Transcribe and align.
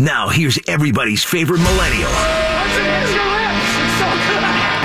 Now 0.00 0.28
here's 0.28 0.60
everybody's 0.68 1.24
favorite 1.24 1.58
millennial, 1.58 2.08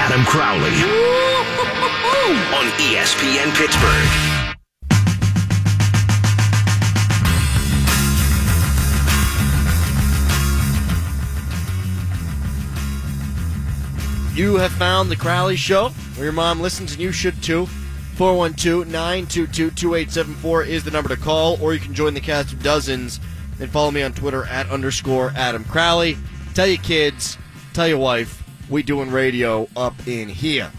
Adam 0.01 0.25
Crowley, 0.25 0.59
on 2.57 2.65
ESPN 2.79 3.55
Pittsburgh. 3.55 4.09
You 14.35 14.55
have 14.55 14.71
found 14.71 15.11
the 15.11 15.15
Crowley 15.15 15.57
Show, 15.57 15.89
where 16.15 16.23
your 16.23 16.33
mom 16.33 16.59
listens 16.59 16.93
and 16.93 17.01
you 17.01 17.11
should 17.11 17.43
too. 17.43 17.67
412 18.15 18.87
922 18.87 19.69
2874 19.69 20.63
is 20.63 20.83
the 20.83 20.89
number 20.89 21.09
to 21.09 21.17
call, 21.17 21.61
or 21.61 21.75
you 21.75 21.79
can 21.79 21.93
join 21.93 22.15
the 22.15 22.19
cast 22.19 22.51
of 22.51 22.63
dozens 22.63 23.19
and 23.59 23.69
follow 23.69 23.91
me 23.91 24.01
on 24.01 24.13
Twitter 24.13 24.45
at 24.45 24.69
underscore 24.69 25.31
Adam 25.35 25.63
Crowley. 25.63 26.17
Tell 26.53 26.67
your 26.67 26.81
kids, 26.81 27.37
tell 27.73 27.87
your 27.87 27.97
wife, 27.97 28.43
we 28.69 28.83
doing 28.83 29.11
radio 29.11 29.67
up 29.75 30.07
in 30.07 30.29
here. 30.29 30.71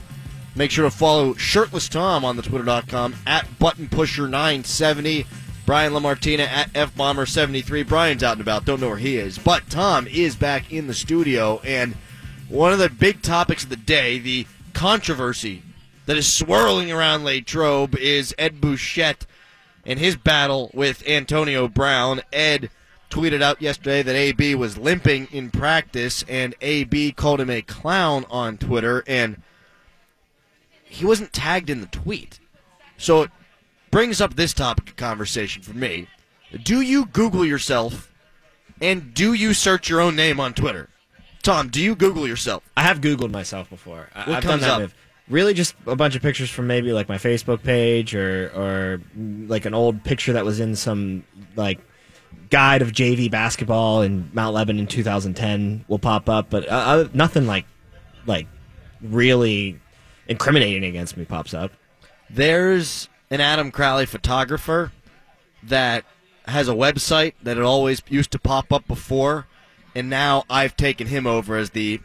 Make 0.57 0.71
sure 0.71 0.84
to 0.84 0.91
follow 0.91 1.34
Shirtless 1.34 1.89
Tom 1.89 2.25
on 2.25 2.37
the 2.37 2.43
Twitter.com 2.43 3.17
at 3.27 3.47
ButtonPusher970. 3.59 5.27
Brian 5.67 5.95
Lamartina 5.95 6.45
at 6.45 6.73
FBomber73. 6.75 7.89
Brian's 7.89 8.23
out 8.23 8.33
and 8.33 8.41
about, 8.41 8.65
don't 8.65 8.81
know 8.81 8.89
where 8.89 8.98
he 8.98 9.17
is. 9.17 9.39
But 9.39 9.69
Tom 9.70 10.06
is 10.06 10.37
back 10.37 10.73
in 10.73 10.87
the 10.87 10.95
studio, 10.95 11.61
and 11.65 11.97
one 12.48 12.73
of 12.73 12.79
the 12.79 12.91
big 12.91 13.23
topics 13.23 13.65
of 13.65 13.70
the 13.70 13.77
day, 13.77 14.19
the 14.19 14.47
controversy 14.75 15.62
that 16.06 16.17
is 16.17 16.31
swirling 16.31 16.93
around 16.93 17.25
Latrobe, 17.25 17.97
is 17.97 18.34
Ed 18.39 18.61
Bouchette 18.61 19.27
and 19.87 19.98
his 19.98 20.16
battle 20.16 20.70
with 20.74 21.06
Antonio 21.06 21.69
Brown. 21.69 22.23
Ed 22.33 22.70
tweeted 23.11 23.42
out 23.42 23.62
yesterday 23.62 24.02
that 24.02 24.15
AB 24.16 24.55
was 24.56 24.77
limping 24.79 25.29
in 25.30 25.51
practice, 25.51 26.25
and 26.29 26.55
AB 26.61 27.12
called 27.12 27.41
him 27.41 27.51
a 27.51 27.62
clown 27.62 28.25
on 28.31 28.59
Twitter, 28.59 29.05
and 29.06 29.41
he 30.84 31.05
wasn't 31.05 31.33
tagged 31.33 31.70
in 31.70 31.81
the 31.81 31.86
tweet. 31.86 32.41
So 32.97 33.22
it 33.22 33.31
brings 33.91 34.20
up 34.20 34.34
this 34.34 34.53
topic 34.53 34.91
of 34.91 34.97
conversation 34.97 35.62
for 35.62 35.75
me. 35.75 36.09
Do 36.62 36.81
you 36.81 37.06
Google 37.06 37.44
yourself, 37.44 38.12
and 38.81 39.12
do 39.14 39.33
you 39.33 39.55
search 39.55 39.89
your 39.89 40.00
own 40.00 40.14
name 40.16 40.39
on 40.41 40.55
Twitter? 40.55 40.89
Tom, 41.42 41.69
do 41.69 41.81
you 41.83 41.94
Google 41.94 42.27
yourself? 42.27 42.62
I 42.77 42.83
have 42.83 43.00
Googled 43.00 43.31
myself 43.31 43.69
before. 43.69 44.09
I, 44.14 44.20
What 44.20 44.37
I've 44.39 44.42
comes 44.44 44.62
done 44.62 44.69
that. 44.81 44.84
up? 44.84 44.91
Viv. 44.91 44.94
Really, 45.28 45.55
just 45.55 45.75
a 45.86 45.97
bunch 45.97 46.17
of 46.17 46.22
pictures 46.22 46.50
from 46.50 46.67
maybe 46.67 46.92
like 46.92 47.08
my 47.08 47.17
Facebook 47.17 47.62
page 47.62 48.14
or 48.14 48.50
or 48.55 49.00
mm, 49.17 49.48
like 49.48 49.64
an 49.64 49.72
old 49.72 50.05
picture 50.05 50.34
that 50.34 50.44
was 50.44 50.61
in 50.61 50.77
some 50.77 51.25
like 51.56 51.81
guide 52.50 52.83
of 52.83 52.92
JV 52.92 53.31
basketball 53.31 54.03
in 54.03 54.31
Mount 54.33 54.55
Lebanon 54.55 54.81
in 54.81 54.86
2010 54.86 55.86
will 55.89 55.98
pop 55.98 56.28
up, 56.28 56.50
but 56.50 56.69
uh, 56.69 56.75
uh, 56.75 57.08
nothing 57.14 57.47
like 57.47 57.64
like 58.27 58.47
really 59.00 59.81
incriminating 60.28 60.84
against 60.84 61.16
me 61.16 61.25
pops 61.25 61.55
up. 61.55 61.72
There's 62.28 63.09
an 63.31 63.41
Adam 63.41 63.70
Crowley 63.70 64.06
photographer 64.06 64.92
that 65.62 66.05
has 66.47 66.69
a 66.69 66.75
website 66.75 67.33
that 67.42 67.56
it 67.56 67.62
always 67.62 68.03
used 68.09 68.31
to 68.33 68.38
pop 68.38 68.72
up 68.72 68.86
before, 68.86 69.47
and 69.94 70.11
now 70.11 70.44
I've 70.50 70.77
taken 70.77 71.06
him 71.06 71.27
over 71.27 71.56
as 71.56 71.70
the 71.70 72.00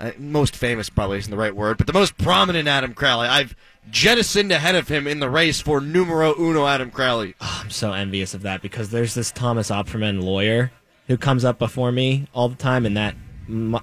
uh, 0.00 0.12
most 0.18 0.56
famous, 0.56 0.90
probably 0.90 1.18
isn't 1.18 1.30
the 1.30 1.36
right 1.36 1.54
word, 1.54 1.78
but 1.78 1.86
the 1.86 1.92
most 1.92 2.18
prominent 2.18 2.68
Adam 2.68 2.94
Crowley. 2.94 3.28
I've 3.28 3.56
jettisoned 3.90 4.52
ahead 4.52 4.74
of 4.74 4.88
him 4.88 5.06
in 5.06 5.20
the 5.20 5.30
race 5.30 5.60
for 5.60 5.80
numero 5.80 6.34
uno 6.38 6.66
Adam 6.66 6.90
Crowley. 6.90 7.34
I'm 7.40 7.70
so 7.70 7.92
envious 7.92 8.34
of 8.34 8.42
that 8.42 8.62
because 8.62 8.90
there's 8.90 9.14
this 9.14 9.30
Thomas 9.30 9.70
Opferman 9.70 10.22
lawyer 10.22 10.70
who 11.06 11.16
comes 11.16 11.44
up 11.44 11.58
before 11.58 11.92
me 11.92 12.26
all 12.34 12.48
the 12.48 12.56
time, 12.56 12.84
and 12.84 12.96
that 12.96 13.14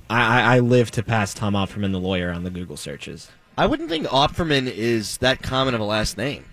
I 0.10 0.60
live 0.60 0.92
to 0.92 1.04
pass 1.04 1.34
Tom 1.34 1.54
Opferman 1.54 1.94
the 1.94 2.00
lawyer 2.00 2.32
on 2.32 2.44
the 2.44 2.50
Google 2.50 2.76
searches. 2.76 3.32
I 3.58 3.66
wouldn't 3.66 3.90
think 3.90 4.08
Opferman 4.08 4.70
is 4.70 5.18
that 5.20 5.42
common 5.42 5.74
of 5.74 5.80
a 5.80 5.86
last 5.86 6.18
name. 6.18 6.46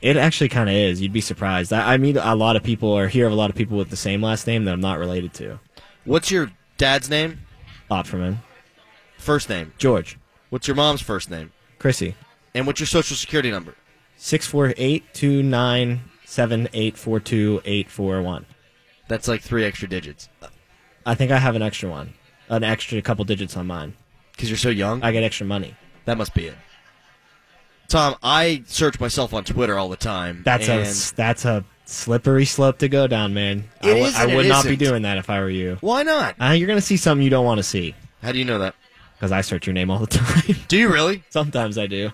It 0.00 0.16
actually 0.16 0.48
kind 0.48 0.68
of 0.68 0.74
is. 0.74 1.00
You'd 1.00 1.12
be 1.12 1.20
surprised. 1.20 1.72
I, 1.72 1.94
I 1.94 1.96
meet 1.96 2.16
a 2.16 2.34
lot 2.34 2.56
of 2.56 2.62
people, 2.62 2.88
or 2.88 3.08
hear 3.08 3.26
of 3.26 3.32
a 3.32 3.36
lot 3.36 3.50
of 3.50 3.56
people 3.56 3.76
with 3.76 3.90
the 3.90 3.96
same 3.96 4.22
last 4.22 4.46
name 4.46 4.64
that 4.64 4.72
I'm 4.72 4.80
not 4.80 4.98
related 4.98 5.34
to. 5.34 5.58
What's 6.04 6.30
your 6.30 6.50
dad's 6.76 7.10
name? 7.10 7.40
Opferman, 7.90 8.38
First 9.28 9.50
name. 9.50 9.74
George, 9.76 10.16
What's 10.48 10.66
your 10.66 10.74
mom's 10.74 11.02
first 11.02 11.30
name? 11.30 11.52
Chrissy, 11.78 12.14
And 12.54 12.66
what's 12.66 12.80
your 12.80 12.86
social 12.86 13.14
security 13.14 13.50
number? 13.50 13.74
six 14.16 14.46
four 14.46 14.72
eight 14.78 15.04
two 15.12 15.42
nine 15.42 16.00
seven 16.24 16.66
eight 16.72 16.96
four 16.96 17.20
two 17.20 17.60
eight 17.66 17.90
four 17.90 18.22
one. 18.22 18.46
That's 19.06 19.28
like 19.28 19.42
three 19.42 19.66
extra 19.66 19.86
digits. 19.86 20.30
I 21.04 21.14
think 21.14 21.30
I 21.30 21.36
have 21.36 21.54
an 21.56 21.60
extra 21.60 21.90
one, 21.90 22.14
an 22.48 22.64
extra 22.64 23.02
couple 23.02 23.22
digits 23.26 23.54
on 23.54 23.66
mine. 23.66 23.92
Because 24.32 24.48
you're 24.48 24.56
so 24.56 24.70
young? 24.70 25.02
I 25.02 25.12
get 25.12 25.22
extra 25.22 25.44
money. 25.44 25.76
That 26.06 26.16
must 26.16 26.32
be 26.32 26.46
it. 26.46 26.54
Tom, 27.88 28.14
I 28.22 28.62
search 28.66 28.98
myself 28.98 29.34
on 29.34 29.44
Twitter 29.44 29.76
all 29.76 29.90
the 29.90 29.96
time. 29.98 30.40
That's 30.42 30.68
a 30.68 31.14
that's 31.16 31.44
a 31.44 31.66
slippery 31.84 32.46
slope 32.46 32.78
to 32.78 32.88
go 32.88 33.06
down, 33.06 33.34
man. 33.34 33.64
I 33.82 33.90
It 33.90 33.94
w- 33.94 34.12
I 34.16 34.34
would 34.36 34.46
not 34.48 34.64
be 34.64 34.76
doing 34.76 35.02
that 35.02 35.18
if 35.18 35.28
I 35.28 35.40
were 35.40 35.50
you. 35.50 35.76
Why 35.82 36.02
not? 36.02 36.34
Uh, 36.40 36.52
you're 36.52 36.66
gonna 36.66 36.80
see 36.80 36.96
something 36.96 37.22
you 37.22 37.28
don't 37.28 37.44
want 37.44 37.58
to 37.58 37.62
see 37.62 37.94
How 38.22 38.32
do 38.32 38.38
you 38.38 38.46
know 38.46 38.60
that? 38.60 38.74
Because 39.18 39.32
I 39.32 39.40
search 39.40 39.66
your 39.66 39.74
name 39.74 39.90
all 39.90 39.98
the 39.98 40.06
time. 40.06 40.56
Do 40.68 40.78
you 40.78 40.88
really? 40.88 41.24
Sometimes 41.30 41.76
I 41.76 41.86
do. 41.86 42.12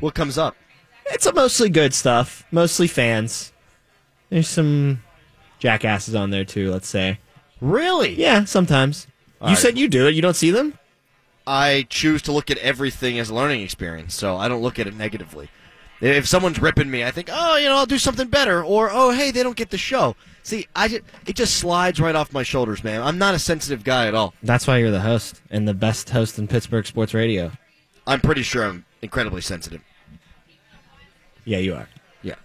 What 0.00 0.14
comes 0.14 0.36
up? 0.36 0.56
It's 1.06 1.26
a 1.26 1.32
mostly 1.32 1.68
good 1.68 1.94
stuff, 1.94 2.44
mostly 2.50 2.88
fans. 2.88 3.52
There's 4.30 4.48
some 4.48 5.02
jackasses 5.58 6.14
on 6.14 6.30
there 6.30 6.44
too. 6.44 6.70
Let's 6.70 6.88
say. 6.88 7.18
Really? 7.60 8.14
Yeah, 8.14 8.44
sometimes. 8.44 9.06
you 9.40 9.48
right. 9.48 9.58
said 9.58 9.78
you 9.78 9.88
do 9.88 10.08
it. 10.08 10.14
You 10.14 10.22
don't 10.22 10.36
see 10.36 10.50
them. 10.50 10.78
I 11.46 11.86
choose 11.88 12.22
to 12.22 12.32
look 12.32 12.50
at 12.50 12.58
everything 12.58 13.18
as 13.18 13.28
a 13.28 13.34
learning 13.34 13.62
experience, 13.62 14.14
so 14.14 14.36
I 14.36 14.48
don't 14.48 14.62
look 14.62 14.78
at 14.78 14.86
it 14.86 14.94
negatively. 14.94 15.50
If 16.00 16.26
someone's 16.26 16.60
ripping 16.60 16.90
me, 16.90 17.04
I 17.04 17.10
think, 17.10 17.28
oh, 17.30 17.56
you 17.56 17.68
know, 17.68 17.76
I'll 17.76 17.86
do 17.86 17.98
something 17.98 18.28
better, 18.28 18.64
or 18.64 18.88
oh, 18.90 19.10
hey, 19.10 19.30
they 19.30 19.42
don't 19.42 19.56
get 19.56 19.70
the 19.70 19.78
show. 19.78 20.16
See, 20.42 20.66
I 20.74 20.88
just, 20.88 21.02
it 21.26 21.36
just 21.36 21.56
slides 21.56 22.00
right 22.00 22.14
off 22.14 22.32
my 22.32 22.42
shoulders, 22.42 22.82
man. 22.82 23.02
I'm 23.02 23.18
not 23.18 23.34
a 23.34 23.38
sensitive 23.38 23.84
guy 23.84 24.06
at 24.06 24.14
all. 24.14 24.34
That's 24.42 24.66
why 24.66 24.78
you're 24.78 24.90
the 24.90 25.00
host 25.00 25.40
and 25.50 25.68
the 25.68 25.74
best 25.74 26.10
host 26.10 26.38
in 26.38 26.48
Pittsburgh 26.48 26.86
sports 26.86 27.14
radio. 27.14 27.52
I'm 28.06 28.20
pretty 28.20 28.42
sure 28.42 28.64
I'm 28.64 28.84
incredibly 29.02 29.42
sensitive. 29.42 29.82
Yeah, 31.44 31.58
you 31.58 31.74
are. 31.74 31.88
Yeah. 32.22 32.36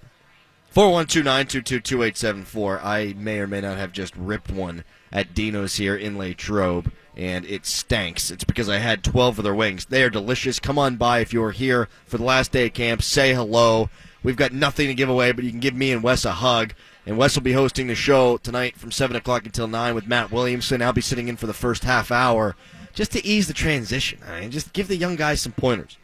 412-922-2874. 0.75 2.83
I 2.83 3.13
may 3.17 3.39
or 3.39 3.47
may 3.47 3.61
not 3.61 3.77
have 3.77 3.91
just 3.91 4.15
ripped 4.15 4.51
one 4.51 4.83
at 5.11 5.33
Dino's 5.33 5.75
here 5.75 5.95
in 5.95 6.17
Latrobe, 6.17 6.91
and 7.15 7.45
it 7.45 7.65
stanks. 7.65 8.29
It's 8.29 8.43
because 8.43 8.67
I 8.67 8.77
had 8.77 9.03
12 9.03 9.39
of 9.39 9.43
their 9.43 9.55
wings. 9.55 9.85
They 9.85 10.03
are 10.03 10.09
delicious. 10.09 10.59
Come 10.59 10.77
on 10.77 10.97
by 10.97 11.19
if 11.19 11.31
you're 11.31 11.51
here 11.51 11.87
for 12.05 12.17
the 12.17 12.25
last 12.25 12.51
day 12.51 12.67
of 12.67 12.73
camp. 12.73 13.01
Say 13.01 13.33
hello. 13.33 13.89
We've 14.25 14.35
got 14.35 14.53
nothing 14.53 14.87
to 14.87 14.95
give 14.95 15.07
away, 15.07 15.31
but 15.33 15.43
you 15.43 15.51
can 15.51 15.59
give 15.59 15.75
me 15.75 15.91
and 15.91 16.01
Wes 16.01 16.25
a 16.25 16.31
hug. 16.31 16.73
And 17.05 17.15
Wes 17.15 17.35
will 17.35 17.43
be 17.43 17.53
hosting 17.53 17.85
the 17.85 17.93
show 17.93 18.37
tonight 18.37 18.75
from 18.75 18.91
7 18.91 19.15
o'clock 19.15 19.45
until 19.45 19.67
9 19.67 19.93
with 19.93 20.07
Matt 20.07 20.31
Williamson. 20.31 20.81
I'll 20.81 20.93
be 20.93 21.01
sitting 21.01 21.27
in 21.27 21.37
for 21.37 21.45
the 21.45 21.53
first 21.53 21.83
half 21.83 22.11
hour 22.11 22.55
just 22.91 23.11
to 23.11 23.23
ease 23.23 23.47
the 23.47 23.53
transition. 23.53 24.19
I 24.27 24.41
mean, 24.41 24.49
just 24.49 24.73
give 24.73 24.87
the 24.87 24.97
young 24.97 25.15
guys 25.15 25.41
some 25.41 25.51
pointers. 25.51 25.99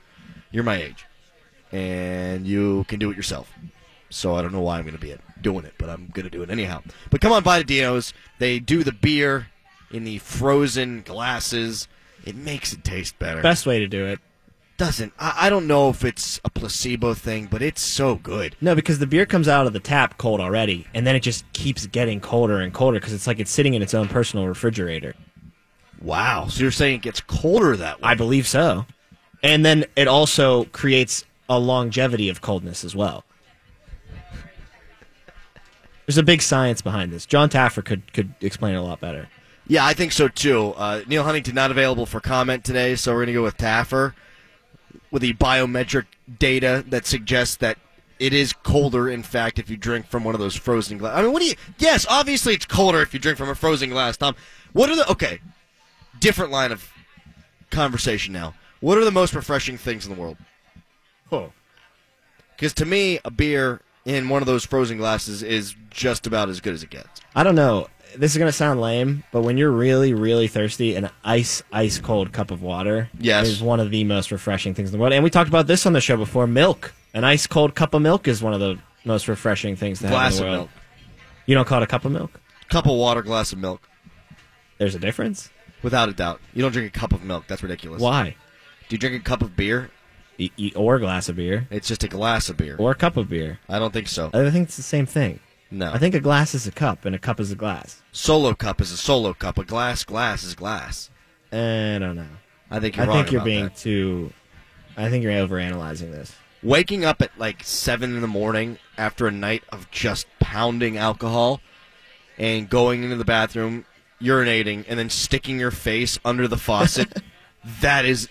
You're 0.51 0.63
my 0.63 0.75
age, 0.75 1.07
and 1.71 2.45
you 2.45 2.85
can 2.87 2.99
do 2.99 3.09
it 3.09 3.17
yourself. 3.17 3.51
So 4.11 4.35
I 4.35 4.43
don't 4.43 4.51
know 4.51 4.61
why 4.61 4.77
I'm 4.77 4.83
going 4.83 4.93
to 4.93 5.01
be 5.01 5.15
doing 5.41 5.65
it, 5.65 5.73
but 5.79 5.89
I'm 5.89 6.11
going 6.13 6.25
to 6.25 6.29
do 6.29 6.43
it 6.43 6.51
anyhow. 6.51 6.83
But 7.09 7.21
come 7.21 7.31
on 7.31 7.41
by 7.41 7.57
to 7.57 7.63
Dino's. 7.63 8.13
They 8.37 8.59
do 8.59 8.83
the 8.83 8.91
beer 8.91 9.47
in 9.89 10.03
the 10.03 10.19
frozen 10.19 11.01
glasses. 11.01 11.87
It 12.23 12.35
makes 12.35 12.71
it 12.71 12.83
taste 12.83 13.17
better. 13.17 13.41
Best 13.41 13.65
way 13.65 13.79
to 13.79 13.87
do 13.87 14.05
it. 14.05 14.19
Doesn't. 14.81 15.13
I, 15.19 15.33
I 15.41 15.49
don't 15.51 15.67
know 15.67 15.89
if 15.89 16.03
it's 16.03 16.41
a 16.43 16.49
placebo 16.49 17.13
thing, 17.13 17.45
but 17.51 17.61
it's 17.61 17.83
so 17.83 18.15
good. 18.15 18.55
No, 18.61 18.73
because 18.73 18.97
the 18.97 19.05
beer 19.05 19.27
comes 19.27 19.47
out 19.47 19.67
of 19.67 19.73
the 19.73 19.79
tap 19.79 20.17
cold 20.17 20.41
already, 20.41 20.87
and 20.95 21.05
then 21.05 21.15
it 21.15 21.19
just 21.19 21.45
keeps 21.53 21.85
getting 21.85 22.19
colder 22.19 22.59
and 22.59 22.73
colder 22.73 22.99
because 22.99 23.13
it's 23.13 23.27
like 23.27 23.39
it's 23.39 23.51
sitting 23.51 23.75
in 23.75 23.83
its 23.83 23.93
own 23.93 24.07
personal 24.07 24.47
refrigerator. 24.47 25.13
Wow. 26.01 26.47
So 26.47 26.63
you're 26.63 26.71
saying 26.71 26.95
it 26.95 27.01
gets 27.03 27.21
colder 27.21 27.77
that 27.77 28.01
way? 28.01 28.09
I 28.09 28.15
believe 28.15 28.47
so. 28.47 28.87
And 29.43 29.63
then 29.63 29.85
it 29.95 30.07
also 30.07 30.63
creates 30.63 31.25
a 31.47 31.59
longevity 31.59 32.27
of 32.29 32.41
coldness 32.41 32.83
as 32.83 32.95
well. 32.95 33.23
There's 36.07 36.17
a 36.17 36.23
big 36.23 36.41
science 36.41 36.81
behind 36.81 37.13
this. 37.13 37.27
Jon 37.27 37.49
Taffer 37.49 37.85
could 37.85 38.11
could 38.13 38.33
explain 38.41 38.73
it 38.73 38.79
a 38.79 38.81
lot 38.81 38.99
better. 38.99 39.29
Yeah, 39.67 39.85
I 39.85 39.93
think 39.93 40.11
so 40.11 40.27
too. 40.27 40.73
Uh, 40.75 41.03
Neal 41.05 41.23
Huntington 41.23 41.53
not 41.53 41.69
available 41.69 42.07
for 42.07 42.19
comment 42.19 42.65
today, 42.65 42.95
so 42.95 43.11
we're 43.11 43.19
going 43.19 43.27
to 43.27 43.33
go 43.33 43.43
with 43.43 43.57
Taffer 43.59 44.13
with 45.11 45.21
the 45.21 45.33
biometric 45.33 46.05
data 46.39 46.83
that 46.87 47.05
suggests 47.05 47.57
that 47.57 47.77
it 48.19 48.33
is 48.33 48.53
colder, 48.53 49.09
in 49.09 49.23
fact, 49.23 49.59
if 49.59 49.69
you 49.69 49.77
drink 49.77 50.07
from 50.07 50.23
one 50.23 50.35
of 50.35 50.39
those 50.39 50.55
frozen 50.55 50.97
glass. 50.97 51.17
I 51.17 51.23
mean, 51.23 51.33
what 51.33 51.41
do 51.41 51.47
you? 51.47 51.55
Yes, 51.79 52.05
obviously 52.09 52.53
it's 52.53 52.65
colder 52.65 53.01
if 53.01 53.13
you 53.13 53.19
drink 53.19 53.37
from 53.37 53.49
a 53.49 53.55
frozen 53.55 53.89
glass. 53.89 54.15
Tom, 54.17 54.35
what 54.73 54.89
are 54.89 54.95
the? 54.95 55.09
Okay, 55.11 55.39
different 56.19 56.51
line 56.51 56.71
of 56.71 56.89
conversation 57.71 58.33
now. 58.33 58.53
What 58.79 58.97
are 58.97 59.05
the 59.05 59.11
most 59.11 59.33
refreshing 59.33 59.77
things 59.77 60.05
in 60.05 60.13
the 60.13 60.19
world? 60.19 60.37
Oh. 61.31 61.51
Because 62.55 62.73
to 62.75 62.85
me, 62.85 63.19
a 63.25 63.31
beer 63.31 63.81
in 64.05 64.29
one 64.29 64.41
of 64.41 64.45
those 64.47 64.65
frozen 64.65 64.97
glasses 64.97 65.43
is 65.43 65.75
just 65.89 66.25
about 66.27 66.49
as 66.49 66.59
good 66.61 66.73
as 66.73 66.83
it 66.83 66.89
gets. 66.89 67.21
I 67.35 67.43
don't 67.43 67.55
know. 67.55 67.87
this 68.17 68.31
is 68.33 68.37
gonna 68.37 68.51
sound 68.51 68.81
lame, 68.81 69.23
but 69.31 69.41
when 69.43 69.57
you're 69.57 69.71
really, 69.71 70.13
really 70.13 70.47
thirsty, 70.49 70.95
an 70.95 71.09
ice, 71.23 71.63
ice 71.71 71.97
cold 71.97 72.33
cup 72.33 72.51
of 72.51 72.61
water 72.61 73.09
Yes. 73.19 73.47
is 73.47 73.61
one 73.63 73.79
of 73.79 73.89
the 73.89 74.03
most 74.03 74.31
refreshing 74.33 74.73
things 74.73 74.89
in 74.89 74.97
the 74.97 75.01
world. 75.01 75.13
And 75.13 75.23
we 75.23 75.29
talked 75.29 75.47
about 75.47 75.65
this 75.67 75.85
on 75.85 75.93
the 75.93 76.01
show 76.01 76.17
before. 76.17 76.45
Milk, 76.45 76.93
an 77.13 77.23
ice 77.23 77.47
cold 77.47 77.73
cup 77.73 77.93
of 77.93 78.01
milk 78.01 78.27
is 78.27 78.43
one 78.43 78.53
of 78.53 78.59
the 78.59 78.77
most 79.05 79.27
refreshing 79.29 79.77
things 79.77 79.99
to 79.99 80.07
Glass 80.09 80.39
have 80.39 80.41
in 80.41 80.47
of 80.47 80.51
the 80.51 80.57
world. 80.57 80.69
milk. 80.69 80.69
You 81.45 81.55
don't 81.55 81.67
call 81.67 81.81
it 81.81 81.83
a 81.85 81.87
cup 81.87 82.03
of 82.03 82.11
milk? 82.11 82.41
Cup 82.69 82.85
of 82.85 82.95
water, 82.97 83.21
glass 83.21 83.53
of 83.53 83.59
milk. 83.59 83.87
There's 84.77 84.93
a 84.95 84.99
difference. 84.99 85.49
Without 85.81 86.09
a 86.09 86.13
doubt. 86.13 86.41
You 86.53 86.61
don't 86.61 86.71
drink 86.73 86.93
a 86.95 86.99
cup 86.99 87.13
of 87.13 87.23
milk. 87.23 87.45
That's 87.47 87.63
ridiculous. 87.63 88.01
Why? 88.01 88.35
Do 88.89 88.93
you 88.95 88.97
drink 88.97 89.15
a 89.15 89.19
cup 89.23 89.41
of 89.41 89.55
beer? 89.55 89.89
E- 90.41 90.51
e- 90.57 90.73
or 90.75 90.95
a 90.95 90.99
glass 90.99 91.29
of 91.29 91.35
beer, 91.35 91.67
It's 91.69 91.87
just 91.87 92.03
a 92.03 92.07
glass 92.07 92.49
of 92.49 92.57
beer. 92.57 92.75
or 92.79 92.91
a 92.91 92.95
cup 92.95 93.15
of 93.17 93.29
beer. 93.29 93.59
I 93.69 93.77
don't 93.79 93.93
think 93.93 94.07
so. 94.07 94.31
I 94.33 94.49
think 94.49 94.67
it's 94.67 94.77
the 94.77 94.81
same 94.83 95.05
thing. 95.05 95.39
No. 95.69 95.91
I 95.91 95.97
think 95.99 96.15
a 96.15 96.19
glass 96.19 96.53
is 96.55 96.65
a 96.67 96.71
cup, 96.71 97.05
and 97.05 97.13
a 97.15 97.19
cup 97.19 97.39
is 97.39 97.51
a 97.51 97.55
glass. 97.55 98.01
solo 98.11 98.53
cup 98.53 98.81
is 98.81 98.91
a 98.91 98.97
solo 98.97 99.33
cup. 99.33 99.57
A 99.57 99.63
glass 99.63 100.03
glass 100.03 100.43
is 100.43 100.55
glass. 100.55 101.09
Eh, 101.51 101.95
I 101.95 101.99
don't 101.99 102.15
know. 102.15 102.25
I 102.69 102.79
think 102.79 102.95
you're 102.97 103.09
I 103.09 103.13
think 103.13 103.31
you're 103.31 103.43
being 103.43 103.65
that. 103.65 103.75
too. 103.77 104.33
I 104.97 105.09
think 105.09 105.23
you're 105.23 105.33
overanalyzing 105.33 106.11
this. 106.11 106.33
Waking 106.63 107.05
up 107.05 107.21
at 107.21 107.31
like 107.37 107.63
seven 107.63 108.15
in 108.15 108.21
the 108.21 108.27
morning 108.27 108.77
after 108.97 109.27
a 109.27 109.31
night 109.31 109.63
of 109.71 109.89
just 109.91 110.27
pounding 110.39 110.97
alcohol 110.97 111.59
and 112.37 112.69
going 112.69 113.03
into 113.03 113.15
the 113.15 113.25
bathroom, 113.25 113.85
urinating, 114.21 114.85
and 114.87 114.97
then 114.99 115.09
sticking 115.09 115.59
your 115.59 115.71
face 115.71 116.19
under 116.25 116.47
the 116.47 116.57
faucet, 116.57 117.21
that 117.81 118.05
is 118.05 118.27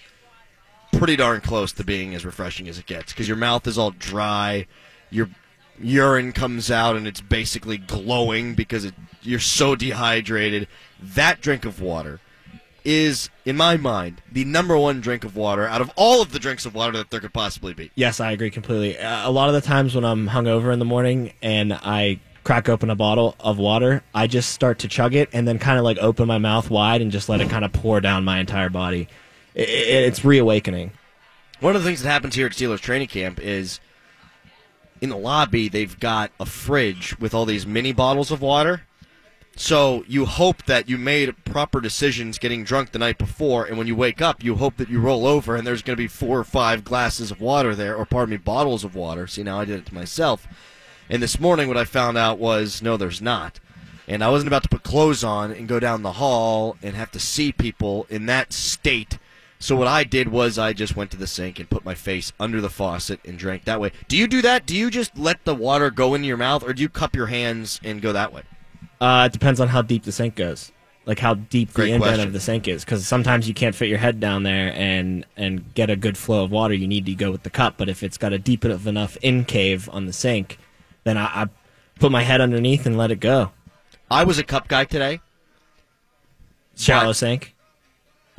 pretty 0.92 1.16
darn 1.16 1.40
close 1.40 1.72
to 1.72 1.84
being 1.84 2.14
as 2.14 2.24
refreshing 2.24 2.68
as 2.68 2.78
it 2.78 2.86
gets 2.86 3.12
because 3.12 3.28
your 3.28 3.36
mouth 3.36 3.66
is 3.66 3.78
all 3.78 3.90
dry, 3.92 4.66
your 5.10 5.28
urine 5.78 6.32
comes 6.32 6.70
out 6.70 6.96
and 6.96 7.06
it's 7.06 7.20
basically 7.20 7.78
glowing 7.78 8.54
because 8.54 8.84
it, 8.84 8.94
you're 9.22 9.40
so 9.40 9.74
dehydrated. 9.74 10.68
That 11.00 11.40
drink 11.40 11.64
of 11.64 11.80
water 11.80 12.20
is, 12.84 13.28
in 13.44 13.56
my 13.56 13.76
mind, 13.76 14.22
the 14.30 14.44
number 14.44 14.76
one 14.76 15.00
drink 15.00 15.24
of 15.24 15.36
water 15.36 15.66
out 15.66 15.80
of 15.80 15.90
all 15.96 16.22
of 16.22 16.32
the 16.32 16.38
drinks 16.38 16.66
of 16.66 16.74
water 16.74 16.96
that 16.98 17.10
there 17.10 17.20
could 17.20 17.32
possibly 17.32 17.74
be. 17.74 17.90
Yes, 17.94 18.20
I 18.20 18.32
agree 18.32 18.50
completely. 18.50 18.98
Uh, 18.98 19.28
a 19.28 19.30
lot 19.30 19.48
of 19.48 19.54
the 19.54 19.60
times 19.60 19.94
when 19.94 20.04
I'm 20.04 20.28
hungover 20.28 20.72
in 20.72 20.78
the 20.78 20.84
morning 20.84 21.32
and 21.42 21.72
I 21.72 22.20
crack 22.44 22.68
open 22.68 22.90
a 22.90 22.96
bottle 22.96 23.36
of 23.38 23.58
water, 23.58 24.02
I 24.14 24.26
just 24.26 24.50
start 24.50 24.78
to 24.80 24.88
chug 24.88 25.14
it 25.14 25.28
and 25.32 25.46
then 25.46 25.58
kind 25.58 25.78
of 25.78 25.84
like 25.84 25.98
open 25.98 26.26
my 26.26 26.38
mouth 26.38 26.70
wide 26.70 27.02
and 27.02 27.10
just 27.10 27.28
let 27.28 27.40
it 27.40 27.50
kind 27.50 27.64
of 27.64 27.72
pour 27.72 28.00
down 28.00 28.24
my 28.24 28.38
entire 28.38 28.70
body. 28.70 29.08
I 29.56 29.60
i 29.60 29.62
it's 29.62 30.24
reawakening. 30.24 30.92
One 31.60 31.76
of 31.76 31.82
the 31.82 31.88
things 31.88 32.02
that 32.02 32.08
happens 32.08 32.34
here 32.34 32.46
at 32.46 32.52
Steelers 32.52 32.80
training 32.80 33.08
camp 33.08 33.40
is 33.40 33.80
in 35.00 35.10
the 35.10 35.16
lobby 35.16 35.68
they've 35.68 35.98
got 35.98 36.30
a 36.38 36.46
fridge 36.46 37.18
with 37.18 37.34
all 37.34 37.46
these 37.46 37.66
mini 37.66 37.92
bottles 37.92 38.30
of 38.30 38.40
water. 38.40 38.82
So 39.56 40.04
you 40.06 40.24
hope 40.24 40.64
that 40.66 40.88
you 40.88 40.96
made 40.96 41.44
proper 41.44 41.80
decisions 41.80 42.38
getting 42.38 42.64
drunk 42.64 42.92
the 42.92 42.98
night 42.98 43.18
before, 43.18 43.66
and 43.66 43.76
when 43.76 43.86
you 43.86 43.96
wake 43.96 44.22
up, 44.22 44.42
you 44.42 44.54
hope 44.54 44.76
that 44.76 44.88
you 44.88 45.00
roll 45.00 45.26
over 45.26 45.54
and 45.54 45.66
there's 45.66 45.82
going 45.82 45.96
to 45.96 46.02
be 46.02 46.08
four 46.08 46.38
or 46.38 46.44
five 46.44 46.84
glasses 46.84 47.30
of 47.30 47.40
water 47.40 47.74
there, 47.74 47.94
or 47.94 48.06
pardon 48.06 48.30
me, 48.30 48.36
bottles 48.38 48.84
of 48.84 48.94
water. 48.94 49.26
See, 49.26 49.42
now 49.42 49.60
I 49.60 49.64
did 49.66 49.80
it 49.80 49.86
to 49.86 49.94
myself. 49.94 50.46
And 51.10 51.22
this 51.22 51.40
morning, 51.40 51.68
what 51.68 51.76
I 51.76 51.84
found 51.84 52.16
out 52.16 52.38
was 52.38 52.80
no, 52.80 52.96
there's 52.96 53.20
not. 53.20 53.60
And 54.06 54.24
I 54.24 54.30
wasn't 54.30 54.48
about 54.48 54.62
to 54.62 54.68
put 54.68 54.82
clothes 54.82 55.22
on 55.22 55.52
and 55.52 55.68
go 55.68 55.78
down 55.78 56.02
the 56.02 56.12
hall 56.12 56.76
and 56.82 56.96
have 56.96 57.10
to 57.12 57.20
see 57.20 57.52
people 57.52 58.06
in 58.08 58.26
that 58.26 58.52
state. 58.52 59.18
So 59.62 59.76
what 59.76 59.86
I 59.86 60.04
did 60.04 60.28
was 60.28 60.58
I 60.58 60.72
just 60.72 60.96
went 60.96 61.10
to 61.10 61.18
the 61.18 61.26
sink 61.26 61.58
and 61.60 61.68
put 61.68 61.84
my 61.84 61.94
face 61.94 62.32
under 62.40 62.62
the 62.62 62.70
faucet 62.70 63.20
and 63.26 63.38
drank 63.38 63.64
that 63.66 63.78
way. 63.78 63.92
Do 64.08 64.16
you 64.16 64.26
do 64.26 64.40
that? 64.40 64.64
Do 64.64 64.74
you 64.74 64.90
just 64.90 65.16
let 65.18 65.44
the 65.44 65.54
water 65.54 65.90
go 65.90 66.14
into 66.14 66.26
your 66.26 66.38
mouth, 66.38 66.62
or 66.64 66.72
do 66.72 66.80
you 66.80 66.88
cup 66.88 67.14
your 67.14 67.26
hands 67.26 67.78
and 67.84 68.00
go 68.00 68.12
that 68.14 68.32
way? 68.32 68.42
Uh, 69.02 69.24
it 69.30 69.32
depends 69.32 69.60
on 69.60 69.68
how 69.68 69.82
deep 69.82 70.04
the 70.04 70.12
sink 70.12 70.34
goes, 70.34 70.72
like 71.04 71.18
how 71.18 71.34
deep 71.34 71.74
Great 71.74 71.88
the 71.88 71.92
indent 71.92 72.08
question. 72.12 72.26
of 72.26 72.32
the 72.32 72.40
sink 72.40 72.68
is. 72.68 72.84
Because 72.86 73.06
sometimes 73.06 73.46
you 73.48 73.52
can't 73.54 73.74
fit 73.74 73.90
your 73.90 73.98
head 73.98 74.18
down 74.18 74.44
there 74.44 74.72
and 74.74 75.26
and 75.36 75.74
get 75.74 75.90
a 75.90 75.96
good 75.96 76.16
flow 76.16 76.42
of 76.42 76.50
water. 76.50 76.72
You 76.72 76.88
need 76.88 77.04
to 77.06 77.14
go 77.14 77.30
with 77.30 77.42
the 77.42 77.50
cup. 77.50 77.74
But 77.76 77.90
if 77.90 78.02
it's 78.02 78.16
got 78.16 78.32
a 78.32 78.38
deep 78.38 78.64
enough 78.64 79.16
in 79.18 79.44
cave 79.44 79.90
on 79.92 80.06
the 80.06 80.12
sink, 80.14 80.58
then 81.04 81.18
I, 81.18 81.24
I 81.42 81.46
put 81.98 82.10
my 82.10 82.22
head 82.22 82.40
underneath 82.40 82.86
and 82.86 82.96
let 82.96 83.10
it 83.10 83.20
go. 83.20 83.52
I 84.10 84.24
was 84.24 84.38
a 84.38 84.42
cup 84.42 84.68
guy 84.68 84.84
today. 84.84 85.20
Shallow 86.76 87.08
But- 87.10 87.16
sink. 87.16 87.54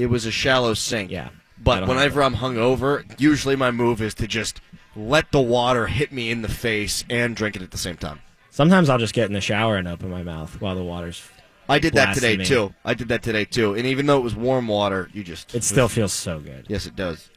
It 0.01 0.09
was 0.09 0.25
a 0.25 0.31
shallow 0.31 0.73
sink. 0.73 1.11
Yeah. 1.11 1.29
But 1.63 1.87
whenever 1.87 2.23
I'm 2.23 2.35
hungover, 2.35 3.03
usually 3.19 3.55
my 3.55 3.69
move 3.69 4.01
is 4.01 4.15
to 4.15 4.27
just 4.27 4.59
let 4.95 5.31
the 5.31 5.41
water 5.41 5.85
hit 5.87 6.11
me 6.11 6.31
in 6.31 6.41
the 6.41 6.49
face 6.49 7.05
and 7.09 7.35
drink 7.35 7.55
it 7.55 7.61
at 7.61 7.69
the 7.69 7.77
same 7.77 7.97
time. 7.97 8.19
Sometimes 8.49 8.89
I'll 8.89 8.97
just 8.97 9.13
get 9.13 9.27
in 9.27 9.33
the 9.33 9.41
shower 9.41 9.77
and 9.77 9.87
open 9.87 10.09
my 10.09 10.23
mouth 10.23 10.59
while 10.59 10.73
the 10.75 10.83
water's. 10.83 11.21
I 11.69 11.77
did 11.77 11.93
that 11.93 12.15
today 12.15 12.35
Blasphemy. 12.35 12.69
too. 12.69 12.73
I 12.83 12.95
did 12.95 13.09
that 13.09 13.21
today 13.21 13.45
too. 13.45 13.75
And 13.75 13.85
even 13.85 14.07
though 14.07 14.17
it 14.17 14.23
was 14.23 14.35
warm 14.35 14.67
water, 14.67 15.09
you 15.13 15.23
just 15.23 15.53
It 15.53 15.63
still 15.63 15.87
feels 15.87 16.11
so 16.11 16.39
good. 16.39 16.65
Yes, 16.67 16.87
it 16.87 16.95
does. 16.95 17.29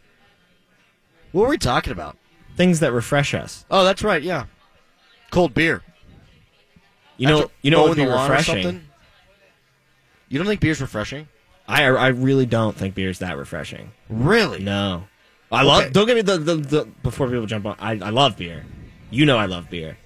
What 1.33 1.43
were 1.43 1.49
we 1.49 1.59
talking 1.59 1.93
about? 1.93 2.17
Things 2.57 2.81
that 2.81 2.93
refresh 2.93 3.35
us. 3.35 3.67
Oh, 3.71 3.85
that's 3.85 4.03
right. 4.03 4.23
Yeah, 4.23 4.47
cold 5.31 5.53
beer. 5.53 5.83
You 7.19 7.29
know. 7.29 7.39
After 7.43 7.53
You 7.63 7.71
know 7.73 7.81
what 7.83 7.91
would 7.91 7.97
be 7.99 8.05
the 8.05 8.11
lawn 8.11 8.31
or 8.31 8.35
refreshing. 8.35 8.63
something? 8.63 8.85
You 10.29 10.39
don't 10.39 10.47
think 10.47 10.61
beer's 10.61 10.81
refreshing? 10.81 11.29
I 11.67 11.85
I 11.85 12.09
really 12.09 12.47
don't 12.47 12.77
think 12.77 12.95
beer 12.95 13.11
is 13.11 13.21
that 13.21 13.37
refreshing. 13.37 13.93
Really? 14.09 14.63
No. 14.63 15.05
I 15.51 15.63
love. 15.63 15.85
Okay. 15.85 15.93
Don't 15.93 16.07
get 16.07 16.17
me 16.17 16.23
the, 16.23 16.39
the, 16.39 16.57
the 16.57 16.85
before 17.03 17.29
people 17.29 17.47
jump 17.47 17.67
on. 17.67 17.77
I, 17.79 17.93
I 17.93 18.11
love 18.11 18.37
beer. 18.37 18.65
You 19.11 19.25
know 19.27 19.37
I 19.39 19.47
love 19.47 19.71
beer, 19.71 19.97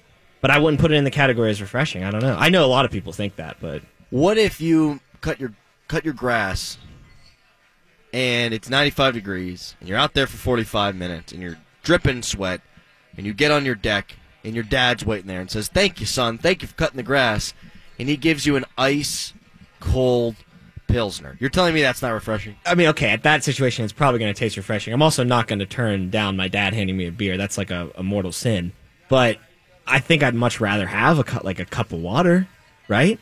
but 0.41 0.51
I 0.51 0.59
wouldn't 0.59 0.79
put 0.79 0.91
it 0.91 0.95
in 0.95 1.03
the 1.03 1.11
category 1.11 1.49
as 1.49 1.59
refreshing. 1.61 2.03
I 2.03 2.11
don't 2.11 2.21
know. 2.21 2.35
I 2.37 2.49
know 2.49 2.63
a 2.65 2.67
lot 2.67 2.85
of 2.85 2.91
people 2.91 3.13
think 3.13 3.35
that, 3.37 3.57
but 3.59 3.81
What 4.11 4.37
if 4.37 4.61
you 4.61 4.99
cut 5.21 5.39
your 5.39 5.53
cut 5.87 6.05
your 6.05 6.13
grass 6.13 6.77
and 8.13 8.53
it's 8.53 8.69
95 8.69 9.13
degrees 9.13 9.75
and 9.79 9.89
you're 9.89 9.97
out 9.97 10.13
there 10.13 10.27
for 10.27 10.37
45 10.37 10.95
minutes 10.95 11.31
and 11.31 11.41
you're 11.41 11.57
dripping 11.83 12.21
sweat 12.21 12.61
and 13.17 13.25
you 13.25 13.33
get 13.33 13.51
on 13.51 13.65
your 13.65 13.75
deck 13.75 14.15
and 14.43 14.53
your 14.53 14.63
dad's 14.63 15.05
waiting 15.05 15.27
there 15.27 15.41
and 15.41 15.49
says, 15.49 15.67
"Thank 15.67 15.99
you, 15.99 16.05
son. 16.05 16.37
Thank 16.37 16.61
you 16.61 16.67
for 16.67 16.75
cutting 16.75 16.97
the 16.97 17.03
grass." 17.03 17.53
And 17.97 18.07
he 18.07 18.15
gives 18.15 18.45
you 18.45 18.55
an 18.55 18.65
ice 18.77 19.33
cold 19.79 20.35
pilsner. 20.89 21.37
You're 21.39 21.49
telling 21.49 21.73
me 21.73 21.81
that's 21.81 22.01
not 22.01 22.11
refreshing? 22.11 22.55
I 22.65 22.75
mean, 22.75 22.87
okay, 22.89 23.09
at 23.09 23.23
that 23.23 23.43
situation, 23.43 23.83
it's 23.85 23.93
probably 23.93 24.19
going 24.19 24.33
to 24.33 24.37
taste 24.39 24.57
refreshing. 24.57 24.93
I'm 24.93 25.01
also 25.01 25.23
not 25.23 25.47
going 25.47 25.59
to 25.59 25.65
turn 25.65 26.09
down 26.09 26.35
my 26.35 26.47
dad 26.47 26.73
handing 26.73 26.97
me 26.97 27.07
a 27.07 27.11
beer. 27.11 27.37
That's 27.37 27.57
like 27.57 27.71
a, 27.71 27.89
a 27.95 28.03
mortal 28.03 28.31
sin. 28.31 28.73
But 29.07 29.37
I 29.87 29.99
think 29.99 30.23
I'd 30.23 30.35
much 30.35 30.59
rather 30.59 30.87
have 30.87 31.19
a 31.19 31.23
cup, 31.23 31.43
like 31.43 31.59
a 31.59 31.65
cup 31.65 31.91
of 31.93 31.99
water, 32.01 32.47
right? 32.87 33.19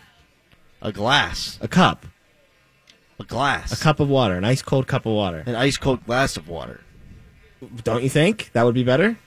A 0.81 0.91
glass. 0.91 1.57
A 1.61 1.67
cup, 1.67 2.05
A 3.19 3.23
glass. 3.23 3.71
a 3.71 3.83
cup 3.83 3.99
of 3.99 4.09
water, 4.09 4.35
an 4.35 4.43
ice 4.45 4.61
cold 4.61 4.87
cup 4.87 5.05
of 5.05 5.13
water. 5.13 5.43
An 5.45 5.55
ice 5.55 5.77
cold 5.77 6.05
glass 6.05 6.37
of 6.37 6.47
water. 6.47 6.81
Don't 7.83 8.03
you 8.03 8.09
think 8.09 8.51
that 8.53 8.63
would 8.63 8.75
be 8.75 8.83
better? 8.83 9.17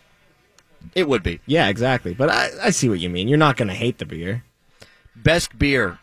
It 0.95 1.09
would 1.09 1.23
be. 1.23 1.41
Yeah, 1.47 1.69
exactly. 1.69 2.15
But 2.15 2.31
I, 2.31 2.51
I 2.63 2.71
see 2.71 2.89
what 2.89 3.01
you 3.01 3.11
mean. 3.11 3.27
You're 3.29 3.39
not 3.39 3.57
going 3.57 3.69
to 3.69 3.75
hate 3.75 3.99
the 3.99 4.07
beer. 4.07 4.45
Best 5.17 5.59
beer. 5.59 5.99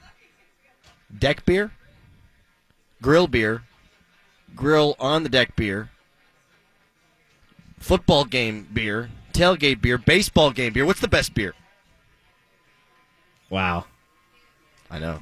Deck 1.17 1.45
beer. 1.45 1.71
Grill 3.01 3.27
beer. 3.27 3.63
Grill 4.55 4.95
on 4.99 5.23
the 5.23 5.29
deck 5.29 5.55
beer. 5.55 5.89
Football 7.79 8.25
game 8.25 8.67
beer. 8.73 9.09
Tailgate 9.33 9.81
beer. 9.81 9.97
Baseball 9.97 10.51
game 10.51 10.73
beer. 10.73 10.85
What's 10.85 10.99
the 11.01 11.07
best 11.07 11.33
beer? 11.33 11.53
Wow. 13.49 13.85
I 14.89 14.99
know. 14.99 15.19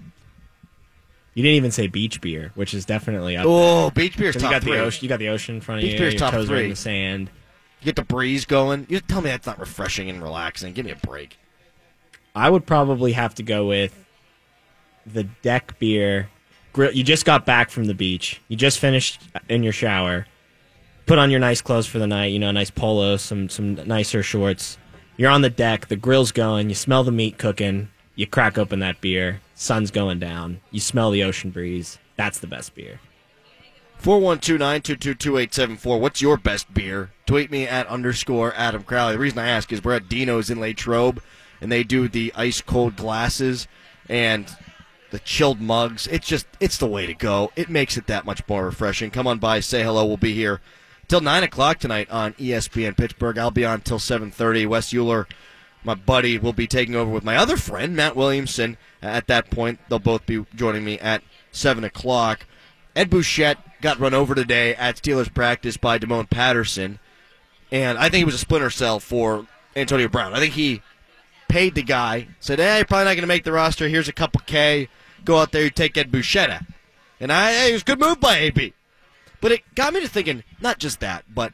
You 1.33 1.43
didn't 1.43 1.57
even 1.57 1.71
say 1.71 1.87
beach 1.87 2.21
beer, 2.21 2.51
which 2.55 2.73
is 2.73 2.85
definitely 2.85 3.35
up. 3.35 3.45
Oh, 3.45 3.89
beach 3.89 4.17
beer's 4.17 4.35
top 4.35 4.43
you 4.43 4.49
got 4.49 4.61
three. 4.63 4.77
the 4.77 4.83
ocean. 4.83 5.03
You 5.03 5.09
got 5.09 5.19
the 5.19 5.27
ocean 5.29 5.55
in 5.55 5.61
front 5.61 5.79
of 5.79 5.83
Beach 5.83 5.93
you. 5.93 5.99
beer's 5.99 6.13
your 6.13 6.19
top 6.19 6.31
toes 6.33 6.49
are 6.49 6.55
in 6.55 6.69
the 6.69 6.75
sand. 6.77 7.29
You 7.81 7.85
get 7.85 7.97
the 7.97 8.03
breeze 8.03 8.45
going. 8.45 8.87
You 8.89 9.01
tell 9.01 9.21
me 9.21 9.29
that's 9.29 9.45
not 9.45 9.59
refreshing 9.59 10.09
and 10.09 10.23
relaxing. 10.23 10.73
Give 10.73 10.85
me 10.85 10.91
a 10.91 10.95
break. 10.95 11.37
I 12.33 12.49
would 12.49 12.65
probably 12.65 13.11
have 13.11 13.35
to 13.35 13.43
go 13.43 13.67
with 13.67 14.05
the 15.05 15.25
deck 15.25 15.77
beer. 15.77 16.29
You 16.77 17.03
just 17.03 17.25
got 17.25 17.45
back 17.45 17.69
from 17.69 17.85
the 17.85 17.93
beach. 17.93 18.41
You 18.47 18.57
just 18.57 18.79
finished 18.79 19.21
in 19.49 19.63
your 19.63 19.73
shower. 19.73 20.27
Put 21.05 21.19
on 21.19 21.31
your 21.31 21.39
nice 21.39 21.61
clothes 21.61 21.87
for 21.87 21.99
the 21.99 22.07
night. 22.07 22.31
You 22.31 22.39
know, 22.39 22.49
a 22.49 22.53
nice 22.53 22.71
polo, 22.71 23.17
some 23.17 23.49
some 23.49 23.75
nicer 23.87 24.23
shorts. 24.23 24.77
You're 25.17 25.31
on 25.31 25.41
the 25.41 25.49
deck. 25.49 25.87
The 25.87 25.95
grill's 25.95 26.31
going. 26.31 26.69
You 26.69 26.75
smell 26.75 27.03
the 27.03 27.11
meat 27.11 27.37
cooking. 27.37 27.89
You 28.15 28.27
crack 28.27 28.57
open 28.57 28.79
that 28.79 29.01
beer. 29.01 29.41
Sun's 29.53 29.91
going 29.91 30.19
down. 30.19 30.61
You 30.71 30.79
smell 30.79 31.11
the 31.11 31.23
ocean 31.23 31.51
breeze. 31.51 31.99
That's 32.15 32.39
the 32.39 32.47
best 32.47 32.75
beer. 32.75 32.99
412-922-2874. 34.01 35.99
What's 35.99 36.21
your 36.21 36.37
best 36.37 36.73
beer? 36.73 37.11
Tweet 37.25 37.49
me 37.49 37.67
at 37.67 37.87
underscore 37.87 38.53
Adam 38.55 38.83
Crowley. 38.83 39.13
The 39.13 39.19
reason 39.19 39.39
I 39.39 39.47
ask 39.47 39.71
is 39.71 39.83
we're 39.83 39.95
at 39.95 40.09
Dino's 40.09 40.49
in 40.49 40.59
Latrobe, 40.59 41.21
and 41.61 41.71
they 41.71 41.83
do 41.83 42.07
the 42.07 42.31
ice 42.35 42.61
cold 42.61 42.95
glasses 42.97 43.67
and 44.09 44.53
the 45.11 45.19
chilled 45.19 45.61
mugs. 45.61 46.07
It's 46.07 46.27
just 46.27 46.47
it's 46.59 46.77
the 46.77 46.87
way 46.87 47.05
to 47.05 47.13
go. 47.13 47.51
It 47.55 47.69
makes 47.69 47.97
it 47.97 48.07
that 48.07 48.25
much 48.25 48.47
more 48.47 48.65
refreshing. 48.65 49.11
Come 49.11 49.27
on 49.27 49.39
by, 49.39 49.59
say 49.59 49.83
hello. 49.83 50.05
We'll 50.05 50.17
be 50.17 50.33
here 50.33 50.61
till 51.07 51.21
nine 51.21 51.43
o'clock 51.43 51.79
tonight 51.79 52.09
on 52.09 52.33
ESPN 52.33 52.97
Pittsburgh. 52.97 53.37
I'll 53.37 53.51
be 53.51 53.65
on 53.65 53.81
till 53.81 53.99
seven 53.99 54.31
thirty. 54.31 54.65
Wes 54.65 54.93
Euler 54.93 55.27
my 55.85 55.93
buddy 55.93 56.37
will 56.37 56.53
be 56.53 56.67
taking 56.67 56.95
over 56.95 57.11
with 57.11 57.23
my 57.23 57.37
other 57.37 57.57
friend, 57.57 57.95
Matt 57.95 58.15
Williamson. 58.15 58.77
At 59.01 59.27
that 59.27 59.51
point, 59.51 59.79
they'll 59.87 59.99
both 59.99 60.25
be 60.25 60.45
joining 60.55 60.83
me 60.83 60.97
at 60.99 61.21
7 61.51 61.83
o'clock. 61.83 62.47
Ed 62.95 63.09
Bouchette 63.09 63.59
got 63.81 63.99
run 63.99 64.13
over 64.13 64.33
today 64.33 64.73
at 64.75 64.97
Steelers 64.97 65.31
practice 65.31 65.77
by 65.77 65.99
Damoun 65.99 66.29
Patterson, 66.29 66.99
and 67.71 67.97
I 67.97 68.09
think 68.09 68.23
it 68.23 68.25
was 68.25 68.35
a 68.35 68.39
splinter 68.39 68.71
cell 68.71 68.99
for 68.99 69.45
Antonio 69.75 70.07
Brown. 70.07 70.33
I 70.33 70.39
think 70.39 70.55
he 70.55 70.81
paid 71.47 71.75
the 71.75 71.83
guy, 71.83 72.27
said, 72.39 72.59
hey, 72.59 72.77
you're 72.77 72.85
probably 72.85 73.05
not 73.05 73.13
going 73.13 73.21
to 73.21 73.27
make 73.27 73.43
the 73.43 73.51
roster. 73.51 73.87
Here's 73.87 74.07
a 74.07 74.13
couple 74.13 74.41
K. 74.45 74.89
Go 75.23 75.37
out 75.37 75.51
there, 75.51 75.63
you 75.63 75.69
take 75.69 75.97
Ed 75.97 76.11
Bouchette. 76.11 76.63
And 77.19 77.31
I, 77.31 77.51
hey, 77.51 77.69
it 77.69 77.73
was 77.73 77.81
a 77.81 77.85
good 77.85 77.99
move 77.99 78.19
by 78.19 78.37
AB. 78.37 78.73
But 79.41 79.51
it 79.51 79.61
got 79.75 79.93
me 79.93 80.01
to 80.01 80.07
thinking, 80.07 80.43
not 80.59 80.79
just 80.79 80.99
that, 80.99 81.25
but 81.33 81.53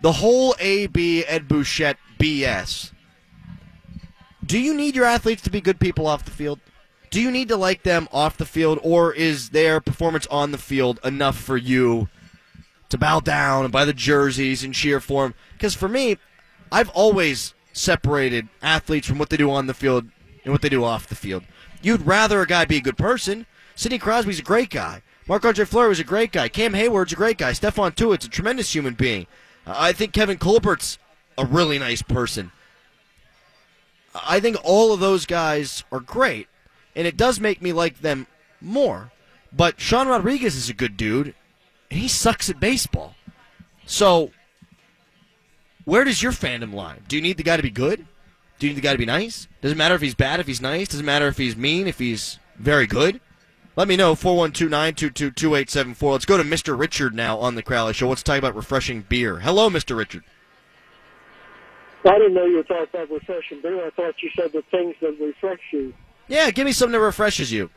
the 0.00 0.12
whole 0.12 0.54
AB 0.58 1.24
Ed 1.24 1.48
Bouchette 1.48 1.98
BS. 2.18 2.92
Do 4.44 4.58
you 4.58 4.74
need 4.74 4.96
your 4.96 5.04
athletes 5.04 5.42
to 5.42 5.50
be 5.50 5.60
good 5.60 5.80
people 5.80 6.06
off 6.06 6.24
the 6.24 6.30
field? 6.30 6.60
Do 7.10 7.20
you 7.20 7.30
need 7.30 7.48
to 7.48 7.56
like 7.56 7.82
them 7.82 8.08
off 8.12 8.36
the 8.36 8.44
field, 8.44 8.78
or 8.82 9.12
is 9.12 9.50
their 9.50 9.80
performance 9.80 10.26
on 10.28 10.52
the 10.52 10.58
field 10.58 11.00
enough 11.02 11.38
for 11.38 11.56
you 11.56 12.08
to 12.90 12.98
bow 12.98 13.20
down 13.20 13.64
and 13.64 13.72
buy 13.72 13.84
the 13.84 13.92
jerseys 13.92 14.62
and 14.62 14.74
cheer 14.74 15.00
for 15.00 15.24
them? 15.24 15.34
Because 15.54 15.74
for 15.74 15.88
me, 15.88 16.18
I've 16.70 16.90
always 16.90 17.54
separated 17.78 18.48
athletes 18.60 19.06
from 19.06 19.18
what 19.18 19.30
they 19.30 19.36
do 19.36 19.50
on 19.50 19.66
the 19.66 19.74
field 19.74 20.06
and 20.44 20.52
what 20.52 20.62
they 20.62 20.68
do 20.68 20.84
off 20.84 21.08
the 21.08 21.14
field. 21.14 21.44
You'd 21.80 22.06
rather 22.06 22.40
a 22.40 22.46
guy 22.46 22.64
be 22.64 22.78
a 22.78 22.82
good 22.82 22.98
person. 22.98 23.46
Sidney 23.74 23.98
Crosby's 23.98 24.40
a 24.40 24.42
great 24.42 24.70
guy. 24.70 25.02
Marc-Andre 25.28 25.64
Fleury 25.64 25.88
was 25.90 26.00
a 26.00 26.04
great 26.04 26.32
guy. 26.32 26.48
Cam 26.48 26.74
Hayward's 26.74 27.12
a 27.12 27.16
great 27.16 27.38
guy. 27.38 27.52
Stephon 27.52 27.94
Tuitt's 27.94 28.24
a 28.24 28.28
tremendous 28.30 28.74
human 28.74 28.94
being. 28.94 29.26
Uh, 29.66 29.74
I 29.76 29.92
think 29.92 30.12
Kevin 30.12 30.38
Colbert's 30.38 30.98
a 31.36 31.44
really 31.44 31.78
nice 31.78 32.02
person. 32.02 32.50
I 34.14 34.40
think 34.40 34.56
all 34.64 34.92
of 34.92 35.00
those 35.00 35.26
guys 35.26 35.84
are 35.92 36.00
great, 36.00 36.48
and 36.96 37.06
it 37.06 37.16
does 37.16 37.38
make 37.38 37.62
me 37.62 37.72
like 37.72 38.00
them 38.00 38.26
more. 38.60 39.12
But 39.52 39.80
Sean 39.80 40.08
Rodriguez 40.08 40.56
is 40.56 40.68
a 40.68 40.74
good 40.74 40.96
dude, 40.96 41.34
and 41.90 42.00
he 42.00 42.08
sucks 42.08 42.50
at 42.50 42.58
baseball. 42.58 43.14
So, 43.86 44.32
where 45.88 46.04
does 46.04 46.22
your 46.22 46.32
fandom 46.32 46.74
lie? 46.74 46.98
Do 47.08 47.16
you 47.16 47.22
need 47.22 47.38
the 47.38 47.42
guy 47.42 47.56
to 47.56 47.62
be 47.62 47.70
good? 47.70 48.06
Do 48.58 48.66
you 48.66 48.74
need 48.74 48.76
the 48.76 48.86
guy 48.86 48.92
to 48.92 48.98
be 48.98 49.06
nice? 49.06 49.48
Doesn't 49.62 49.78
matter 49.78 49.94
if 49.94 50.02
he's 50.02 50.14
bad, 50.14 50.38
if 50.38 50.46
he's 50.46 50.60
nice? 50.60 50.88
Doesn't 50.88 51.06
matter 51.06 51.28
if 51.28 51.38
he's 51.38 51.56
mean, 51.56 51.86
if 51.86 51.98
he's 51.98 52.38
very 52.58 52.86
good? 52.86 53.22
Let 53.74 53.88
me 53.88 53.96
know, 53.96 54.14
412 54.14 54.70
922 54.70 55.30
2874. 55.30 56.12
Let's 56.12 56.24
go 56.26 56.36
to 56.36 56.42
Mr. 56.42 56.78
Richard 56.78 57.14
now 57.14 57.38
on 57.38 57.54
the 57.54 57.62
Crowley 57.62 57.94
Show. 57.94 58.10
Let's 58.10 58.22
talk 58.22 58.36
about 58.36 58.54
refreshing 58.54 59.00
beer. 59.08 59.40
Hello, 59.40 59.70
Mr. 59.70 59.96
Richard. 59.96 60.24
I 62.04 62.18
didn't 62.18 62.34
know 62.34 62.44
you 62.44 62.56
were 62.56 62.64
talking 62.64 62.88
about 62.92 63.10
refreshing 63.10 63.62
beer. 63.62 63.86
I 63.86 63.88
thought 63.90 64.14
you 64.22 64.28
said 64.36 64.52
the 64.52 64.62
things 64.70 64.94
that 65.00 65.16
refresh 65.18 65.60
you. 65.72 65.94
Yeah, 66.26 66.50
give 66.50 66.66
me 66.66 66.72
something 66.72 66.92
that 66.92 67.00
refreshes 67.00 67.50
you. 67.50 67.70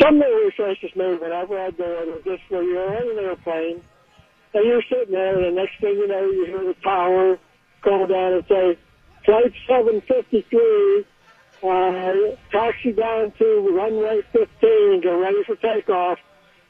Something 0.00 0.20
that 0.20 0.26
refreshes 0.46 0.96
me 0.96 1.14
whenever 1.16 1.60
I 1.60 1.70
go 1.72 1.84
on 1.84 2.08
a 2.08 2.22
disco, 2.22 2.60
you're 2.60 2.88
on 2.88 3.18
an 3.18 3.24
airplane, 3.24 3.82
and 4.54 4.64
you're 4.64 4.82
sitting 4.88 5.12
there, 5.12 5.36
and 5.36 5.56
the 5.56 5.60
next 5.60 5.80
thing 5.80 5.94
you 5.94 6.06
know, 6.06 6.24
you 6.30 6.46
hear 6.46 6.64
the 6.64 6.74
tower 6.82 7.38
call 7.82 8.06
down 8.06 8.32
and 8.34 8.44
say, 8.48 8.78
Flight 9.24 9.52
753, 9.66 11.04
uh, 11.62 12.36
taxi 12.52 12.92
down 12.92 13.32
to 13.38 13.68
runway 13.72 14.22
15, 14.32 15.00
get 15.00 15.08
ready 15.08 15.42
for 15.44 15.56
takeoff. 15.56 16.18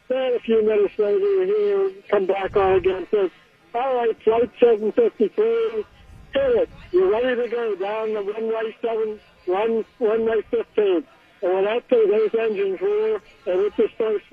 Then 0.08 0.34
a 0.34 0.40
few 0.40 0.64
minutes 0.64 0.98
later, 0.98 1.18
you 1.18 1.44
hear 1.44 2.02
come 2.08 2.26
back 2.26 2.56
on 2.56 2.76
again 2.76 2.96
and 2.96 3.06
says, 3.10 3.30
all 3.74 3.96
right, 3.96 4.16
flight 4.22 4.50
753, 4.60 5.28
hit 5.34 5.86
it. 6.34 6.68
You're 6.92 7.10
ready 7.10 7.42
to 7.42 7.48
go 7.48 7.74
down 7.74 8.14
the 8.14 8.22
runway 8.22 8.76
7, 8.80 9.20
run, 9.48 9.84
runway 9.98 10.42
15. 10.50 11.04
And 11.42 11.54
when 11.54 11.64
that 11.64 11.88
thing, 11.88 12.10
those 12.10 12.34
engines 12.40 12.80
roar, 12.80 13.20
and 13.46 13.60
it 13.60 13.72
just 13.76 13.94
starts 13.94 14.24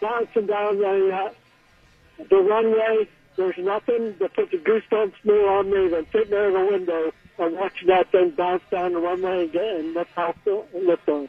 bouncing 0.00 0.46
down 0.46 0.78
the, 0.78 1.10
uh, 1.12 1.32
the 2.30 2.36
runway, 2.36 3.08
there's 3.36 3.56
nothing 3.58 4.14
that 4.20 4.34
puts 4.34 4.52
a 4.52 4.56
goosebumps 4.58 5.14
more 5.24 5.48
on 5.58 5.70
me 5.70 5.88
than 5.88 6.06
sitting 6.12 6.30
there 6.30 6.48
in 6.48 6.54
the 6.54 6.70
window 6.72 7.12
and 7.38 7.56
watching 7.56 7.88
that 7.88 8.10
thing 8.12 8.30
bounce 8.30 8.62
down 8.70 8.92
the 8.92 9.00
runway 9.00 9.44
again. 9.44 9.94
That's 9.94 10.10
how 10.14 10.34
lift 10.44 10.46
it 10.74 10.86
lift 10.86 11.08
on. 11.08 11.28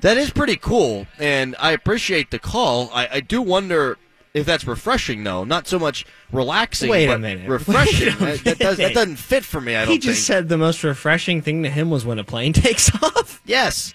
That 0.00 0.16
is 0.18 0.30
pretty 0.30 0.56
cool, 0.56 1.06
and 1.18 1.56
I 1.58 1.72
appreciate 1.72 2.30
the 2.30 2.38
call. 2.38 2.90
I, 2.92 3.08
I 3.12 3.20
do 3.20 3.40
wonder 3.40 3.96
if 4.34 4.44
that's 4.44 4.66
refreshing, 4.66 5.24
though. 5.24 5.44
Not 5.44 5.66
so 5.66 5.78
much 5.78 6.04
relaxing, 6.30 6.90
Wait 6.90 7.08
a 7.08 7.18
minute. 7.18 7.48
refreshing. 7.48 8.14
Wait 8.20 8.40
a 8.40 8.44
that, 8.44 8.44
that 8.44 8.58
does, 8.58 8.76
that 8.76 8.94
doesn't 8.94 9.16
fit 9.16 9.44
for 9.44 9.60
me, 9.60 9.74
I 9.76 9.84
don't 9.86 9.92
He 9.92 9.98
just 9.98 10.26
think. 10.26 10.26
said 10.26 10.48
the 10.50 10.58
most 10.58 10.84
refreshing 10.84 11.40
thing 11.40 11.62
to 11.62 11.70
him 11.70 11.88
was 11.90 12.04
when 12.04 12.18
a 12.18 12.24
plane 12.24 12.52
takes 12.54 12.94
off. 13.02 13.40
yes. 13.46 13.94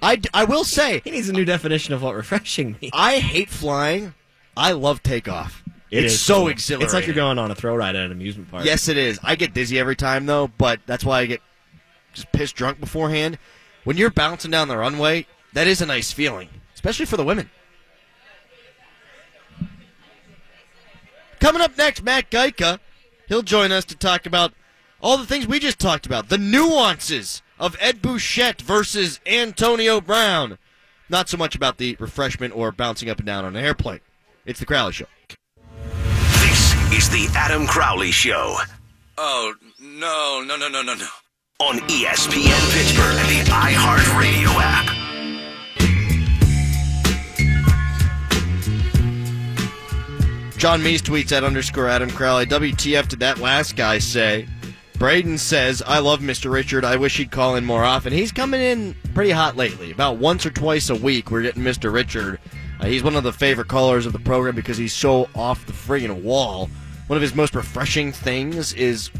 I, 0.00 0.20
I 0.34 0.44
will 0.44 0.64
say, 0.64 1.00
He 1.04 1.10
needs 1.10 1.28
a 1.28 1.32
new 1.32 1.44
definition 1.44 1.92
of 1.94 2.02
what 2.02 2.14
refreshing 2.14 2.76
means. 2.80 2.92
I 2.94 3.18
hate 3.18 3.50
flying. 3.50 4.14
I 4.56 4.72
love 4.72 5.02
takeoff. 5.02 5.61
It 5.92 6.04
it's 6.04 6.14
is 6.14 6.20
so 6.22 6.48
exhilarating. 6.48 6.86
It's 6.86 6.94
like 6.94 7.06
you're 7.06 7.14
going 7.14 7.38
on 7.38 7.50
a 7.50 7.54
throw 7.54 7.76
ride 7.76 7.94
at 7.94 8.06
an 8.06 8.12
amusement 8.12 8.50
park. 8.50 8.64
Yes, 8.64 8.88
it 8.88 8.96
is. 8.96 9.20
I 9.22 9.36
get 9.36 9.52
dizzy 9.52 9.78
every 9.78 9.94
time 9.94 10.24
though, 10.24 10.48
but 10.48 10.80
that's 10.86 11.04
why 11.04 11.20
I 11.20 11.26
get 11.26 11.42
just 12.14 12.32
pissed 12.32 12.56
drunk 12.56 12.80
beforehand. 12.80 13.38
When 13.84 13.98
you're 13.98 14.10
bouncing 14.10 14.50
down 14.50 14.68
the 14.68 14.78
runway, 14.78 15.26
that 15.52 15.66
is 15.66 15.82
a 15.82 15.86
nice 15.86 16.10
feeling, 16.10 16.48
especially 16.74 17.04
for 17.04 17.18
the 17.18 17.24
women. 17.24 17.50
Coming 21.40 21.60
up 21.60 21.76
next, 21.76 22.02
Matt 22.02 22.30
Gajtka. 22.30 22.78
He'll 23.26 23.42
join 23.42 23.70
us 23.70 23.84
to 23.86 23.96
talk 23.96 24.24
about 24.24 24.54
all 25.02 25.18
the 25.18 25.26
things 25.26 25.46
we 25.46 25.58
just 25.58 25.78
talked 25.78 26.06
about, 26.06 26.30
the 26.30 26.38
nuances 26.38 27.42
of 27.58 27.76
Ed 27.80 28.00
Bouchette 28.00 28.62
versus 28.62 29.20
Antonio 29.26 30.00
Brown. 30.00 30.56
Not 31.10 31.28
so 31.28 31.36
much 31.36 31.54
about 31.54 31.76
the 31.76 31.96
refreshment 32.00 32.56
or 32.56 32.72
bouncing 32.72 33.10
up 33.10 33.18
and 33.18 33.26
down 33.26 33.44
on 33.44 33.56
an 33.56 33.62
airplane. 33.62 34.00
It's 34.46 34.58
the 34.58 34.66
Crowley 34.66 34.92
Show. 34.92 35.06
This 36.92 37.04
is 37.04 37.32
the 37.32 37.38
Adam 37.38 37.66
Crowley 37.66 38.10
Show 38.10 38.58
Oh, 39.16 39.54
no, 39.80 40.42
no, 40.46 40.56
no, 40.58 40.68
no, 40.68 40.82
no, 40.82 40.94
no. 40.94 41.06
on 41.60 41.78
ESPN 41.88 42.72
Pittsburgh 42.74 43.16
and 43.18 43.28
the 43.28 43.50
iHeartRadio 43.50 44.48
app. 44.60 44.88
John 50.58 50.80
Meese 50.82 51.00
tweets 51.00 51.32
at 51.32 51.44
underscore 51.44 51.88
Adam 51.88 52.10
Crowley. 52.10 52.44
WTF 52.44 53.08
did 53.08 53.20
that 53.20 53.38
last 53.38 53.74
guy 53.74 53.98
say? 53.98 54.46
Braden 54.98 55.38
says, 55.38 55.82
I 55.84 55.98
love 55.98 56.20
Mr. 56.20 56.52
Richard. 56.52 56.84
I 56.84 56.96
wish 56.96 57.16
he'd 57.16 57.30
call 57.30 57.56
in 57.56 57.64
more 57.64 57.82
often. 57.84 58.12
He's 58.12 58.30
coming 58.32 58.60
in 58.60 58.94
pretty 59.14 59.30
hot 59.30 59.56
lately. 59.56 59.90
About 59.90 60.18
once 60.18 60.44
or 60.46 60.50
twice 60.50 60.90
a 60.90 60.94
week, 60.94 61.30
we're 61.30 61.42
getting 61.42 61.62
Mr. 61.64 61.92
Richard. 61.92 62.38
Uh, 62.82 62.86
he's 62.86 63.04
one 63.04 63.14
of 63.14 63.22
the 63.22 63.32
favorite 63.32 63.68
callers 63.68 64.06
of 64.06 64.12
the 64.12 64.18
program 64.18 64.56
because 64.56 64.76
he's 64.76 64.92
so 64.92 65.28
off 65.36 65.64
the 65.66 65.72
friggin' 65.72 66.22
wall. 66.22 66.68
One 67.06 67.16
of 67.16 67.22
his 67.22 67.34
most 67.34 67.54
refreshing 67.54 68.10
things 68.10 68.72
is 68.72 69.10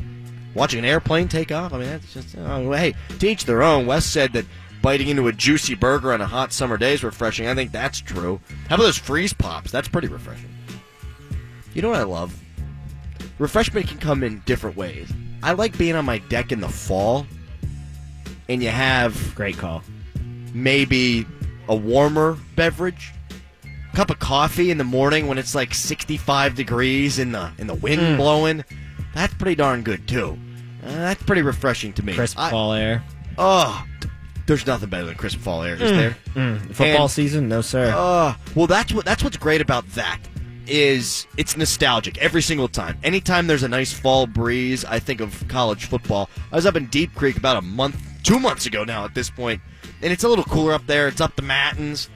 watching 0.55 0.81
an 0.81 0.85
airplane 0.85 1.29
take 1.29 1.53
off. 1.53 1.73
I 1.73 1.79
mean, 1.79 1.89
that's 1.89 2.13
just, 2.13 2.37
oh, 2.37 2.73
hey, 2.73 2.95
to 3.21 3.29
each 3.29 3.45
their 3.45 3.63
own. 3.63 3.87
Wes 3.87 4.05
said 4.05 4.33
that 4.33 4.47
biting 4.83 5.07
into 5.09 5.29
a 5.29 5.33
juicy 5.33 5.77
burger 5.77 6.13
on 6.13 6.21
a 6.21 6.27
hot 6.27 6.53
summer 6.53 6.77
day 6.77 6.93
is 6.95 7.05
refreshing. 7.05 7.47
I 7.47 7.55
think 7.55 7.71
that's 7.71 8.01
true. 8.01 8.41
How 8.69 8.75
about 8.75 8.85
those 8.85 8.99
freeze 8.99 9.33
pops? 9.33 9.71
That's 9.71 9.89
pretty 9.89 10.09
refreshing. 10.09 10.53
You 11.73 11.83
know 11.83 11.91
what 11.91 12.01
I 12.01 12.05
love? 12.05 12.37
Refreshment 13.39 13.87
can 13.87 13.99
come 13.99 14.25
in 14.25 14.43
different 14.45 14.77
ways. 14.77 15.09
I 15.43 15.53
like 15.53 15.79
being 15.79 15.95
on 15.95 16.05
my 16.05 16.19
deck 16.19 16.51
in 16.51 16.61
the 16.61 16.69
fall, 16.69 17.27
and 18.49 18.61
you 18.63 18.71
have 18.71 19.35
Great 19.37 19.57
call. 19.57 19.83
maybe 20.53 21.27
a 21.69 21.75
warmer 21.75 22.37
beverage, 22.57 23.13
cup 23.95 24.11
of 24.11 24.19
coffee 24.19 24.71
in 24.71 24.79
the 24.79 24.85
morning 24.85 25.27
when 25.27 25.39
it's 25.39 25.55
like 25.55 25.75
65 25.75 26.55
degrees 26.55 27.19
in 27.19 27.33
the 27.33 27.51
and 27.59 27.69
the 27.69 27.75
wind 27.75 28.17
blowing. 28.17 28.65
That's 29.15 29.35
pretty 29.35 29.55
darn 29.57 29.83
good 29.83 30.07
too. 30.09 30.39
Uh, 30.85 30.91
that's 30.93 31.23
pretty 31.23 31.43
refreshing 31.43 31.93
to 31.95 32.03
me. 32.05 32.15
Crisp 32.15 32.39
I- 32.39 32.51
fall 32.51 32.73
air. 32.73 33.03
Oh, 33.39 33.85
there's 34.47 34.67
nothing 34.67 34.89
better 34.89 35.05
than 35.07 35.15
crisp 35.15 35.39
fall 35.39 35.63
air, 35.63 35.75
is 35.75 35.81
there? 35.93 36.17
Football 36.73 37.03
And- 37.03 37.11
season? 37.11 37.49
No, 37.49 37.61
sir. 37.61 37.93
Uh, 37.97 38.35
well, 38.55 38.67
that's 38.67 38.93
what 38.93 39.05
that's 39.05 39.23
what's 39.23 39.37
great 39.37 39.61
about 39.61 39.87
that 39.95 40.19
is 40.67 41.27
it's 41.37 41.57
nostalgic 41.57 42.17
every 42.19 42.41
single 42.43 42.69
time. 42.69 42.97
Anytime 43.03 43.47
there's 43.47 43.63
a 43.65 43.69
nice 43.69 43.93
fall 43.93 44.27
breeze, 44.27 44.85
I 44.85 44.99
think 45.01 45.21
of 45.21 45.47
college 45.49 45.87
football. 45.87 46.31
I 46.53 46.57
was 46.57 46.67
up 46.67 46.77
in 46.77 46.87
Deep 46.87 47.15
Creek 47.15 47.37
about 47.37 47.57
a 47.57 47.63
month, 47.63 47.97
two 48.23 48.39
months 48.39 48.67
ago 48.67 48.85
now 48.85 49.05
at 49.05 49.15
this 49.15 49.29
point, 49.29 49.61
and 50.03 50.13
it's 50.13 50.23
a 50.25 50.29
little 50.29 50.45
cooler 50.45 50.73
up 50.73 50.87
there. 50.87 51.09
It's 51.09 51.21
up 51.21 51.35
the 51.37 51.43
Matins, 51.43 52.09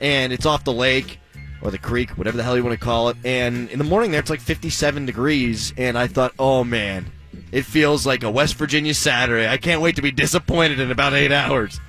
and 0.00 0.32
it's 0.32 0.46
off 0.46 0.64
the 0.64 0.72
lake 0.72 1.18
or 1.62 1.70
the 1.70 1.78
creek, 1.78 2.10
whatever 2.18 2.36
the 2.36 2.42
hell 2.42 2.56
you 2.56 2.64
want 2.64 2.78
to 2.78 2.84
call 2.84 3.08
it. 3.08 3.16
And 3.24 3.70
in 3.70 3.78
the 3.78 3.84
morning 3.84 4.10
there, 4.10 4.20
it's 4.20 4.30
like 4.30 4.40
57 4.40 5.06
degrees, 5.06 5.72
and 5.76 5.96
I 5.96 6.06
thought, 6.06 6.32
oh 6.38 6.64
man, 6.64 7.10
it 7.52 7.62
feels 7.62 8.06
like 8.06 8.22
a 8.22 8.30
West 8.30 8.56
Virginia 8.56 8.94
Saturday. 8.94 9.48
I 9.48 9.56
can't 9.56 9.80
wait 9.80 9.96
to 9.96 10.02
be 10.02 10.10
disappointed 10.10 10.80
in 10.80 10.90
about 10.90 11.14
eight 11.14 11.32
hours. 11.32 11.80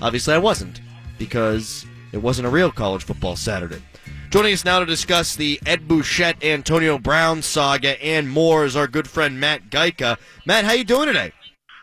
Obviously, 0.00 0.34
I 0.34 0.38
wasn't 0.38 0.80
because 1.18 1.84
it 2.12 2.18
wasn't 2.18 2.46
a 2.46 2.50
real 2.50 2.70
college 2.70 3.04
football 3.04 3.36
Saturday. 3.36 3.82
Joining 4.30 4.52
us 4.52 4.64
now 4.64 4.78
to 4.78 4.86
discuss 4.86 5.36
the 5.36 5.58
Ed 5.64 5.88
Bouchette 5.88 6.44
Antonio 6.44 6.98
Brown 6.98 7.40
saga 7.40 8.02
and 8.04 8.28
more 8.28 8.66
is 8.66 8.76
our 8.76 8.86
good 8.86 9.08
friend 9.08 9.40
Matt 9.40 9.70
Gajtka. 9.70 10.18
Matt, 10.44 10.66
how 10.66 10.72
you 10.72 10.84
doing 10.84 11.06
today? 11.06 11.32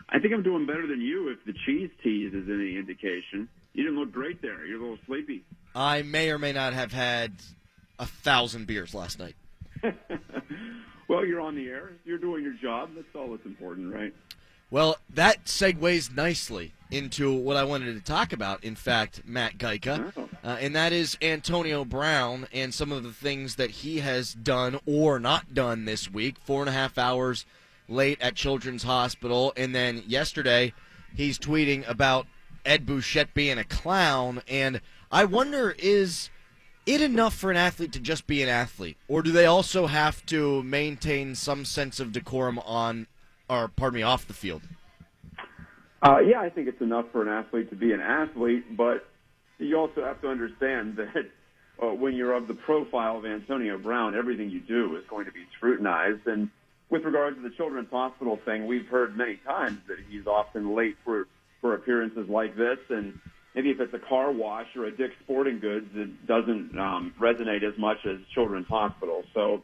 I 0.08 0.20
think 0.20 0.32
I'm 0.32 0.44
doing 0.44 0.64
better 0.64 0.86
than 0.86 1.00
you 1.00 1.28
if 1.28 1.44
the 1.44 1.52
cheese 1.66 1.90
tease 2.02 2.32
is 2.32 2.48
any 2.48 2.76
indication. 2.78 3.48
You 3.74 3.82
didn't 3.82 3.98
look 3.98 4.12
great 4.12 4.40
there. 4.40 4.64
You're 4.64 4.78
a 4.78 4.80
little 4.80 4.98
sleepy. 5.06 5.44
I 5.76 6.00
may 6.00 6.30
or 6.30 6.38
may 6.38 6.52
not 6.52 6.72
have 6.72 6.92
had 6.92 7.32
a 7.98 8.06
thousand 8.06 8.66
beers 8.66 8.94
last 8.94 9.18
night. 9.18 9.36
well, 11.08 11.24
you're 11.24 11.40
on 11.40 11.54
the 11.54 11.68
air. 11.68 11.92
You're 12.06 12.18
doing 12.18 12.42
your 12.42 12.54
job. 12.54 12.90
That's 12.96 13.14
all 13.14 13.30
that's 13.30 13.44
important, 13.44 13.92
right? 13.92 14.14
Well, 14.70 14.96
that 15.10 15.44
segues 15.44 16.14
nicely 16.16 16.72
into 16.90 17.32
what 17.32 17.56
I 17.56 17.64
wanted 17.64 17.94
to 17.94 18.00
talk 18.00 18.32
about, 18.32 18.64
in 18.64 18.74
fact, 18.74 19.22
Matt 19.26 19.58
Gajtka, 19.58 20.12
Oh. 20.16 20.28
uh, 20.42 20.56
and 20.60 20.74
that 20.74 20.92
is 20.92 21.16
Antonio 21.20 21.84
Brown 21.84 22.48
and 22.52 22.72
some 22.72 22.90
of 22.90 23.02
the 23.02 23.12
things 23.12 23.56
that 23.56 23.70
he 23.70 23.98
has 24.00 24.32
done 24.32 24.80
or 24.86 25.20
not 25.20 25.52
done 25.54 25.84
this 25.84 26.10
week. 26.10 26.36
Four 26.44 26.62
and 26.62 26.68
a 26.70 26.72
half 26.72 26.96
hours 26.96 27.44
late 27.88 28.20
at 28.20 28.34
Children's 28.34 28.82
Hospital, 28.82 29.52
and 29.56 29.74
then 29.74 30.02
yesterday 30.06 30.72
he's 31.14 31.38
tweeting 31.38 31.88
about 31.88 32.26
Ed 32.64 32.86
Bouchette 32.86 33.34
being 33.34 33.58
a 33.58 33.64
clown, 33.64 34.42
and 34.48 34.80
I 35.16 35.24
wonder 35.24 35.74
is 35.78 36.28
it 36.84 37.00
enough 37.00 37.34
for 37.34 37.50
an 37.50 37.56
athlete 37.56 37.90
to 37.92 38.00
just 38.00 38.26
be 38.26 38.42
an 38.42 38.50
athlete, 38.50 38.98
or 39.08 39.22
do 39.22 39.32
they 39.32 39.46
also 39.46 39.86
have 39.86 40.26
to 40.26 40.62
maintain 40.62 41.34
some 41.34 41.64
sense 41.64 41.98
of 41.98 42.12
decorum 42.12 42.58
on, 42.58 43.06
or 43.48 43.68
pardon 43.68 43.96
me, 43.96 44.02
off 44.02 44.28
the 44.28 44.34
field? 44.34 44.60
Uh, 46.02 46.18
yeah, 46.18 46.42
I 46.42 46.50
think 46.50 46.68
it's 46.68 46.82
enough 46.82 47.06
for 47.12 47.22
an 47.22 47.28
athlete 47.28 47.70
to 47.70 47.76
be 47.76 47.92
an 47.92 48.02
athlete, 48.02 48.76
but 48.76 49.08
you 49.58 49.78
also 49.78 50.04
have 50.04 50.20
to 50.20 50.28
understand 50.28 50.96
that 50.98 51.30
uh, 51.82 51.94
when 51.94 52.14
you're 52.14 52.34
of 52.34 52.46
the 52.46 52.52
profile 52.52 53.16
of 53.16 53.24
Antonio 53.24 53.78
Brown, 53.78 54.14
everything 54.14 54.50
you 54.50 54.60
do 54.60 54.96
is 54.96 55.04
going 55.08 55.24
to 55.24 55.32
be 55.32 55.46
scrutinized. 55.56 56.26
And 56.26 56.50
with 56.90 57.04
regard 57.04 57.36
to 57.36 57.40
the 57.40 57.56
Children's 57.56 57.90
Hospital 57.90 58.38
thing, 58.44 58.66
we've 58.66 58.86
heard 58.88 59.16
many 59.16 59.36
times 59.46 59.78
that 59.88 59.96
he's 60.10 60.26
often 60.26 60.74
late 60.74 60.98
for 61.06 61.26
for 61.62 61.72
appearances 61.72 62.28
like 62.28 62.54
this, 62.54 62.78
and 62.90 63.18
maybe 63.56 63.70
if 63.70 63.80
it's 63.80 63.94
a 63.94 63.98
car 63.98 64.30
wash 64.30 64.66
or 64.76 64.84
a 64.84 64.94
Dick's 64.94 65.14
Sporting 65.24 65.58
Goods, 65.58 65.88
it 65.94 66.26
doesn't 66.26 66.78
um, 66.78 67.14
resonate 67.18 67.64
as 67.64 67.76
much 67.78 67.96
as 68.04 68.18
Children's 68.34 68.68
Hospital. 68.68 69.24
So 69.32 69.62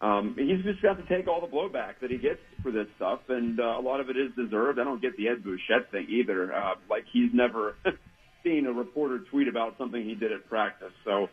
um, 0.00 0.36
he's 0.38 0.62
just 0.62 0.80
got 0.80 0.96
to 0.96 1.14
take 1.14 1.26
all 1.26 1.40
the 1.40 1.48
blowback 1.48 1.98
that 2.00 2.10
he 2.10 2.16
gets 2.16 2.38
for 2.62 2.70
this 2.70 2.86
stuff, 2.96 3.18
and 3.28 3.58
uh, 3.58 3.76
a 3.76 3.82
lot 3.82 3.98
of 3.98 4.08
it 4.08 4.16
is 4.16 4.30
deserved. 4.36 4.78
I 4.78 4.84
don't 4.84 5.02
get 5.02 5.16
the 5.16 5.28
Ed 5.28 5.42
Bouchette 5.42 5.90
thing 5.90 6.06
either. 6.08 6.54
Uh, 6.54 6.74
like 6.88 7.04
he's 7.12 7.34
never 7.34 7.74
seen 8.44 8.66
a 8.66 8.72
reporter 8.72 9.18
tweet 9.30 9.48
about 9.48 9.76
something 9.76 10.02
he 10.02 10.14
did 10.14 10.30
at 10.30 10.48
practice, 10.48 10.92
so 11.04 11.28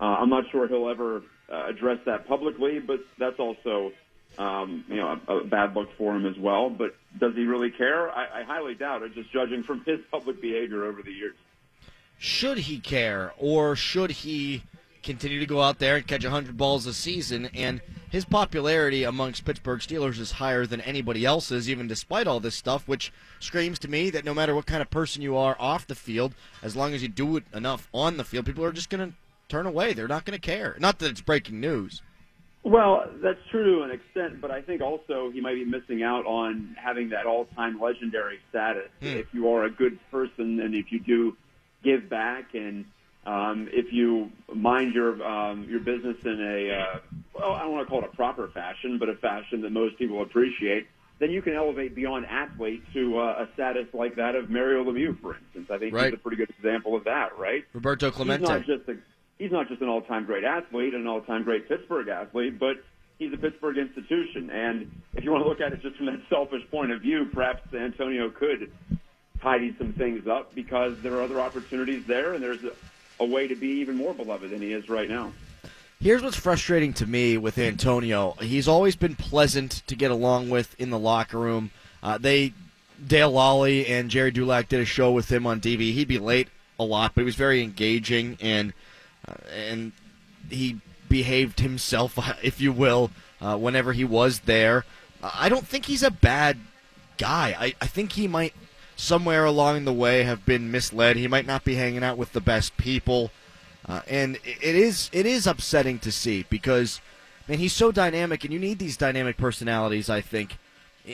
uh, 0.00 0.04
I'm 0.04 0.30
not 0.30 0.44
sure 0.50 0.66
he'll 0.66 0.88
ever 0.88 1.22
uh, 1.50 1.68
address 1.68 1.98
that 2.06 2.26
publicly. 2.26 2.80
But 2.80 2.98
that's 3.20 3.38
also, 3.38 3.92
um, 4.38 4.84
you 4.88 4.96
know, 4.96 5.18
a, 5.28 5.36
a 5.38 5.44
bad 5.44 5.74
look 5.74 5.88
for 5.98 6.14
him 6.16 6.26
as 6.26 6.38
well. 6.38 6.70
But 6.70 6.94
does 7.18 7.34
he 7.34 7.44
really 7.44 7.70
care? 7.70 8.10
I, 8.10 8.40
I 8.40 8.42
highly 8.44 8.74
doubt 8.74 9.02
it. 9.02 9.14
Just 9.14 9.32
judging 9.32 9.62
from 9.62 9.82
his 9.84 9.98
public 10.10 10.40
behavior 10.40 10.84
over 10.84 11.02
the 11.02 11.12
years. 11.12 11.36
should 12.18 12.58
he 12.58 12.78
care 12.78 13.32
or 13.38 13.74
should 13.76 14.10
he 14.10 14.62
continue 15.02 15.40
to 15.40 15.46
go 15.46 15.62
out 15.62 15.78
there 15.78 15.96
and 15.96 16.06
catch 16.06 16.22
100 16.22 16.56
balls 16.58 16.84
a 16.84 16.92
season 16.92 17.46
and 17.54 17.80
his 18.10 18.26
popularity 18.26 19.04
amongst 19.04 19.46
Pittsburgh 19.46 19.80
Steelers 19.80 20.18
is 20.18 20.32
higher 20.32 20.66
than 20.66 20.82
anybody 20.82 21.24
else's 21.24 21.70
even 21.70 21.88
despite 21.88 22.26
all 22.26 22.38
this 22.38 22.54
stuff 22.54 22.86
which 22.86 23.10
screams 23.38 23.78
to 23.78 23.88
me 23.88 24.10
that 24.10 24.26
no 24.26 24.34
matter 24.34 24.54
what 24.54 24.66
kind 24.66 24.82
of 24.82 24.90
person 24.90 25.22
you 25.22 25.34
are 25.38 25.56
off 25.58 25.86
the 25.86 25.94
field 25.94 26.34
as 26.62 26.76
long 26.76 26.92
as 26.92 27.00
you 27.00 27.08
do 27.08 27.38
it 27.38 27.44
enough 27.54 27.88
on 27.94 28.18
the 28.18 28.24
field 28.24 28.44
people 28.44 28.62
are 28.64 28.72
just 28.72 28.90
going 28.90 29.08
to 29.10 29.16
turn 29.48 29.64
away 29.64 29.94
they're 29.94 30.06
not 30.06 30.26
going 30.26 30.38
to 30.38 30.46
care 30.46 30.76
not 30.78 30.98
that 30.98 31.10
it's 31.10 31.22
breaking 31.22 31.58
news 31.58 32.02
Well, 32.62 33.08
that's 33.22 33.38
true 33.50 33.78
to 33.78 33.82
an 33.84 33.90
extent, 33.90 34.40
but 34.40 34.50
I 34.50 34.60
think 34.60 34.82
also 34.82 35.30
he 35.30 35.40
might 35.40 35.54
be 35.54 35.64
missing 35.64 36.02
out 36.02 36.26
on 36.26 36.76
having 36.78 37.08
that 37.10 37.24
all-time 37.24 37.80
legendary 37.80 38.38
status. 38.50 38.90
Hmm. 39.00 39.06
If 39.06 39.32
you 39.32 39.50
are 39.50 39.64
a 39.64 39.70
good 39.70 39.98
person 40.10 40.60
and 40.60 40.74
if 40.74 40.92
you 40.92 41.00
do 41.00 41.36
give 41.82 42.10
back 42.10 42.54
and 42.54 42.84
um, 43.26 43.68
if 43.72 43.92
you 43.92 44.30
mind 44.54 44.94
your 44.94 45.22
um, 45.26 45.66
your 45.68 45.80
business 45.80 46.16
in 46.24 46.40
a 46.40 46.74
uh, 46.74 46.98
well, 47.34 47.52
I 47.52 47.62
don't 47.62 47.72
want 47.72 47.86
to 47.86 47.90
call 47.90 48.02
it 48.02 48.10
a 48.12 48.16
proper 48.16 48.48
fashion, 48.48 48.98
but 48.98 49.08
a 49.08 49.14
fashion 49.14 49.62
that 49.62 49.70
most 49.70 49.98
people 49.98 50.22
appreciate, 50.22 50.86
then 51.18 51.30
you 51.30 51.42
can 51.42 51.54
elevate 51.54 51.94
beyond 51.94 52.26
athlete 52.26 52.82
to 52.94 53.18
uh, 53.18 53.46
a 53.46 53.52
status 53.54 53.86
like 53.92 54.16
that 54.16 54.34
of 54.34 54.48
Mario 54.50 54.84
Lemieux, 54.84 55.18
for 55.20 55.36
instance. 55.36 55.68
I 55.70 55.78
think 55.78 55.94
Right. 55.94 56.06
he's 56.06 56.14
a 56.14 56.16
pretty 56.18 56.38
good 56.38 56.50
example 56.50 56.96
of 56.96 57.04
that, 57.04 57.38
right? 57.38 57.64
Roberto 57.74 58.10
Clemente 58.10 58.40
He's 58.42 58.48
not 58.48 58.66
just 58.66 58.88
a 58.88 58.96
he's 59.40 59.50
not 59.50 59.68
just 59.68 59.80
an 59.80 59.88
all-time 59.88 60.26
great 60.26 60.44
athlete, 60.44 60.94
an 60.94 61.06
all-time 61.06 61.42
great 61.42 61.66
Pittsburgh 61.66 62.06
athlete, 62.08 62.58
but 62.58 62.76
he's 63.18 63.32
a 63.32 63.38
Pittsburgh 63.38 63.78
institution. 63.78 64.50
And 64.50 64.92
if 65.14 65.24
you 65.24 65.32
want 65.32 65.42
to 65.42 65.48
look 65.48 65.62
at 65.62 65.72
it 65.72 65.80
just 65.80 65.96
from 65.96 66.06
that 66.06 66.20
selfish 66.28 66.62
point 66.70 66.92
of 66.92 67.00
view, 67.00 67.24
perhaps 67.32 67.62
Antonio 67.74 68.28
could 68.28 68.70
tidy 69.40 69.74
some 69.78 69.94
things 69.94 70.28
up 70.28 70.54
because 70.54 71.00
there 71.00 71.14
are 71.14 71.22
other 71.22 71.40
opportunities 71.40 72.04
there, 72.04 72.34
and 72.34 72.44
there's 72.44 72.62
a, 72.62 72.72
a 73.18 73.24
way 73.24 73.48
to 73.48 73.56
be 73.56 73.68
even 73.80 73.96
more 73.96 74.12
beloved 74.12 74.50
than 74.50 74.60
he 74.60 74.74
is 74.74 74.90
right 74.90 75.08
now. 75.08 75.32
Here's 76.00 76.22
what's 76.22 76.36
frustrating 76.36 76.92
to 76.94 77.06
me 77.06 77.38
with 77.38 77.58
Antonio. 77.58 78.32
He's 78.40 78.68
always 78.68 78.94
been 78.94 79.16
pleasant 79.16 79.82
to 79.86 79.96
get 79.96 80.10
along 80.10 80.50
with 80.50 80.78
in 80.78 80.90
the 80.90 80.98
locker 80.98 81.38
room. 81.38 81.70
Uh, 82.02 82.18
they, 82.18 82.52
Dale 83.06 83.32
Lolley 83.32 83.88
and 83.88 84.10
Gerry 84.10 84.30
Dulac 84.30 84.68
did 84.68 84.80
a 84.80 84.84
show 84.84 85.12
with 85.12 85.32
him 85.32 85.46
on 85.46 85.60
TV. 85.60 85.92
He'd 85.92 86.08
be 86.08 86.18
late 86.18 86.48
a 86.78 86.84
lot, 86.84 87.14
but 87.14 87.22
he 87.22 87.24
was 87.26 87.36
very 87.36 87.62
engaging 87.62 88.36
and 88.40 88.74
and 89.54 89.92
he 90.48 90.80
behaved 91.08 91.60
himself, 91.60 92.18
if 92.42 92.60
you 92.60 92.72
will, 92.72 93.10
uh, 93.40 93.56
whenever 93.56 93.92
he 93.92 94.04
was 94.04 94.40
there. 94.40 94.84
I 95.22 95.48
don't 95.48 95.66
think 95.66 95.86
he's 95.86 96.02
a 96.02 96.10
bad 96.10 96.58
guy. 97.18 97.54
I, 97.58 97.74
I 97.80 97.86
think 97.86 98.12
he 98.12 98.26
might 98.26 98.54
somewhere 98.96 99.44
along 99.44 99.84
the 99.84 99.92
way 99.92 100.22
have 100.22 100.44
been 100.46 100.70
misled. 100.70 101.16
He 101.16 101.28
might 101.28 101.46
not 101.46 101.64
be 101.64 101.74
hanging 101.74 102.04
out 102.04 102.18
with 102.18 102.32
the 102.32 102.40
best 102.40 102.76
people. 102.76 103.30
Uh, 103.86 104.02
and 104.08 104.36
it 104.44 104.74
is 104.74 105.08
it 105.12 105.24
is 105.24 105.46
upsetting 105.46 105.98
to 105.98 106.12
see 106.12 106.44
because 106.50 107.00
man 107.48 107.58
he's 107.58 107.72
so 107.72 107.90
dynamic 107.90 108.44
and 108.44 108.52
you 108.52 108.58
need 108.58 108.78
these 108.78 108.96
dynamic 108.96 109.38
personalities 109.38 110.10
I 110.10 110.20
think 110.20 110.58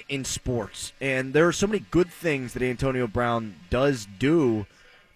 in 0.09 0.25
sports 0.25 0.93
and 1.01 1.33
there 1.33 1.47
are 1.47 1.53
so 1.53 1.69
many 1.69 1.85
good 1.93 2.11
things 2.11 2.55
that 2.55 2.63
Antonio 2.63 3.07
Brown 3.07 3.55
does 3.71 4.09
do 4.19 4.67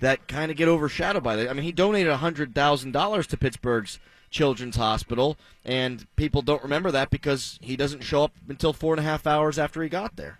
that 0.00 0.28
kind 0.28 0.50
of 0.50 0.56
get 0.56 0.68
overshadowed 0.68 1.22
by 1.22 1.36
that. 1.36 1.48
I 1.48 1.52
mean 1.52 1.64
he 1.64 1.72
donated 1.72 2.12
hundred 2.12 2.54
thousand 2.54 2.92
dollars 2.92 3.26
to 3.28 3.36
Pittsburgh's 3.36 3.98
Children's 4.30 4.76
Hospital 4.76 5.36
and 5.64 6.06
people 6.16 6.42
don't 6.42 6.62
remember 6.62 6.90
that 6.90 7.10
because 7.10 7.58
he 7.62 7.76
doesn't 7.76 8.02
show 8.02 8.24
up 8.24 8.32
until 8.48 8.72
four 8.72 8.94
and 8.94 9.00
a 9.00 9.04
half 9.04 9.26
hours 9.26 9.58
after 9.58 9.82
he 9.82 9.88
got 9.88 10.16
there. 10.16 10.38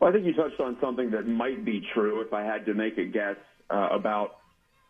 Well, 0.00 0.10
I 0.10 0.12
think 0.12 0.26
you 0.26 0.34
touched 0.34 0.60
on 0.60 0.76
something 0.80 1.10
that 1.10 1.26
might 1.26 1.64
be 1.64 1.84
true 1.92 2.20
if 2.20 2.32
I 2.32 2.42
had 2.42 2.66
to 2.66 2.74
make 2.74 2.98
a 2.98 3.04
guess 3.04 3.36
uh, 3.70 3.88
about 3.90 4.36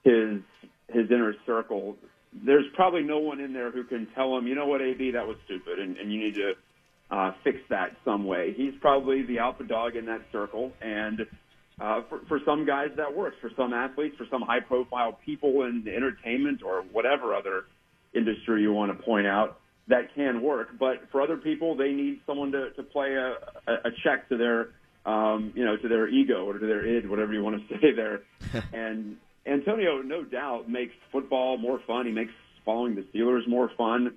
his 0.04 0.40
his 0.88 1.10
inner 1.10 1.34
circle. 1.46 1.96
There's 2.32 2.66
probably 2.74 3.02
no 3.02 3.18
one 3.18 3.40
in 3.40 3.52
there 3.52 3.70
who 3.70 3.84
can 3.84 4.06
tell 4.14 4.36
him, 4.36 4.46
you 4.46 4.54
know 4.54 4.66
what, 4.66 4.82
AB, 4.82 5.12
that 5.12 5.26
was 5.26 5.36
stupid, 5.44 5.78
and, 5.78 5.96
and 5.96 6.12
you 6.12 6.20
need 6.20 6.34
to 6.34 6.52
uh, 7.10 7.32
fix 7.42 7.58
that 7.70 7.96
some 8.04 8.24
way. 8.24 8.52
He's 8.54 8.74
probably 8.80 9.22
the 9.22 9.38
alpha 9.38 9.64
dog 9.64 9.96
in 9.96 10.06
that 10.06 10.22
circle, 10.30 10.72
and 10.80 11.26
uh, 11.80 12.02
for, 12.08 12.20
for 12.28 12.40
some 12.44 12.66
guys 12.66 12.88
that 12.96 13.14
works. 13.14 13.36
For 13.40 13.50
some 13.56 13.72
athletes, 13.72 14.16
for 14.16 14.26
some 14.30 14.42
high-profile 14.42 15.18
people 15.24 15.62
in 15.62 15.86
entertainment 15.88 16.62
or 16.62 16.82
whatever 16.92 17.34
other 17.34 17.64
industry 18.14 18.62
you 18.62 18.72
want 18.72 18.96
to 18.96 19.02
point 19.04 19.26
out, 19.26 19.60
that 19.88 20.14
can 20.14 20.42
work. 20.42 20.68
But 20.78 21.08
for 21.10 21.22
other 21.22 21.36
people, 21.36 21.76
they 21.76 21.92
need 21.92 22.20
someone 22.26 22.52
to, 22.52 22.70
to 22.72 22.82
play 22.82 23.14
a, 23.14 23.36
a, 23.70 23.74
a 23.86 23.90
check 24.02 24.28
to 24.28 24.36
their, 24.36 24.70
um, 25.06 25.52
you 25.54 25.64
know, 25.64 25.76
to 25.76 25.88
their 25.88 26.08
ego 26.08 26.44
or 26.44 26.58
to 26.58 26.66
their 26.66 26.84
id, 26.84 27.08
whatever 27.08 27.32
you 27.32 27.42
want 27.42 27.68
to 27.68 27.78
say 27.80 27.92
there. 27.92 28.22
and 28.72 29.16
Antonio, 29.46 30.02
no 30.02 30.24
doubt, 30.24 30.68
makes 30.68 30.94
football 31.10 31.56
more 31.58 31.80
fun. 31.86 32.06
He 32.06 32.12
makes 32.12 32.32
following 32.64 32.94
the 32.94 33.02
Steelers 33.14 33.48
more 33.48 33.70
fun, 33.78 34.14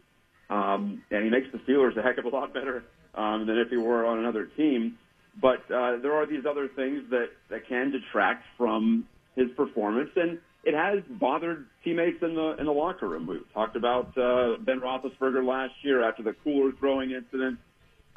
um, 0.50 1.02
and 1.10 1.24
he 1.24 1.30
makes 1.30 1.47
the 1.54 1.60
Steelers 1.60 1.95
a 1.95 2.02
heck 2.02 2.17
of 2.17 2.26
a 2.26 2.30
lot 2.30 2.54
better 2.54 2.84
um, 3.15 3.45
than 3.47 3.58
if 3.58 3.69
he 3.69 3.78
were 3.78 4.06
on 4.06 4.19
another 4.19 4.45
team. 4.58 4.97
But 5.39 5.63
uh, 5.72 5.98
there 6.02 6.13
are 6.13 6.26
these 6.26 6.46
other 6.50 6.67
things 6.67 7.04
that 7.10 7.30
that 7.50 7.67
can 7.67 7.91
detract 7.91 8.44
from 8.58 9.08
his 9.36 9.48
performance, 9.56 10.10
and 10.15 10.39
it 10.63 10.74
has 10.76 11.04
bothered 11.10 11.65
teammates 11.84 12.22
in 12.22 12.36
the 12.36 12.56
in 12.60 12.65
the 12.65 12.72
locker 12.72 13.08
room. 13.08 13.28
We 13.28 13.39
talked 13.54 13.76
about 13.76 14.17
uh, 14.17 14.58
Ben 14.60 14.80
Roethlisberger 14.80 15.46
last 15.46 15.74
year 15.84 16.08
after 16.08 16.24
the 16.24 16.34
cooler 16.44 16.72
throwing 16.80 17.12
incident. 17.12 17.60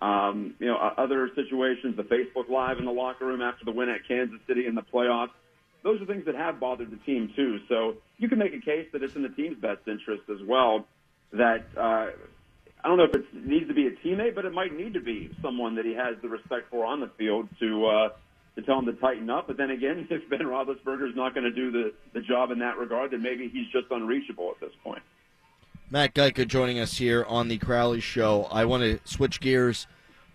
Um, 0.01 0.57
you 0.59 0.67
know, 0.67 0.77
other 0.77 1.31
situations, 1.37 1.97
the 1.97 2.03
Facebook 2.03 2.49
Live 2.51 2.79
in 2.79 2.85
the 2.85 2.91
locker 2.91 3.27
room 3.27 3.41
after 3.41 3.65
the 3.65 3.71
win 3.71 3.89
at 3.89 4.07
Kansas 4.09 4.41
City 4.47 4.67
in 4.67 4.75
the 4.75 4.83
playoffs. 4.83 5.31
Those 5.85 6.03
are 6.03 6.07
things 6.07 6.25
that 6.27 6.35
have 6.35 6.59
bothered 6.59 6.91
the 6.91 6.97
team 7.07 7.33
too. 7.37 7.61
So 7.69 7.95
you 8.19 8.29
can 8.29 8.39
make 8.39 8.55
a 8.55 8.61
case 8.61 8.89
that 8.93 9.03
it's 9.03 9.15
in 9.15 9.23
the 9.23 9.29
team's 9.29 9.59
best 9.59 9.87
interest 9.87 10.25
as 10.31 10.43
well. 10.47 10.87
That 11.33 11.67
uh, 11.77 12.07
I 12.85 12.89
don't 12.89 12.99
know 12.99 13.05
if 13.05 13.15
it 13.15 13.25
needs 13.33 13.67
to 13.69 13.75
be 13.75 13.87
a 13.87 13.93
teammate, 13.93 14.35
but 14.35 14.45
it 14.45 14.53
might 14.53 14.77
need 14.77 14.93
to 14.93 15.01
be 15.01 15.35
someone 15.41 15.75
that 15.77 15.87
he 15.87 15.95
has 15.95 16.17
the 16.21 16.29
respect 16.29 16.69
for 16.71 16.85
on 16.85 17.01
the 17.01 17.11
field 17.17 17.49
to 17.59 17.87
uh, 17.87 18.09
to 18.57 18.63
tell 18.63 18.79
him 18.79 18.85
to 18.85 18.93
tighten 18.93 19.31
up. 19.31 19.47
But 19.47 19.57
then 19.57 19.71
again, 19.71 20.07
if 20.11 20.29
Ben 20.29 20.41
Roethlisberger 20.41 21.09
is 21.09 21.17
not 21.17 21.35
going 21.35 21.45
to 21.45 21.51
do 21.51 21.71
the 21.71 21.95
the 22.13 22.21
job 22.21 22.51
in 22.51 22.59
that 22.59 22.77
regard, 22.77 23.13
then 23.13 23.23
maybe 23.23 23.49
he's 23.49 23.67
just 23.73 23.87
unreachable 23.91 24.51
at 24.51 24.61
this 24.61 24.77
point. 24.85 25.03
Matt 25.91 26.15
Gajtka 26.15 26.47
joining 26.47 26.79
us 26.79 26.99
here 26.99 27.25
on 27.25 27.49
the 27.49 27.57
Crowley 27.57 28.01
Show. 28.01 28.49
I 28.51 28.67
want 28.67 28.83
to 28.83 29.01
switch 29.05 29.41
gears 29.41 29.87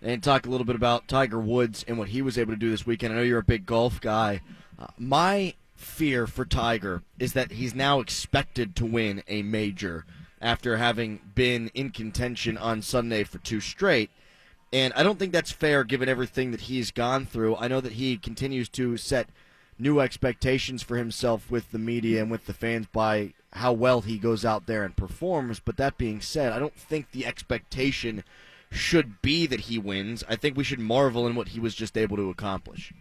and 0.02 0.22
talk 0.22 0.46
a 0.46 0.50
little 0.50 0.64
bit 0.64 0.76
about 0.76 1.06
Tiger 1.06 1.38
Woods 1.38 1.84
and 1.86 1.98
what 1.98 2.08
he 2.08 2.20
was 2.22 2.36
able 2.36 2.52
to 2.52 2.58
do 2.58 2.70
this 2.70 2.86
weekend. 2.86 3.12
I 3.12 3.16
know 3.16 3.22
you're 3.22 3.40
a 3.40 3.44
big 3.44 3.66
golf 3.66 4.00
guy. 4.00 4.40
Uh, 4.78 4.86
my 4.98 5.54
fear 5.76 6.26
for 6.26 6.44
Tiger 6.44 7.02
is 7.18 7.32
that 7.34 7.52
he's 7.52 7.74
now 7.74 8.00
expected 8.00 8.74
to 8.76 8.86
win 8.86 9.22
a 9.28 9.42
major 9.42 10.04
after 10.40 10.76
having 10.76 11.20
been 11.34 11.70
in 11.74 11.90
contention 11.90 12.56
on 12.56 12.82
Sunday 12.82 13.24
for 13.24 13.38
two 13.38 13.60
straight. 13.60 14.10
And 14.72 14.92
I 14.94 15.02
don't 15.02 15.18
think 15.18 15.32
that's 15.32 15.50
fair 15.52 15.84
given 15.84 16.08
everything 16.08 16.50
that 16.52 16.62
he's 16.62 16.90
gone 16.90 17.26
through. 17.26 17.56
I 17.56 17.68
know 17.68 17.80
that 17.80 17.94
he 17.94 18.16
continues 18.16 18.68
to 18.70 18.96
set 18.96 19.28
new 19.78 20.00
expectations 20.00 20.82
for 20.82 20.96
himself 20.96 21.50
with 21.50 21.72
the 21.72 21.78
media 21.78 22.22
and 22.22 22.30
with 22.30 22.46
the 22.46 22.52
fans 22.52 22.86
by 22.92 23.32
how 23.54 23.72
well 23.72 24.02
he 24.02 24.18
goes 24.18 24.44
out 24.44 24.66
there 24.66 24.84
and 24.84 24.96
performs. 24.96 25.60
But 25.60 25.76
that 25.78 25.98
being 25.98 26.20
said, 26.20 26.52
I 26.52 26.58
don't 26.58 26.76
think 26.76 27.10
the 27.10 27.26
expectation 27.26 28.22
should 28.70 29.20
be 29.20 29.46
that 29.46 29.60
he 29.60 29.78
wins. 29.78 30.22
I 30.28 30.36
think 30.36 30.56
we 30.56 30.64
should 30.64 30.78
marvel 30.78 31.26
in 31.26 31.34
what 31.34 31.48
he 31.48 31.60
was 31.60 31.74
just 31.74 31.98
able 31.98 32.16
to 32.16 32.30
accomplish. 32.30 32.92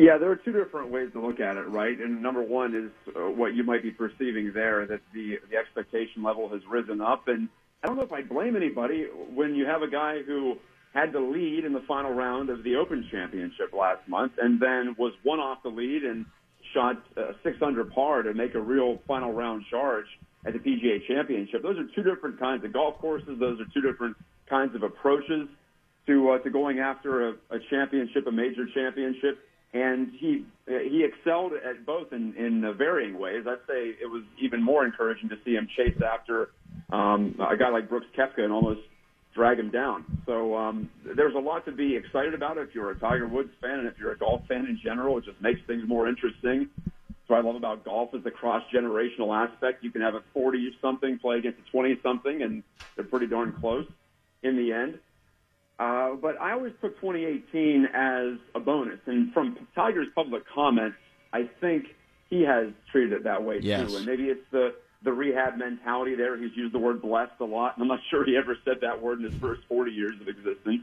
Yeah, 0.00 0.16
there 0.16 0.30
are 0.30 0.36
two 0.36 0.52
different 0.52 0.90
ways 0.90 1.10
to 1.12 1.20
look 1.20 1.40
at 1.40 1.58
it, 1.58 1.68
right? 1.68 1.98
And 2.00 2.22
number 2.22 2.42
one 2.42 2.74
is 2.74 3.14
uh, 3.14 3.28
what 3.28 3.54
you 3.54 3.62
might 3.62 3.82
be 3.82 3.90
perceiving 3.90 4.50
there 4.54 4.86
that 4.86 5.00
the 5.12 5.38
the 5.50 5.58
expectation 5.58 6.22
level 6.22 6.48
has 6.48 6.62
risen 6.70 7.02
up, 7.02 7.28
and 7.28 7.50
I 7.84 7.86
don't 7.86 7.96
know 7.96 8.04
if 8.04 8.12
I 8.12 8.22
blame 8.22 8.56
anybody 8.56 9.08
when 9.34 9.54
you 9.54 9.66
have 9.66 9.82
a 9.82 9.90
guy 9.90 10.22
who 10.22 10.56
had 10.94 11.12
the 11.12 11.20
lead 11.20 11.66
in 11.66 11.74
the 11.74 11.82
final 11.86 12.14
round 12.14 12.48
of 12.48 12.64
the 12.64 12.76
Open 12.76 13.06
Championship 13.10 13.74
last 13.74 14.08
month, 14.08 14.32
and 14.40 14.58
then 14.58 14.96
was 14.98 15.12
one 15.22 15.38
off 15.38 15.62
the 15.62 15.68
lead 15.68 16.02
and 16.04 16.24
shot 16.72 16.96
uh, 17.18 17.32
six 17.42 17.58
under 17.60 17.84
par 17.84 18.22
to 18.22 18.32
make 18.32 18.54
a 18.54 18.60
real 18.60 19.02
final 19.06 19.34
round 19.34 19.66
charge 19.70 20.06
at 20.46 20.54
the 20.54 20.60
PGA 20.60 21.06
Championship. 21.08 21.62
Those 21.62 21.76
are 21.76 21.84
two 21.94 22.02
different 22.02 22.40
kinds 22.40 22.64
of 22.64 22.72
golf 22.72 22.96
courses. 22.96 23.38
Those 23.38 23.60
are 23.60 23.66
two 23.74 23.82
different 23.82 24.16
kinds 24.48 24.74
of 24.74 24.82
approaches 24.82 25.46
to 26.06 26.30
uh, 26.30 26.38
to 26.38 26.48
going 26.48 26.78
after 26.78 27.28
a, 27.28 27.32
a 27.50 27.58
championship, 27.68 28.26
a 28.26 28.32
major 28.32 28.64
championship 28.72 29.40
and 29.72 30.12
he 30.18 30.44
he 30.66 31.04
excelled 31.04 31.52
at 31.52 31.86
both 31.86 32.12
in 32.12 32.34
in 32.34 32.74
varying 32.76 33.18
ways. 33.18 33.44
I'd 33.46 33.66
say 33.66 33.94
it 34.00 34.10
was 34.10 34.22
even 34.40 34.62
more 34.62 34.84
encouraging 34.84 35.28
to 35.30 35.36
see 35.44 35.54
him 35.54 35.68
chase 35.76 36.00
after 36.02 36.50
um, 36.90 37.36
a 37.38 37.56
guy 37.56 37.68
like 37.70 37.88
Brooks 37.88 38.06
Koepka 38.16 38.40
and 38.42 38.52
almost 38.52 38.80
drag 39.34 39.58
him 39.58 39.70
down. 39.70 40.04
So 40.26 40.56
um, 40.56 40.90
there's 41.04 41.34
a 41.34 41.38
lot 41.38 41.64
to 41.66 41.72
be 41.72 41.94
excited 41.94 42.34
about 42.34 42.58
if 42.58 42.74
you're 42.74 42.90
a 42.90 42.98
Tiger 42.98 43.28
Woods 43.28 43.52
fan 43.60 43.78
and 43.78 43.86
if 43.86 43.98
you're 43.98 44.12
a 44.12 44.18
golf 44.18 44.42
fan 44.48 44.66
in 44.66 44.78
general. 44.82 45.18
It 45.18 45.24
just 45.24 45.40
makes 45.40 45.60
things 45.66 45.86
more 45.86 46.08
interesting. 46.08 46.68
So 47.28 47.34
I 47.34 47.40
love 47.40 47.54
about 47.54 47.84
golf 47.84 48.12
is 48.12 48.24
the 48.24 48.32
cross 48.32 48.64
generational 48.74 49.32
aspect. 49.32 49.84
You 49.84 49.92
can 49.92 50.02
have 50.02 50.16
a 50.16 50.22
40 50.34 50.76
something 50.80 51.16
play 51.20 51.38
against 51.38 51.60
a 51.60 51.70
20 51.70 52.00
something, 52.02 52.42
and 52.42 52.64
they're 52.96 53.04
pretty 53.04 53.28
darn 53.28 53.52
close 53.52 53.86
in 54.42 54.56
the 54.56 54.72
end. 54.72 54.98
Uh, 55.80 56.14
but 56.14 56.38
I 56.38 56.52
always 56.52 56.74
took 56.82 57.00
2018 57.00 57.86
as 57.94 58.38
a 58.54 58.60
bonus. 58.60 59.00
And 59.06 59.32
from 59.32 59.56
Tiger's 59.74 60.08
public 60.14 60.42
comments, 60.54 60.98
I 61.32 61.48
think 61.58 61.86
he 62.28 62.42
has 62.42 62.66
treated 62.92 63.14
it 63.14 63.24
that 63.24 63.42
way 63.42 63.60
yes. 63.62 63.90
too. 63.90 63.96
And 63.96 64.06
maybe 64.06 64.24
it's 64.24 64.44
the 64.52 64.74
the 65.02 65.12
rehab 65.12 65.56
mentality 65.56 66.14
there. 66.14 66.36
He's 66.36 66.54
used 66.54 66.74
the 66.74 66.78
word 66.78 67.00
blessed 67.00 67.40
a 67.40 67.46
lot, 67.46 67.74
and 67.74 67.82
I'm 67.82 67.88
not 67.88 68.00
sure 68.10 68.26
he 68.26 68.36
ever 68.36 68.58
said 68.66 68.82
that 68.82 69.00
word 69.00 69.20
in 69.20 69.24
his 69.24 69.40
first 69.40 69.62
40 69.66 69.90
years 69.90 70.20
of 70.20 70.28
existence. 70.28 70.82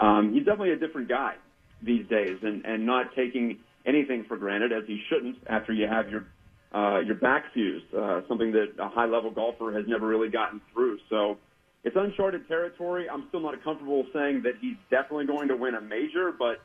Um, 0.00 0.34
he's 0.34 0.44
definitely 0.44 0.72
a 0.72 0.76
different 0.76 1.08
guy 1.08 1.36
these 1.80 2.04
days, 2.08 2.38
and 2.42 2.64
and 2.64 2.84
not 2.84 3.14
taking 3.14 3.60
anything 3.86 4.24
for 4.24 4.36
granted 4.36 4.72
as 4.72 4.82
he 4.88 5.00
shouldn't 5.08 5.36
after 5.46 5.72
you 5.72 5.86
have 5.86 6.10
your 6.10 6.26
uh, 6.74 6.98
your 6.98 7.14
back 7.14 7.54
fused, 7.54 7.94
uh, 7.94 8.22
something 8.26 8.50
that 8.50 8.72
a 8.80 8.88
high 8.88 9.06
level 9.06 9.30
golfer 9.30 9.70
has 9.72 9.86
never 9.86 10.08
really 10.08 10.28
gotten 10.28 10.60
through. 10.72 10.98
So 11.08 11.38
it's 11.84 11.96
uncharted 11.96 12.48
territory. 12.48 13.08
I'm 13.08 13.26
still 13.28 13.40
not 13.40 13.62
comfortable 13.62 14.06
saying 14.12 14.42
that 14.44 14.54
he's 14.60 14.76
definitely 14.90 15.26
going 15.26 15.48
to 15.48 15.56
win 15.56 15.74
a 15.74 15.80
major, 15.80 16.32
but 16.36 16.62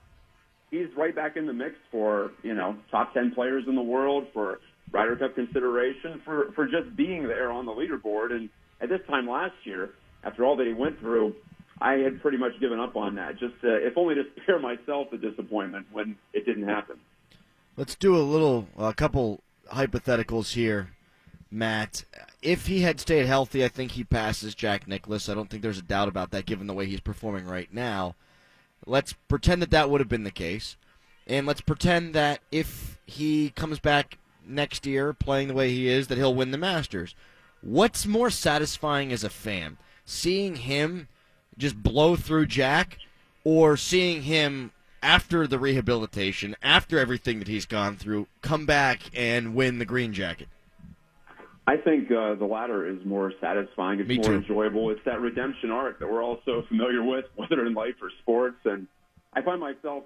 he's 0.71 0.87
right 0.95 1.15
back 1.15 1.35
in 1.35 1.45
the 1.45 1.53
mix 1.53 1.75
for 1.91 2.31
you 2.41 2.55
know 2.55 2.77
top 2.89 3.13
ten 3.13 3.31
players 3.35 3.65
in 3.67 3.75
the 3.75 3.81
world 3.81 4.27
for 4.33 4.59
Ryder 4.91 5.17
Cup 5.17 5.35
consideration 5.35 6.21
for 6.23 6.51
for 6.53 6.65
just 6.65 6.95
being 6.95 7.27
there 7.27 7.51
on 7.51 7.65
the 7.65 7.71
leaderboard. 7.71 8.31
And 8.31 8.49
at 8.81 8.89
this 8.89 9.01
time 9.07 9.27
last 9.27 9.55
year, 9.65 9.91
after 10.23 10.45
all 10.45 10.55
that 10.55 10.67
he 10.67 10.73
went 10.73 10.99
through, 10.99 11.35
I 11.81 11.93
had 11.93 12.21
pretty 12.21 12.37
much 12.37 12.53
given 12.59 12.79
up 12.79 12.95
on 12.95 13.15
that. 13.15 13.33
Just 13.33 13.55
uh, 13.63 13.75
if 13.75 13.97
only 13.97 14.15
to 14.15 14.23
spare 14.41 14.59
myself 14.59 15.07
the 15.11 15.17
disappointment 15.17 15.87
when 15.91 16.15
it 16.33 16.45
didn't 16.45 16.67
happen. 16.67 16.97
Let's 17.77 17.95
do 17.95 18.17
a 18.17 18.19
little, 18.19 18.67
a 18.77 18.93
couple 18.93 19.41
hypotheticals 19.71 20.53
here, 20.53 20.89
Matt 21.49 22.03
if 22.41 22.67
he 22.67 22.81
had 22.81 22.99
stayed 22.99 23.25
healthy, 23.25 23.63
I 23.63 23.67
think 23.67 23.91
he 23.91 24.03
passes 24.03 24.55
Jack 24.55 24.87
Nicklaus. 24.87 25.27
I 25.27 25.33
don't 25.33 25.49
think 25.49 25.61
there's 25.61 25.77
a 25.77 25.83
doubt 25.83 26.07
about 26.07 26.31
that 26.31 26.45
given 26.45 26.67
the 26.67 26.73
way 26.73 26.85
he's 26.85 27.01
performing 27.01 27.45
right 27.45 27.71
now. 27.73 28.15
Let's 28.85 29.13
pretend 29.13 29.61
that 29.61 29.71
that 29.71 29.89
would 29.89 29.99
have 29.99 30.09
been 30.09 30.23
the 30.23 30.31
case. 30.31 30.77
And 31.27 31.45
let's 31.45 31.61
pretend 31.61 32.13
that 32.15 32.39
if 32.51 32.97
he 33.05 33.49
comes 33.51 33.79
back 33.79 34.17
next 34.45 34.85
year 34.85 35.13
playing 35.13 35.49
the 35.49 35.53
way 35.53 35.69
he 35.69 35.87
is, 35.87 36.07
that 36.07 36.17
he'll 36.17 36.33
win 36.33 36.51
the 36.51 36.57
Masters. 36.57 37.13
What's 37.61 38.05
more 38.05 38.29
satisfying 38.29 39.11
as 39.11 39.23
a 39.23 39.29
fan? 39.29 39.77
Seeing 40.05 40.55
him 40.55 41.07
just 41.57 41.83
blow 41.83 42.15
through 42.15 42.45
Jack 42.47 42.97
or 43.43 43.75
seeing 43.75 44.23
him 44.23 44.71
after 45.03 45.45
the 45.45 45.59
rehabilitation, 45.59 46.55
after 46.61 46.97
everything 46.97 47.39
that 47.39 47.47
he's 47.47 47.65
gone 47.65 47.97
through, 47.97 48.27
come 48.41 48.65
back 48.65 49.01
and 49.13 49.53
win 49.53 49.77
the 49.79 49.85
green 49.85 50.13
jacket? 50.13 50.47
I 51.69 51.77
think 51.77 52.11
uh, 52.11 52.33
the 52.33 52.45
latter 52.45 52.87
is 52.87 52.97
more 53.05 53.31
satisfying. 53.39 53.99
It's 53.99 54.09
Me 54.09 54.15
more 54.15 54.23
too. 54.23 54.33
enjoyable. 54.37 54.89
It's 54.89 55.05
that 55.05 55.21
redemption 55.21 55.69
arc 55.69 55.99
that 55.99 56.11
we're 56.11 56.23
all 56.23 56.39
so 56.43 56.63
familiar 56.67 57.03
with, 57.03 57.25
whether 57.35 57.63
in 57.63 57.75
life 57.75 57.93
or 58.01 58.09
sports. 58.23 58.57
And 58.65 58.87
I 59.33 59.43
find 59.43 59.59
myself 59.59 60.05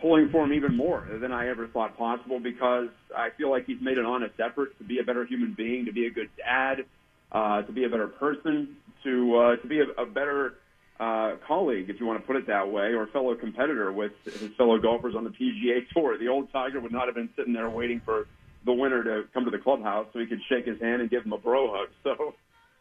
pulling 0.00 0.30
for 0.30 0.42
him 0.44 0.54
even 0.54 0.74
more 0.74 1.06
than 1.20 1.32
I 1.32 1.48
ever 1.48 1.68
thought 1.68 1.98
possible 1.98 2.40
because 2.40 2.88
I 3.14 3.28
feel 3.36 3.50
like 3.50 3.66
he's 3.66 3.82
made 3.82 3.98
an 3.98 4.06
honest 4.06 4.40
effort 4.40 4.78
to 4.78 4.84
be 4.84 5.00
a 5.00 5.04
better 5.04 5.26
human 5.26 5.52
being, 5.52 5.84
to 5.84 5.92
be 5.92 6.06
a 6.06 6.10
good 6.10 6.30
dad, 6.38 6.86
uh, 7.30 7.60
to 7.60 7.72
be 7.72 7.84
a 7.84 7.90
better 7.90 8.08
person, 8.08 8.76
to 9.04 9.36
uh, 9.36 9.56
to 9.56 9.68
be 9.68 9.80
a, 9.80 10.02
a 10.02 10.06
better 10.06 10.54
uh, 10.98 11.32
colleague, 11.46 11.90
if 11.90 12.00
you 12.00 12.06
want 12.06 12.18
to 12.22 12.26
put 12.26 12.36
it 12.36 12.46
that 12.46 12.70
way, 12.70 12.94
or 12.94 13.06
fellow 13.08 13.34
competitor 13.34 13.92
with 13.92 14.12
his 14.24 14.50
fellow 14.56 14.78
golfers 14.78 15.14
on 15.14 15.24
the 15.24 15.30
PGA 15.30 15.80
Tour. 15.92 16.16
The 16.16 16.28
old 16.28 16.50
Tiger 16.52 16.80
would 16.80 16.92
not 16.92 17.04
have 17.04 17.14
been 17.14 17.28
sitting 17.36 17.52
there 17.52 17.68
waiting 17.68 18.00
for 18.02 18.26
the 18.64 18.72
winner 18.72 19.02
to 19.02 19.22
come 19.32 19.44
to 19.44 19.50
the 19.50 19.58
clubhouse 19.58 20.06
so 20.12 20.18
he 20.18 20.26
could 20.26 20.40
shake 20.48 20.66
his 20.66 20.80
hand 20.80 21.00
and 21.00 21.10
give 21.10 21.24
him 21.24 21.32
a 21.32 21.38
bro 21.38 21.72
hug. 21.72 21.88
So 22.04 22.34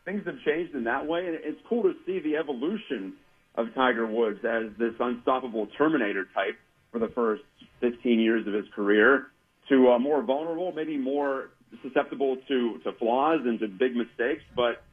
things 0.06 0.24
have 0.26 0.36
changed 0.46 0.76
in 0.76 0.84
that 0.86 1.06
way, 1.06 1.28
and 1.28 1.38
it's 1.44 1.60
cool 1.68 1.84
to 1.84 1.94
see 2.06 2.20
the 2.20 2.36
evolution 2.38 3.14
of 3.56 3.68
Tiger 3.76 4.08
Woods 4.08 4.40
as 4.44 4.72
this 4.78 4.94
unstoppable 5.00 5.68
Terminator 5.78 6.26
type 6.34 6.58
for 6.92 7.00
the 7.00 7.10
first 7.10 7.44
15 7.82 8.20
years 8.20 8.48
of 8.48 8.54
his 8.54 8.66
career 8.76 9.28
to 9.70 9.92
uh, 9.92 10.00
more 10.00 10.24
vulnerable, 10.24 10.72
maybe 10.72 10.98
more 10.98 11.50
susceptible 11.84 12.38
to, 12.48 12.80
to 12.84 12.92
flaws 12.94 13.42
and 13.46 13.60
to 13.60 13.68
big 13.68 13.96
mistakes, 13.96 14.42
but 14.56 14.84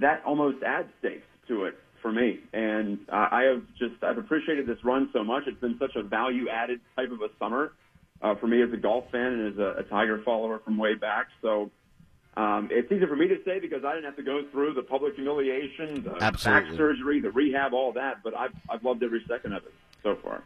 that 0.00 0.22
almost 0.24 0.62
adds 0.62 0.88
stakes 1.00 1.26
to 1.48 1.64
it 1.64 1.74
for 2.00 2.10
me. 2.10 2.38
And 2.52 2.98
uh, 3.12 3.28
I 3.30 3.42
have 3.52 3.62
just, 3.78 4.02
I've 4.02 4.18
appreciated 4.18 4.66
this 4.66 4.78
run 4.84 5.10
so 5.12 5.22
much. 5.22 5.42
It's 5.46 5.60
been 5.60 5.76
such 5.78 5.96
a 5.96 6.02
value 6.02 6.48
added 6.48 6.80
type 6.96 7.10
of 7.10 7.20
a 7.20 7.28
summer 7.38 7.72
uh, 8.22 8.34
for 8.36 8.46
me 8.46 8.62
as 8.62 8.72
a 8.72 8.76
golf 8.76 9.04
fan 9.10 9.32
and 9.32 9.52
as 9.52 9.58
a, 9.58 9.80
a 9.80 9.82
Tiger 9.84 10.22
follower 10.24 10.58
from 10.58 10.76
way 10.76 10.94
back. 10.94 11.28
So 11.42 11.70
um, 12.36 12.68
it's 12.70 12.90
easy 12.92 13.06
for 13.06 13.16
me 13.16 13.28
to 13.28 13.38
say 13.44 13.58
because 13.58 13.84
I 13.84 13.94
didn't 13.94 14.04
have 14.04 14.16
to 14.16 14.22
go 14.22 14.44
through 14.52 14.74
the 14.74 14.82
public 14.82 15.14
humiliation, 15.14 16.02
the 16.04 16.16
Absolutely. 16.20 16.70
back 16.70 16.76
surgery, 16.76 17.20
the 17.20 17.30
rehab, 17.30 17.72
all 17.72 17.92
that. 17.92 18.22
But 18.22 18.36
I've 18.36 18.54
I've 18.68 18.84
loved 18.84 19.02
every 19.02 19.24
second 19.28 19.52
of 19.52 19.64
it 19.64 19.74
so 20.02 20.16
far. 20.16 20.42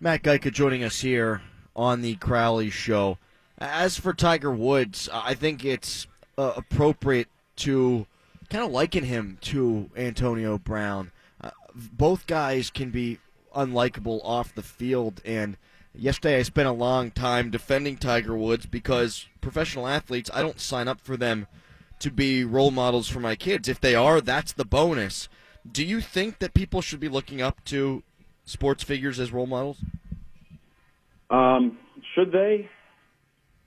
Matt 0.00 0.22
Gajtka 0.22 0.52
joining 0.52 0.84
us 0.84 1.00
here 1.00 1.42
on 1.74 2.02
the 2.02 2.14
Crowley 2.16 2.70
Show. 2.70 3.18
As 3.58 3.98
for 3.98 4.14
Tiger 4.14 4.52
Woods, 4.52 5.08
I 5.12 5.34
think 5.34 5.64
it's 5.64 6.06
uh, 6.36 6.52
appropriate 6.56 7.28
to 7.56 8.06
kind 8.48 8.64
of 8.64 8.70
liken 8.70 9.04
him 9.04 9.38
to 9.42 9.90
Antonio 9.96 10.58
Brown. 10.58 11.10
Uh, 11.42 11.50
both 11.74 12.26
guys 12.26 12.70
can 12.70 12.90
be 12.90 13.18
unlikable 13.54 14.20
off 14.22 14.54
the 14.54 14.62
field, 14.62 15.20
and 15.24 15.56
Yesterday, 15.94 16.38
I 16.38 16.42
spent 16.42 16.68
a 16.68 16.72
long 16.72 17.10
time 17.10 17.50
defending 17.50 17.96
Tiger 17.96 18.36
Woods 18.36 18.66
because 18.66 19.26
professional 19.40 19.86
athletes, 19.86 20.30
I 20.32 20.42
don't 20.42 20.60
sign 20.60 20.86
up 20.86 21.00
for 21.00 21.16
them 21.16 21.46
to 22.00 22.10
be 22.10 22.44
role 22.44 22.70
models 22.70 23.08
for 23.08 23.20
my 23.20 23.34
kids. 23.34 23.68
If 23.68 23.80
they 23.80 23.94
are, 23.94 24.20
that's 24.20 24.52
the 24.52 24.64
bonus. 24.64 25.28
Do 25.70 25.84
you 25.84 26.00
think 26.00 26.38
that 26.38 26.54
people 26.54 26.80
should 26.80 27.00
be 27.00 27.08
looking 27.08 27.42
up 27.42 27.64
to 27.66 28.02
sports 28.44 28.84
figures 28.84 29.18
as 29.18 29.32
role 29.32 29.46
models? 29.46 29.78
Um, 31.30 31.78
should 32.14 32.32
they? 32.32 32.68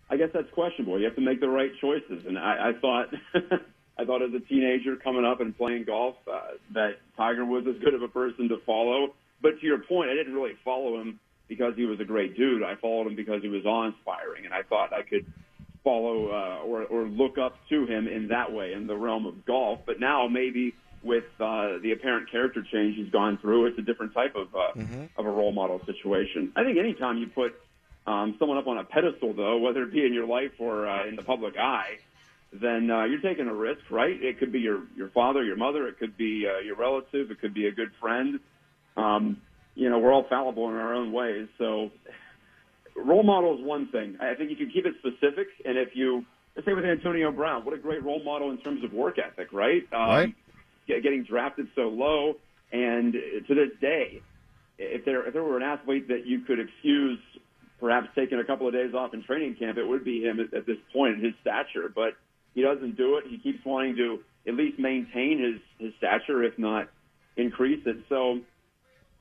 I 0.10 0.18
guess 0.18 0.30
that's 0.34 0.50
questionable. 0.52 1.00
You 1.00 1.06
have 1.06 1.16
to 1.16 1.22
make 1.22 1.40
the 1.40 1.50
right 1.50 1.72
choices, 1.80 2.26
and 2.26 2.38
I, 2.38 2.70
I 2.70 2.80
thought, 2.80 3.14
I 3.98 4.06
thought 4.06 4.22
as 4.22 4.34
a 4.34 4.40
teenager 4.40 4.96
coming 4.96 5.26
up 5.26 5.42
and 5.42 5.56
playing 5.58 5.86
golf, 5.86 6.16
uh, 6.32 6.40
that 6.74 6.98
Tiger 7.16 7.46
was 7.46 7.66
as 7.68 7.82
good 7.82 7.94
of 7.94 8.02
a 8.02 8.08
person 8.08 8.50
to 8.50 8.58
follow. 8.66 9.14
But 9.42 9.60
to 9.60 9.66
your 9.66 9.80
point, 9.80 10.10
I 10.10 10.14
didn't 10.14 10.34
really 10.34 10.54
follow 10.64 11.00
him 11.00 11.20
because 11.52 11.74
he 11.76 11.84
was 11.84 12.00
a 12.00 12.06
great 12.06 12.38
dude. 12.38 12.64
I 12.64 12.76
followed 12.76 13.08
him 13.08 13.16
because 13.18 13.42
he 13.42 13.50
was 13.50 13.66
awe-inspiring, 13.66 14.46
and 14.46 14.54
I 14.54 14.62
thought 14.62 14.94
I 14.94 15.02
could 15.02 15.26
follow 15.84 16.30
uh, 16.32 16.66
or, 16.66 16.84
or 16.84 17.04
look 17.04 17.38
up 17.38 17.58
to 17.68 17.86
him 17.86 18.08
in 18.08 18.30
that 18.30 18.54
way 18.54 18.72
in 18.72 18.88
the 18.88 18.96
realm 18.96 19.26
of 19.26 19.46
golf. 19.46 19.80
But 19.86 20.00
now 20.00 20.30
maybe 20.30 20.74
with 21.04 21.26
uh, 21.42 21.80
the 21.84 21.92
apparent 21.92 22.32
character 22.32 22.64
change 22.72 22.96
he's 22.96 23.12
gone 23.12 23.38
through, 23.40 23.66
it's 23.66 23.78
a 23.80 23.82
different 23.82 24.14
type 24.14 24.34
of 24.36 24.56
uh, 24.56 24.80
of 25.18 25.26
a 25.26 25.30
role 25.30 25.52
model 25.52 25.82
situation. 25.86 26.54
I 26.56 26.64
think 26.64 26.78
anytime 26.78 27.18
you 27.18 27.28
put 27.28 27.54
um, 28.08 28.38
someone 28.40 28.58
up 28.58 28.68
on 28.68 28.78
a 28.78 28.86
pedestal, 28.86 29.34
though, 29.34 29.58
whether 29.58 29.84
it 29.84 29.92
be 29.92 30.06
in 30.06 30.14
your 30.14 30.26
life 30.28 30.54
or 30.58 30.88
uh, 30.88 31.06
in 31.06 31.18
the 31.18 31.24
public 31.24 31.58
eye, 31.58 31.98
then 32.54 32.90
uh, 32.90 33.04
you're 33.04 33.20
taking 33.20 33.48
a 33.48 33.54
risk, 33.54 33.82
right? 33.90 34.24
It 34.24 34.40
could 34.40 34.54
be 34.54 34.60
your 34.62 34.84
your 34.96 35.10
father, 35.10 35.44
your 35.44 35.58
mother, 35.58 35.86
it 35.90 36.00
could 36.00 36.16
be 36.16 36.48
uh, 36.48 36.60
your 36.60 36.78
relative, 36.78 37.30
it 37.30 37.42
could 37.42 37.54
be 37.54 37.68
a 37.68 37.74
good 37.74 37.92
friend. 38.00 38.40
Um, 38.96 39.42
you 39.76 39.90
know, 39.90 40.00
we're 40.00 40.14
all 40.14 40.26
fallible 40.30 40.70
in 40.70 40.76
our 40.76 40.94
own 40.94 41.12
ways, 41.12 41.48
so 41.58 41.92
role 42.96 43.24
model 43.24 43.58
is 43.58 43.64
one 43.64 43.88
thing. 43.92 44.18
I 44.20 44.36
think 44.36 44.50
you 44.50 44.56
can 44.56 44.70
keep 44.70 44.86
it 44.86 44.96
specific, 45.00 45.48
and 45.66 45.78
if 45.78 45.90
you 45.96 46.26
let's 46.56 46.66
say 46.66 46.74
with 46.74 46.86
Antonio 46.86 47.32
Brown, 47.32 47.64
what 47.64 47.74
a 47.74 47.78
great 47.78 48.04
role 48.04 48.24
model 48.24 48.52
in 48.52 48.58
terms 48.58 48.84
of 48.84 48.94
work 48.94 49.18
ethic, 49.18 49.54
right? 49.54 49.84
Um, 49.94 50.00
Right. 50.00 50.36
Getting 50.88 51.24
drafted 51.24 51.68
so 51.74 51.84
low, 51.84 52.34
and 52.74 53.14
to 53.14 53.56
this 53.56 53.70
day, 53.80 54.22
if 54.78 55.06
there 55.06 55.26
if 55.26 55.34
there 55.34 55.44
were 55.44 55.56
an 55.56 55.64
athlete 55.64 56.10
that 56.10 56.26
you 56.26 56.42
could 56.42 56.60
excuse 56.60 57.18
perhaps 57.80 58.10
taking 58.14 58.40
a 58.40 58.44
couple 58.44 58.68
of 58.68 58.74
days 58.74 58.94
off 58.94 59.14
in 59.14 59.24
training 59.24 59.56
camp, 59.56 59.78
it 59.78 59.86
would 59.86 60.04
be 60.04 60.22
him 60.22 60.42
at, 60.42 60.54
at 60.54 60.66
this 60.66 60.78
point 60.92 61.16
in 61.16 61.24
his 61.24 61.34
stature. 61.40 61.90
But 61.94 62.18
he 62.54 62.62
doesn't 62.62 62.98
do 62.98 63.18
it. 63.18 63.24
He 63.30 63.38
keeps 63.38 63.64
wanting 63.66 63.96
to 63.98 64.20
at 64.46 64.56
least 64.56 64.80
maintain 64.80 65.40
his 65.40 65.62
his 65.80 65.94
stature, 65.98 66.44
if 66.44 66.58
not 66.60 66.90
increase 67.38 67.82
it. 67.86 67.98
So 68.10 68.42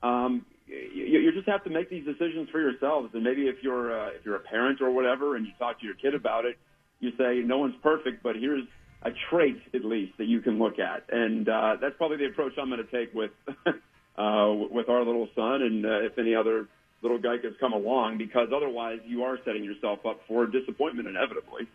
um, 0.02 0.44
you, 0.66 1.20
you 1.20 1.32
just 1.32 1.48
have 1.48 1.64
to 1.64 1.70
make 1.70 1.90
these 1.90 2.04
decisions 2.04 2.48
for 2.50 2.60
yourselves. 2.60 3.10
And 3.14 3.24
maybe 3.24 3.48
if 3.48 3.56
you're 3.62 3.98
uh, 3.98 4.08
if 4.10 4.24
you're 4.24 4.36
a 4.36 4.40
parent 4.40 4.80
or 4.80 4.90
whatever, 4.90 5.36
and 5.36 5.46
you 5.46 5.52
talk 5.58 5.80
to 5.80 5.86
your 5.86 5.94
kid 5.94 6.14
about 6.14 6.44
it, 6.44 6.58
you 7.00 7.10
say 7.18 7.42
no 7.44 7.58
one's 7.58 7.76
perfect, 7.82 8.22
but 8.22 8.36
here's 8.36 8.64
a 9.02 9.10
trait 9.30 9.60
at 9.74 9.84
least 9.84 10.16
that 10.18 10.26
you 10.26 10.40
can 10.40 10.58
look 10.58 10.78
at. 10.78 11.04
And 11.10 11.48
uh, 11.48 11.76
that's 11.80 11.96
probably 11.96 12.18
the 12.18 12.26
approach 12.26 12.52
I'm 12.60 12.68
going 12.68 12.84
to 12.84 12.90
take 12.90 13.14
with 13.14 13.30
uh, 13.66 14.52
with 14.70 14.88
our 14.88 15.04
little 15.04 15.28
son, 15.34 15.62
and 15.62 15.86
uh, 15.86 16.00
if 16.00 16.18
any 16.18 16.34
other 16.34 16.68
little 17.02 17.18
geikos 17.18 17.58
come 17.58 17.72
along, 17.72 18.18
because 18.18 18.48
otherwise 18.54 19.00
you 19.06 19.24
are 19.24 19.38
setting 19.44 19.64
yourself 19.64 20.04
up 20.06 20.20
for 20.28 20.46
disappointment 20.46 21.08
inevitably. 21.08 21.66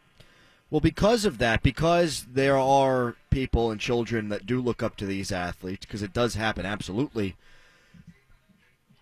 Well, 0.70 0.82
because 0.82 1.26
of 1.26 1.38
that, 1.40 1.64
because 1.64 2.26
there 2.32 2.58
are 2.58 3.16
people 3.30 3.72
and 3.72 3.80
children 3.80 4.30
that 4.30 4.46
do 4.46 4.60
look 4.60 4.82
up 4.84 4.96
to 4.98 5.06
these 5.06 5.32
athletes, 5.32 5.86
because 5.86 6.02
it 6.02 6.14
does 6.14 6.36
happen, 6.36 6.66
absolutely. 6.66 7.36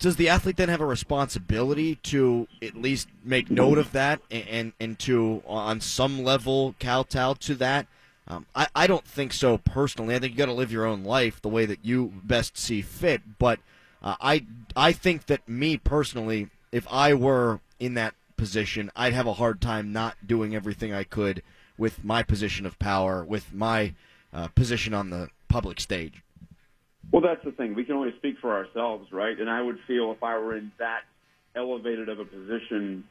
Does 0.04 0.18
the 0.18 0.28
athlete 0.28 0.58
then 0.58 0.68
have 0.68 0.82
a 0.82 0.86
responsibility 0.86 1.96
to 1.96 2.50
at 2.62 2.76
least 2.76 3.08
make 3.24 3.50
note 3.50 3.78
of 3.78 3.94
that 3.94 4.20
and 4.30 4.46
and, 4.50 4.74
and 4.78 5.00
to, 5.00 5.42
on 5.48 5.80
some 5.80 6.26
level, 6.26 6.76
kowtow 6.78 7.36
to 7.36 7.56
that? 7.56 7.88
Um, 8.28 8.46
I, 8.54 8.68
I 8.76 8.86
don't 8.86 9.06
think 9.06 9.32
so 9.32 9.60
personally. 9.60 10.14
I 10.14 10.20
think 10.20 10.34
you 10.34 10.38
got 10.38 10.48
to 10.48 10.52
live 10.52 10.74
your 10.74 10.86
own 10.86 11.06
life 11.06 11.42
the 11.42 11.48
way 11.48 11.66
that 11.66 11.86
you 11.86 12.12
best 12.22 12.58
see 12.58 12.82
fit. 12.82 13.22
But 13.40 13.62
uh, 14.02 14.16
I 14.20 14.46
I 14.76 14.92
think 14.92 15.28
that 15.28 15.48
me 15.48 15.78
personally, 15.78 16.50
if 16.74 16.86
I 16.92 17.14
were 17.14 17.62
in 17.80 17.94
that 17.94 18.14
position, 18.36 18.92
I'd 18.98 19.14
have 19.14 19.28
a 19.28 19.36
hard 19.36 19.62
time 19.62 19.94
not 19.94 20.28
doing 20.28 20.54
everything 20.54 20.94
I 20.94 21.06
could 21.06 21.42
with 21.78 22.04
my 22.04 22.24
position 22.24 22.66
of 22.66 22.78
power, 22.78 23.24
with 23.24 23.54
my 23.54 23.94
uh, 24.34 24.50
position 24.50 24.94
on 24.94 25.12
the 25.12 25.30
public 25.48 25.80
stage. 25.80 26.24
Well, 27.12 27.22
that's 27.22 27.44
the 27.46 27.52
thing. 27.52 27.76
We 27.76 27.84
can 27.86 27.96
only 27.96 28.14
speak 28.18 28.36
for 28.42 28.54
ourselves, 28.54 29.12
right? 29.12 29.40
And 29.40 29.50
I 29.50 29.62
would 29.62 29.78
feel 29.88 30.12
if 30.12 30.24
I 30.24 30.38
were 30.38 30.58
in 30.58 30.72
that 30.80 31.02
elevated 31.56 32.10
of 32.10 32.20
a 32.20 32.26
position 32.26 33.04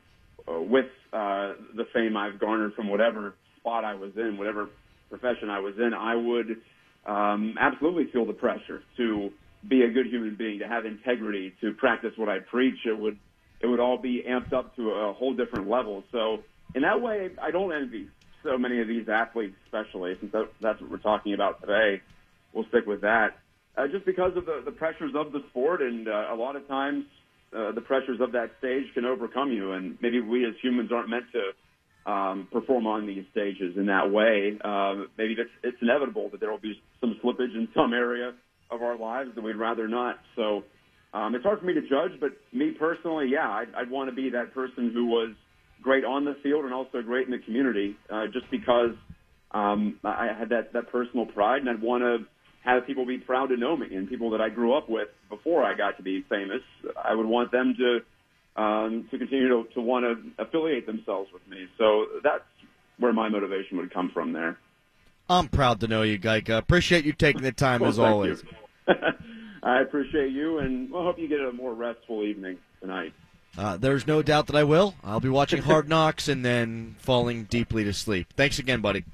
uh, 0.48 0.60
with 0.60 0.86
uh, 1.12 1.54
the 1.76 1.84
fame 1.92 2.16
I've 2.16 2.40
garnered 2.40 2.74
from 2.74 2.88
whatever 2.88 3.34
spot 3.60 3.84
I 3.84 3.94
was 3.94 4.10
in, 4.16 4.36
whatever 4.38 4.68
profession 5.08 5.50
I 5.50 5.60
was 5.60 5.74
in, 5.78 5.94
I 5.94 6.16
would 6.16 6.56
um, 7.06 7.54
absolutely 7.60 8.10
feel 8.12 8.26
the 8.26 8.32
pressure 8.32 8.82
to 8.96 9.30
be 9.68 9.82
a 9.82 9.90
good 9.90 10.06
human 10.06 10.34
being, 10.36 10.58
to 10.58 10.66
have 10.66 10.84
integrity, 10.84 11.52
to 11.60 11.72
practice 11.74 12.12
what 12.16 12.28
I 12.28 12.38
preach. 12.40 12.78
It 12.84 12.98
would 12.98 13.18
it 13.60 13.68
would 13.68 13.78
all 13.78 13.98
be 13.98 14.24
amped 14.28 14.52
up 14.52 14.74
to 14.74 14.90
a 14.90 15.12
whole 15.12 15.34
different 15.34 15.68
level. 15.68 16.02
So 16.10 16.42
in 16.74 16.82
that 16.82 17.00
way, 17.00 17.30
I 17.40 17.52
don't 17.52 17.72
envy 17.72 18.08
so 18.42 18.58
many 18.58 18.80
of 18.80 18.88
these 18.88 19.08
athletes, 19.08 19.54
especially 19.66 20.16
since 20.18 20.34
that's 20.60 20.80
what 20.80 20.90
we're 20.90 20.96
talking 20.98 21.32
about 21.34 21.60
today. 21.60 22.00
We'll 22.52 22.66
stick 22.70 22.86
with 22.86 23.02
that 23.02 23.36
uh, 23.76 23.86
just 23.88 24.04
because 24.04 24.32
of 24.36 24.46
the, 24.46 24.62
the 24.64 24.70
pressures 24.72 25.12
of 25.14 25.32
the 25.32 25.40
sport, 25.50 25.82
and 25.82 26.08
uh, 26.08 26.26
a 26.32 26.36
lot 26.36 26.56
of 26.56 26.66
times 26.68 27.04
uh, 27.56 27.72
the 27.72 27.80
pressures 27.80 28.20
of 28.20 28.32
that 28.32 28.50
stage 28.58 28.84
can 28.94 29.04
overcome 29.04 29.52
you, 29.52 29.72
and 29.72 29.98
maybe 30.00 30.20
we 30.20 30.46
as 30.46 30.54
humans 30.62 30.90
aren't 30.92 31.08
meant 31.08 31.24
to 31.32 32.10
um, 32.10 32.48
perform 32.52 32.86
on 32.86 33.06
these 33.06 33.24
stages 33.30 33.76
in 33.76 33.86
that 33.86 34.10
way. 34.10 34.58
Uh, 34.62 35.06
maybe 35.16 35.36
it's, 35.38 35.50
it's 35.62 35.76
inevitable 35.80 36.28
that 36.30 36.40
there 36.40 36.50
will 36.50 36.58
be 36.58 36.74
some 37.00 37.18
slippage 37.24 37.54
in 37.54 37.68
some 37.74 37.92
area 37.92 38.32
of 38.70 38.82
our 38.82 38.98
lives 38.98 39.30
that 39.34 39.42
we'd 39.42 39.56
rather 39.56 39.86
not. 39.86 40.16
So 40.34 40.64
um, 41.14 41.34
it's 41.34 41.44
hard 41.44 41.60
for 41.60 41.66
me 41.66 41.74
to 41.74 41.82
judge, 41.82 42.18
but 42.20 42.30
me 42.52 42.72
personally, 42.78 43.28
yeah, 43.30 43.48
I'd, 43.48 43.68
I'd 43.76 43.90
want 43.90 44.10
to 44.10 44.16
be 44.16 44.30
that 44.30 44.54
person 44.54 44.90
who 44.92 45.06
was 45.06 45.34
great 45.82 46.04
on 46.04 46.24
the 46.24 46.36
field 46.42 46.64
and 46.64 46.72
also 46.72 47.02
great 47.02 47.26
in 47.26 47.32
the 47.32 47.38
community, 47.38 47.96
uh, 48.10 48.26
just 48.32 48.50
because 48.50 48.94
um, 49.50 49.98
I 50.04 50.28
had 50.36 50.48
that, 50.48 50.72
that 50.72 50.90
personal 50.90 51.26
pride, 51.26 51.60
and 51.60 51.68
I'd 51.68 51.82
want 51.82 52.02
to 52.02 52.26
have 52.64 52.86
people 52.86 53.04
be 53.04 53.18
proud 53.18 53.48
to 53.48 53.56
know 53.56 53.76
me 53.76 53.94
and 53.94 54.08
people 54.08 54.30
that 54.30 54.40
I 54.40 54.48
grew 54.48 54.74
up 54.74 54.88
with 54.88 55.08
before 55.28 55.64
I 55.64 55.74
got 55.74 55.96
to 55.96 56.02
be 56.02 56.24
famous. 56.28 56.62
I 57.02 57.14
would 57.14 57.26
want 57.26 57.50
them 57.50 57.74
to 57.78 58.00
um, 58.54 59.08
to 59.10 59.18
continue 59.18 59.48
to, 59.48 59.64
to 59.74 59.80
want 59.80 60.04
to 60.04 60.42
affiliate 60.42 60.86
themselves 60.86 61.30
with 61.32 61.46
me. 61.48 61.66
So 61.78 62.06
that's 62.22 62.44
where 62.98 63.12
my 63.12 63.28
motivation 63.28 63.78
would 63.78 63.92
come 63.92 64.10
from 64.12 64.32
there. 64.32 64.58
I'm 65.28 65.48
proud 65.48 65.80
to 65.80 65.88
know 65.88 66.02
you, 66.02 66.18
Gajtka. 66.18 66.58
Appreciate 66.58 67.04
you 67.04 67.12
taking 67.12 67.42
the 67.42 67.52
time 67.52 67.80
Well, 67.80 67.90
as 67.90 67.98
always. 67.98 68.44
I 69.62 69.80
appreciate 69.80 70.32
you, 70.32 70.58
and 70.58 70.94
I 70.94 71.02
hope 71.02 71.18
you 71.18 71.28
get 71.28 71.40
a 71.40 71.52
more 71.52 71.72
restful 71.72 72.24
evening 72.24 72.58
tonight. 72.80 73.14
Uh, 73.56 73.76
there's 73.76 74.06
no 74.06 74.22
doubt 74.22 74.48
that 74.48 74.56
I 74.56 74.64
will. 74.64 74.94
I'll 75.04 75.20
be 75.20 75.28
watching 75.28 75.62
Hard 75.62 75.88
Knocks 75.88 76.28
and 76.28 76.44
then 76.44 76.96
falling 76.98 77.44
deeply 77.44 77.84
to 77.84 77.92
sleep. 77.92 78.32
Thanks 78.36 78.58
again, 78.58 78.80
buddy. 78.80 79.04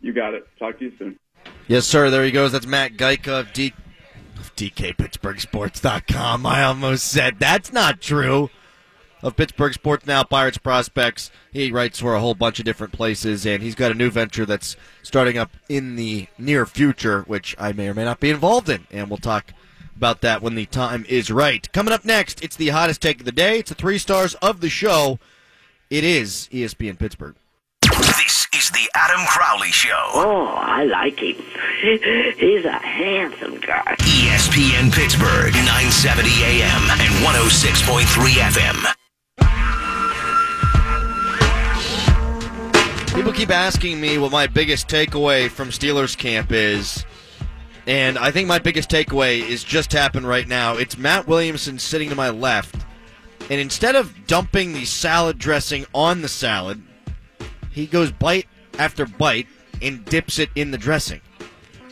You 0.00 0.12
got 0.12 0.34
it. 0.34 0.46
Talk 0.58 0.78
to 0.78 0.84
you 0.84 0.92
soon. 0.98 1.18
Yes, 1.66 1.86
sir. 1.86 2.10
There 2.10 2.24
he 2.24 2.30
goes. 2.30 2.52
That's 2.52 2.66
Matt 2.66 2.94
Gajtka 2.96 3.40
of 3.40 3.52
D- 3.52 3.74
of 4.38 4.54
DKPittsburghSports.com. 4.56 6.46
I 6.46 6.62
almost 6.62 7.04
said 7.06 7.38
that's 7.38 7.72
not 7.72 8.00
true. 8.00 8.50
Of 9.20 9.34
Pittsburgh 9.34 9.74
Sports 9.74 10.06
Now, 10.06 10.22
Pirates 10.22 10.58
Prospects. 10.58 11.32
He 11.52 11.72
writes 11.72 11.98
for 11.98 12.14
a 12.14 12.20
whole 12.20 12.34
bunch 12.34 12.60
of 12.60 12.64
different 12.64 12.92
places, 12.92 13.44
and 13.44 13.60
he's 13.64 13.74
got 13.74 13.90
a 13.90 13.94
new 13.94 14.10
venture 14.10 14.46
that's 14.46 14.76
starting 15.02 15.36
up 15.36 15.50
in 15.68 15.96
the 15.96 16.28
near 16.38 16.64
future, 16.66 17.22
which 17.22 17.56
I 17.58 17.72
may 17.72 17.88
or 17.88 17.94
may 17.94 18.04
not 18.04 18.20
be 18.20 18.30
involved 18.30 18.68
in. 18.68 18.86
And 18.92 19.08
we'll 19.10 19.16
talk 19.16 19.52
about 19.96 20.20
that 20.20 20.40
when 20.40 20.54
the 20.54 20.66
time 20.66 21.04
is 21.08 21.32
right. 21.32 21.70
Coming 21.72 21.92
up 21.92 22.04
next, 22.04 22.44
it's 22.44 22.54
the 22.54 22.68
hottest 22.68 23.02
take 23.02 23.18
of 23.18 23.24
the 23.26 23.32
day. 23.32 23.58
It's 23.58 23.70
the 23.70 23.74
three 23.74 23.98
stars 23.98 24.34
of 24.36 24.60
the 24.60 24.70
show. 24.70 25.18
It 25.90 26.04
is 26.04 26.48
ESPN 26.52 26.96
Pittsburgh. 26.96 27.34
This 28.52 28.64
is 28.64 28.70
the 28.70 28.90
Adam 28.94 29.24
Crowley 29.26 29.70
Show. 29.70 30.10
Oh, 30.14 30.46
I 30.56 30.84
like 30.84 31.18
him. 31.20 31.36
He's 32.38 32.64
a 32.64 32.72
handsome 32.72 33.58
guy. 33.60 33.94
ESPN 33.98 34.92
Pittsburgh, 34.92 35.52
970 35.54 36.30
AM 36.44 36.90
and 36.90 37.14
106.3 37.24 38.94
FM. 43.06 43.14
People 43.14 43.32
keep 43.32 43.50
asking 43.50 44.00
me 44.00 44.18
what 44.18 44.32
my 44.32 44.46
biggest 44.46 44.88
takeaway 44.88 45.50
from 45.50 45.68
Steelers 45.68 46.16
camp 46.16 46.52
is. 46.52 47.04
And 47.86 48.18
I 48.18 48.30
think 48.30 48.48
my 48.48 48.58
biggest 48.58 48.90
takeaway 48.90 49.40
is 49.40 49.64
just 49.64 49.92
happened 49.92 50.26
right 50.26 50.46
now. 50.46 50.76
It's 50.76 50.96
Matt 50.96 51.26
Williamson 51.26 51.78
sitting 51.78 52.08
to 52.10 52.14
my 52.14 52.30
left. 52.30 52.76
And 53.50 53.60
instead 53.60 53.96
of 53.96 54.26
dumping 54.26 54.72
the 54.72 54.84
salad 54.84 55.38
dressing 55.38 55.86
on 55.94 56.22
the 56.22 56.28
salad, 56.28 56.82
he 57.78 57.86
goes 57.86 58.10
bite 58.10 58.46
after 58.78 59.06
bite 59.06 59.46
and 59.80 60.04
dips 60.04 60.38
it 60.38 60.50
in 60.56 60.70
the 60.70 60.78
dressing. 60.78 61.20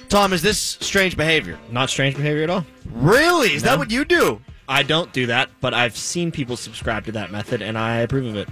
Tom, 0.08 0.32
is 0.32 0.42
this 0.42 0.58
strange 0.58 1.16
behavior? 1.16 1.58
Not 1.70 1.90
strange 1.90 2.16
behavior 2.16 2.42
at 2.44 2.50
all. 2.50 2.66
Really? 2.90 3.54
Is 3.54 3.62
that 3.62 3.78
what 3.78 3.90
you 3.90 4.04
do? 4.04 4.40
I 4.68 4.82
don't 4.82 5.12
do 5.12 5.26
that, 5.26 5.48
but 5.60 5.74
I've 5.74 5.96
seen 5.96 6.32
people 6.32 6.56
subscribe 6.56 7.04
to 7.06 7.12
that 7.12 7.30
method, 7.30 7.62
and 7.62 7.78
I 7.78 7.98
approve 7.98 8.26
of 8.26 8.36
it. 8.36 8.48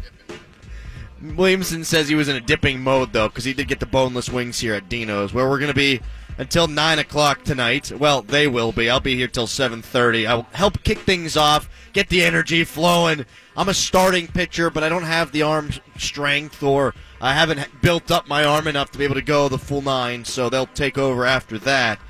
Williamson 1.37 1.85
says 1.85 2.09
he 2.09 2.14
was 2.14 2.29
in 2.29 2.37
a 2.37 2.40
dipping 2.40 2.81
mode 2.81 3.12
though, 3.12 3.29
because 3.29 3.44
he 3.44 3.55
did 3.55 3.66
get 3.66 3.81
the 3.81 3.87
boneless 3.87 4.29
wings 4.29 4.61
here 4.61 4.75
at 4.75 4.88
Dino's, 4.88 5.33
where 5.33 5.49
we're 5.49 5.59
going 5.59 5.73
to 5.73 5.75
be 5.75 6.01
until 6.38 6.66
nine 6.66 6.99
o'clock 6.99 7.44
tonight. 7.44 7.92
Well, 7.92 8.23
they 8.23 8.47
will 8.47 8.73
be. 8.73 8.90
I'll 8.90 9.01
be 9.01 9.16
here 9.16 9.29
till 9.29 9.47
seven 9.47 9.83
thirty. 9.83 10.27
I 10.27 10.35
will 10.35 10.47
help 10.53 10.83
kick 10.83 10.99
things 10.99 11.37
off, 11.37 11.68
get 11.92 12.09
the 12.09 12.23
energy 12.23 12.64
flowing. 12.64 13.27
I'm 13.57 13.68
a 13.68 13.75
starting 13.75 14.27
pitcher, 14.27 14.70
but 14.70 14.83
I 14.83 14.88
don't 14.88 15.05
have 15.05 15.33
the 15.33 15.42
arm 15.42 15.70
strength, 15.97 16.62
or 16.62 16.94
I 17.20 17.35
haven't 17.35 17.81
built 17.83 18.11
up 18.11 18.29
my 18.29 18.44
arm 18.44 18.66
enough 18.66 18.90
to 18.92 18.99
be 18.99 19.05
able 19.05 19.14
to 19.14 19.23
go 19.23 19.49
the 19.49 19.59
full 19.59 19.83
nine. 19.83 20.25
So 20.25 20.49
they'll 20.49 20.66
take 20.66 20.99
over 20.99 21.25
after 21.25 21.59
that. 21.61 22.01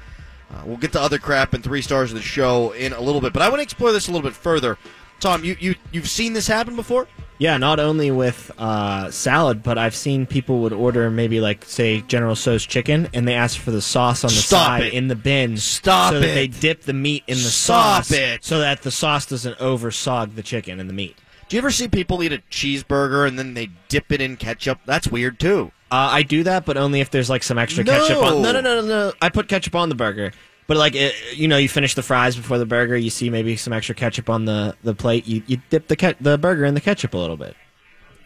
Uh, 0.50 0.62
we'll 0.64 0.76
get 0.76 0.92
to 0.92 1.00
other 1.00 1.18
crap 1.18 1.52
and 1.52 1.64
three 1.64 1.82
stars 1.82 2.12
of 2.12 2.16
the 2.16 2.22
show 2.22 2.72
in 2.72 2.92
a 2.92 3.00
little 3.00 3.20
bit, 3.20 3.32
but 3.32 3.42
I 3.42 3.48
want 3.48 3.58
to 3.58 3.64
explore 3.64 3.92
this 3.92 4.08
a 4.08 4.12
little 4.12 4.28
bit 4.28 4.36
further. 4.36 4.78
Tom, 5.20 5.44
you 5.44 5.56
you 5.58 5.74
you've 5.92 6.08
seen 6.08 6.32
this 6.32 6.46
happen 6.46 6.76
before? 6.76 7.08
Yeah, 7.38 7.56
not 7.56 7.80
only 7.80 8.10
with 8.12 8.50
uh, 8.58 9.10
salad, 9.10 9.62
but 9.62 9.76
I've 9.76 9.94
seen 9.94 10.24
people 10.24 10.60
would 10.60 10.72
order 10.72 11.10
maybe 11.10 11.40
like 11.40 11.64
say 11.64 12.00
General 12.02 12.36
Tso's 12.36 12.64
chicken, 12.64 13.08
and 13.12 13.26
they 13.26 13.34
ask 13.34 13.58
for 13.58 13.72
the 13.72 13.82
sauce 13.82 14.22
on 14.22 14.28
the 14.28 14.34
Stop 14.36 14.66
side 14.66 14.82
it. 14.84 14.94
in 14.94 15.08
the 15.08 15.16
bin. 15.16 15.56
Stop 15.56 16.12
so 16.12 16.20
that 16.20 16.28
it. 16.28 16.34
they 16.34 16.46
dip 16.46 16.82
the 16.82 16.92
meat 16.92 17.24
in 17.26 17.34
the 17.34 17.40
Stop 17.42 18.04
sauce, 18.04 18.12
it. 18.12 18.44
so 18.44 18.60
that 18.60 18.82
the 18.82 18.90
sauce 18.90 19.26
doesn't 19.26 19.58
oversog 19.58 20.36
the 20.36 20.42
chicken 20.42 20.78
and 20.78 20.88
the 20.88 20.94
meat. 20.94 21.16
Do 21.48 21.56
you 21.56 21.58
ever 21.60 21.70
see 21.72 21.88
people 21.88 22.22
eat 22.22 22.32
a 22.32 22.38
cheeseburger 22.50 23.26
and 23.26 23.38
then 23.38 23.54
they 23.54 23.68
dip 23.88 24.12
it 24.12 24.20
in 24.20 24.36
ketchup? 24.36 24.78
That's 24.86 25.08
weird 25.08 25.38
too. 25.40 25.72
Uh, 25.90 26.08
I 26.10 26.22
do 26.22 26.42
that, 26.44 26.64
but 26.64 26.76
only 26.76 27.00
if 27.00 27.10
there's 27.10 27.28
like 27.28 27.42
some 27.42 27.58
extra 27.58 27.84
ketchup 27.84 28.22
on. 28.22 28.42
No, 28.42 28.52
no, 28.52 28.60
no, 28.60 28.80
no, 28.80 28.86
no. 28.86 29.12
I 29.20 29.28
put 29.28 29.48
ketchup 29.48 29.74
on 29.74 29.88
the 29.88 29.94
burger, 29.94 30.32
but 30.66 30.76
like 30.76 30.94
it, 30.94 31.14
you 31.34 31.48
know, 31.48 31.56
you 31.56 31.68
finish 31.68 31.94
the 31.94 32.02
fries 32.02 32.36
before 32.36 32.58
the 32.58 32.66
burger. 32.66 32.96
You 32.96 33.10
see 33.10 33.30
maybe 33.30 33.56
some 33.56 33.72
extra 33.72 33.94
ketchup 33.94 34.30
on 34.30 34.44
the, 34.44 34.76
the 34.82 34.94
plate. 34.94 35.26
You 35.26 35.42
you 35.46 35.58
dip 35.70 35.88
the 35.88 35.96
ke- 35.96 36.16
the 36.20 36.38
burger 36.38 36.64
in 36.64 36.74
the 36.74 36.80
ketchup 36.80 37.14
a 37.14 37.18
little 37.18 37.36
bit. 37.36 37.56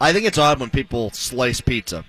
I 0.01 0.13
think 0.13 0.27
it's 0.27 0.39
odd 0.39 0.61
when 0.61 0.71
people 0.71 1.11
slice 1.11 1.61
pizza. 1.61 2.05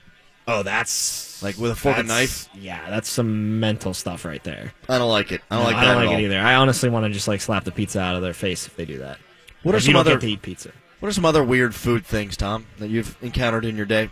Oh, 0.47 0.63
that's 0.63 1.41
Like 1.43 1.57
with 1.57 1.71
a 1.71 1.75
fork 1.75 1.97
and 1.97 2.09
that's- 2.09 2.49
Yeah, 2.55 2.89
that's 2.89 3.07
some 3.09 3.59
mental 3.59 3.93
stuff 3.93 4.25
right 4.25 4.43
there. 4.43 4.73
I 4.87 4.97
don't 4.97 5.09
like 5.09 5.31
it. 5.31 5.41
I 5.51 5.55
don't 5.55 5.63
No, 5.65 5.69
like 5.71 5.75
I 5.77 5.85
don't 5.85 5.93
at 5.93 5.97
like 6.05 6.07
all. 6.09 6.15
it 6.19 6.23
either. 6.23 6.39
I 6.39 6.55
honestly 6.55 6.89
want 6.89 7.05
to 7.05 7.11
just 7.11 7.27
like 7.27 7.39
slap 7.41 7.63
the 7.65 7.71
pizza 7.71 7.99
out 7.99 8.15
of 8.15 8.21
their 8.23 8.33
face 8.33 8.65
if 8.65 8.75
they 8.75 8.85
do 8.85 8.97
that. 8.99 9.17
What 9.63 9.73
are 9.75 9.77
If 9.77 9.83
some 9.83 9.89
you 9.89 9.93
don't 9.93 9.99
other 10.01 10.15
get 10.15 10.21
to 10.21 10.31
eat 10.31 10.41
pizza? 10.41 10.71
What 10.99 11.09
are 11.09 11.11
some 11.13 11.25
other 11.25 11.43
weird 11.43 11.73
food 11.75 12.05
things, 12.05 12.35
Tom, 12.35 12.65
that 12.79 12.89
you've 12.89 13.15
encountered 13.21 13.63
in 13.65 13.75
your 13.77 13.85
day? 13.85 14.09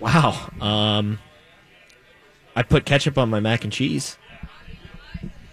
Wow. 0.00 0.50
Um, 0.60 1.18
I 2.56 2.62
put 2.62 2.84
ketchup 2.84 3.16
on 3.18 3.30
my 3.30 3.40
mac 3.40 3.64
and 3.64 3.72
cheese. 3.72 4.18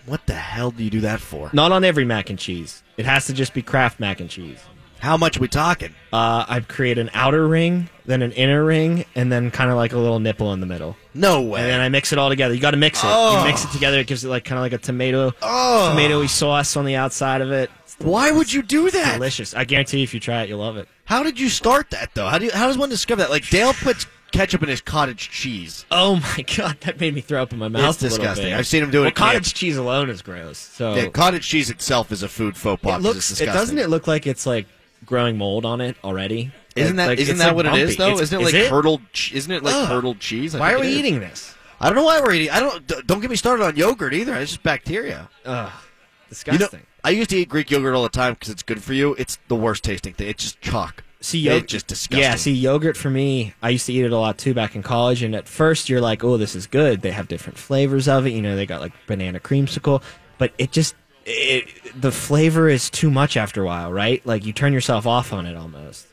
What 0.10 0.26
the 0.26 0.34
hell 0.34 0.72
do 0.72 0.84
you 0.84 0.89
do 0.89 1.02
that 1.02 1.19
for? 1.19 1.52
Not 1.54 1.72
on 1.72 1.84
every 1.84 2.04
mac 2.04 2.30
and 2.32 2.39
cheese. 2.39 2.82
It 2.98 3.06
has 3.06 3.28
to 3.28 3.34
just 3.34 3.54
be 3.54 3.62
Kraft 3.62 4.00
mac 4.00 4.19
and 4.19 4.30
cheese. 4.30 4.58
How 5.00 5.15
much 5.15 5.39
we 5.39 5.48
talking? 5.48 5.93
Uh, 6.12 6.43
I 6.50 6.60
create 6.60 6.98
an 6.98 7.10
outer 7.13 7.48
ring, 7.48 7.89
then 8.06 8.22
an 8.22 8.32
inner 8.34 8.65
ring, 8.65 9.06
and 9.15 9.32
then 9.32 9.50
kind 9.52 9.69
of 9.69 9.78
like 9.78 9.93
a 9.93 9.98
little 9.98 10.19
nipple 10.19 10.52
in 10.52 10.60
the 10.60 10.65
middle. 10.65 10.98
No 11.13 11.41
way. 11.41 11.62
And 11.62 11.69
then 11.69 11.80
I 11.80 11.88
mix 11.89 12.12
it 12.12 12.17
all 12.19 12.28
together. 12.28 12.54
You 12.54 12.60
got 12.60 12.72
to 12.72 12.78
mix 12.78 13.00
it. 13.04 13.08
Oh. 13.10 13.39
You 13.39 13.45
mix 13.45 13.63
it 13.63 13.72
together. 13.72 14.00
It 14.00 14.08
gives 14.08 14.26
it 14.26 14.30
like 14.30 14.43
kind 14.43 14.58
of 14.58 14.63
like 14.63 14.74
a 14.74 14.78
tomato, 14.78 15.32
Oh. 15.41 15.93
tomatoey 15.95 16.28
sauce 16.28 16.76
on 16.76 16.84
the 16.86 16.95
outside 16.95 17.39
of 17.41 17.52
it. 17.52 17.69
Why 18.00 18.32
would 18.32 18.52
you 18.52 18.62
do 18.62 18.89
that? 18.89 19.13
delicious. 19.13 19.54
I 19.54 19.63
guarantee 19.63 19.98
you, 20.00 20.04
if 20.04 20.13
you 20.13 20.19
try 20.19 20.41
it, 20.43 20.50
you'll 20.50 20.60
love 20.60 20.76
it. 20.78 20.88
How 21.06 21.22
did 21.24 21.39
you 21.39 21.50
start 21.50 21.91
that 21.91 22.13
though? 22.13 22.28
How 22.28 22.38
do 22.38 22.45
you, 22.45 22.52
how 22.52 22.67
does 22.67 22.78
one 22.78 22.89
discover 22.89 23.22
that? 23.22 23.30
Like 23.30 23.48
Dale 23.50 23.74
puts 23.74 24.06
ketchup 24.32 24.63
in 24.63 24.70
his 24.70 24.82
cottage 24.82 25.30
cheese. 25.30 25.86
Oh 25.92 26.15
my 26.18 26.44
god, 26.58 26.78
that 26.82 27.00
made 27.00 27.13
me 27.15 27.22
throw 27.22 27.42
up 27.42 27.52
in 27.54 27.60
my 27.60 27.68
mouth. 27.68 27.89
It's 27.89 27.98
disgusting. 28.15 28.54
I've 28.54 28.68
seen 28.68 28.84
him 28.84 28.92
do 28.92 29.00
it 29.00 29.02
Well, 29.02 29.12
camp. 29.12 29.34
cottage 29.34 29.54
cheese 29.54 29.78
alone 29.78 30.10
is 30.10 30.22
gross. 30.22 30.58
So 30.58 30.96
Yeah, 30.96 31.08
cottage 31.08 31.48
cheese 31.48 31.70
itself 31.70 32.12
is 32.12 32.24
a 32.24 32.30
food 32.30 32.56
faux 32.58 32.82
pas. 32.82 33.00
it 33.00 33.02
looks. 33.04 33.18
It 33.32 33.36
disgusting. 33.36 33.54
doesn't 33.54 33.78
it 33.80 33.89
look 33.89 34.08
like 34.08 34.28
it's 34.28 34.46
like 34.46 34.65
growing 35.06 35.38
mold 35.38 35.65
on 35.65 35.82
it 35.82 35.96
already? 36.04 36.52
Isn't 36.76 36.96
that 36.98 37.08
Like, 37.08 37.20
not 37.20 37.28
that 37.38 37.48
like, 37.48 37.56
what 37.56 37.65
it 37.65 37.74
is 37.89 37.98
though? 37.98 38.08
It's- 38.08 38.22
isn't 38.22 38.42
it 38.42 38.48
is 38.48 38.54
like 38.54 38.70
curdled? 38.70 39.02
Isn't 39.34 39.52
it 39.52 39.63
like 39.63 39.76
Ugh. 39.76 39.88
curdled 39.89 40.20
cheese? 40.20 40.56
I 40.56 40.60
Why 40.60 40.74
are 40.74 40.80
we 40.80 40.88
eating 40.88 41.20
this? 41.20 41.56
I 41.82 41.88
don't 41.88 41.96
know 41.96 42.04
why 42.04 42.20
we're 42.22 42.34
eating. 42.34 42.50
I 42.52 42.60
don't. 42.60 43.08
Don't 43.08 43.22
get 43.22 43.30
me 43.30 43.36
started 43.38 43.63
on 43.63 43.76
yogurt 43.78 44.13
either. 44.13 44.36
It's 44.36 44.52
just 44.52 44.63
bacteria. 44.63 45.30
Ugh, 45.46 45.72
You 45.72 46.30
disgusting. 46.30 46.80
know, 46.80 46.86
I 47.04 47.12
used 47.12 47.30
to 47.30 47.38
eat 47.38 47.48
Greek 47.50 47.72
yogurt 47.72 47.96
all 47.96 48.04
the 48.04 48.10
time 48.10 48.34
because 48.34 48.50
it's 48.50 48.63
good 48.63 48.84
for 48.84 48.94
you. 48.94 49.15
It's 49.15 49.38
the 49.48 49.56
worst 49.56 49.84
tasting 49.86 50.13
thing. 50.13 50.28
It's 50.28 50.44
just 50.44 50.60
chalk. 50.62 51.04
See, 51.21 51.39
yogurt, 51.39 51.67
just 51.67 51.88
disgusting. 51.88 52.21
Yeah, 52.21 52.36
see, 52.36 52.53
yogurt 52.53 52.95
for 52.95 53.10
me, 53.10 53.53
I 53.62 53.69
used 53.71 53.86
to 53.88 53.93
eat 53.93 54.05
it 54.05 54.12
a 54.12 54.17
lot 54.17 54.38
too 54.38 54.53
back 54.53 54.75
in 54.75 54.84
college. 54.84 55.21
And 55.21 55.36
at 55.36 55.47
first, 55.47 55.89
you're 55.89 55.99
like, 55.99 56.23
"Oh, 56.23 56.38
this 56.38 56.55
is 56.55 56.65
good." 56.65 57.01
They 57.01 57.12
have 57.12 57.27
different 57.27 57.58
flavors 57.58 58.08
of 58.08 58.25
it. 58.25 58.29
You 58.32 58.41
know, 58.41 58.55
they 58.55 58.65
got 58.65 58.79
like 58.79 58.93
banana 59.05 59.39
creamsicle, 59.39 60.01
but 60.38 60.53
it 60.58 60.71
just 60.71 60.95
it, 61.25 61.67
the 61.99 62.12
flavor 62.12 62.69
is 62.69 62.89
too 62.89 63.12
much 63.12 63.36
after 63.36 63.63
a 63.63 63.65
while, 63.65 63.91
right? 63.91 64.25
Like 64.25 64.45
you 64.45 64.53
turn 64.53 64.71
yourself 64.71 65.05
off 65.05 65.34
on 65.34 65.45
it 65.45 65.58
almost. 65.58 66.08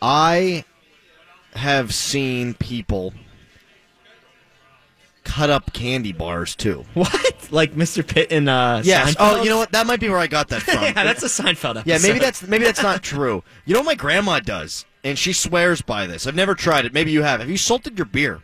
I 0.00 0.64
have 1.54 1.92
seen 1.92 2.54
people 2.54 3.14
cut 5.36 5.50
up 5.50 5.72
candy 5.74 6.12
bars 6.12 6.54
too. 6.56 6.84
What? 6.94 7.48
Like 7.52 7.74
Mr. 7.74 8.04
Pitt 8.06 8.30
in 8.32 8.48
uh, 8.48 8.82
Yes. 8.84 9.14
Seinfeld? 9.14 9.16
Oh, 9.20 9.42
you 9.42 9.50
know 9.50 9.58
what? 9.58 9.70
That 9.72 9.86
might 9.86 10.00
be 10.00 10.08
where 10.08 10.18
I 10.18 10.26
got 10.26 10.48
that 10.48 10.62
from. 10.62 10.74
yeah, 10.82 10.92
that's 10.92 11.22
a 11.22 11.26
Seinfeld 11.26 11.76
episode. 11.78 11.86
Yeah, 11.86 11.98
maybe 12.02 12.18
that's 12.18 12.42
maybe 12.42 12.64
that's 12.64 12.82
not 12.82 13.02
true. 13.14 13.44
You 13.66 13.74
know 13.74 13.80
what 13.80 13.86
my 13.86 13.94
grandma 13.94 14.40
does, 14.40 14.84
and 15.04 15.18
she 15.18 15.32
swears 15.32 15.82
by 15.82 16.06
this. 16.06 16.26
I've 16.26 16.34
never 16.34 16.54
tried 16.54 16.86
it. 16.86 16.92
Maybe 16.94 17.12
you 17.12 17.22
have. 17.22 17.40
Have 17.40 17.50
you 17.50 17.56
salted 17.58 17.98
your 17.98 18.06
beer? 18.06 18.40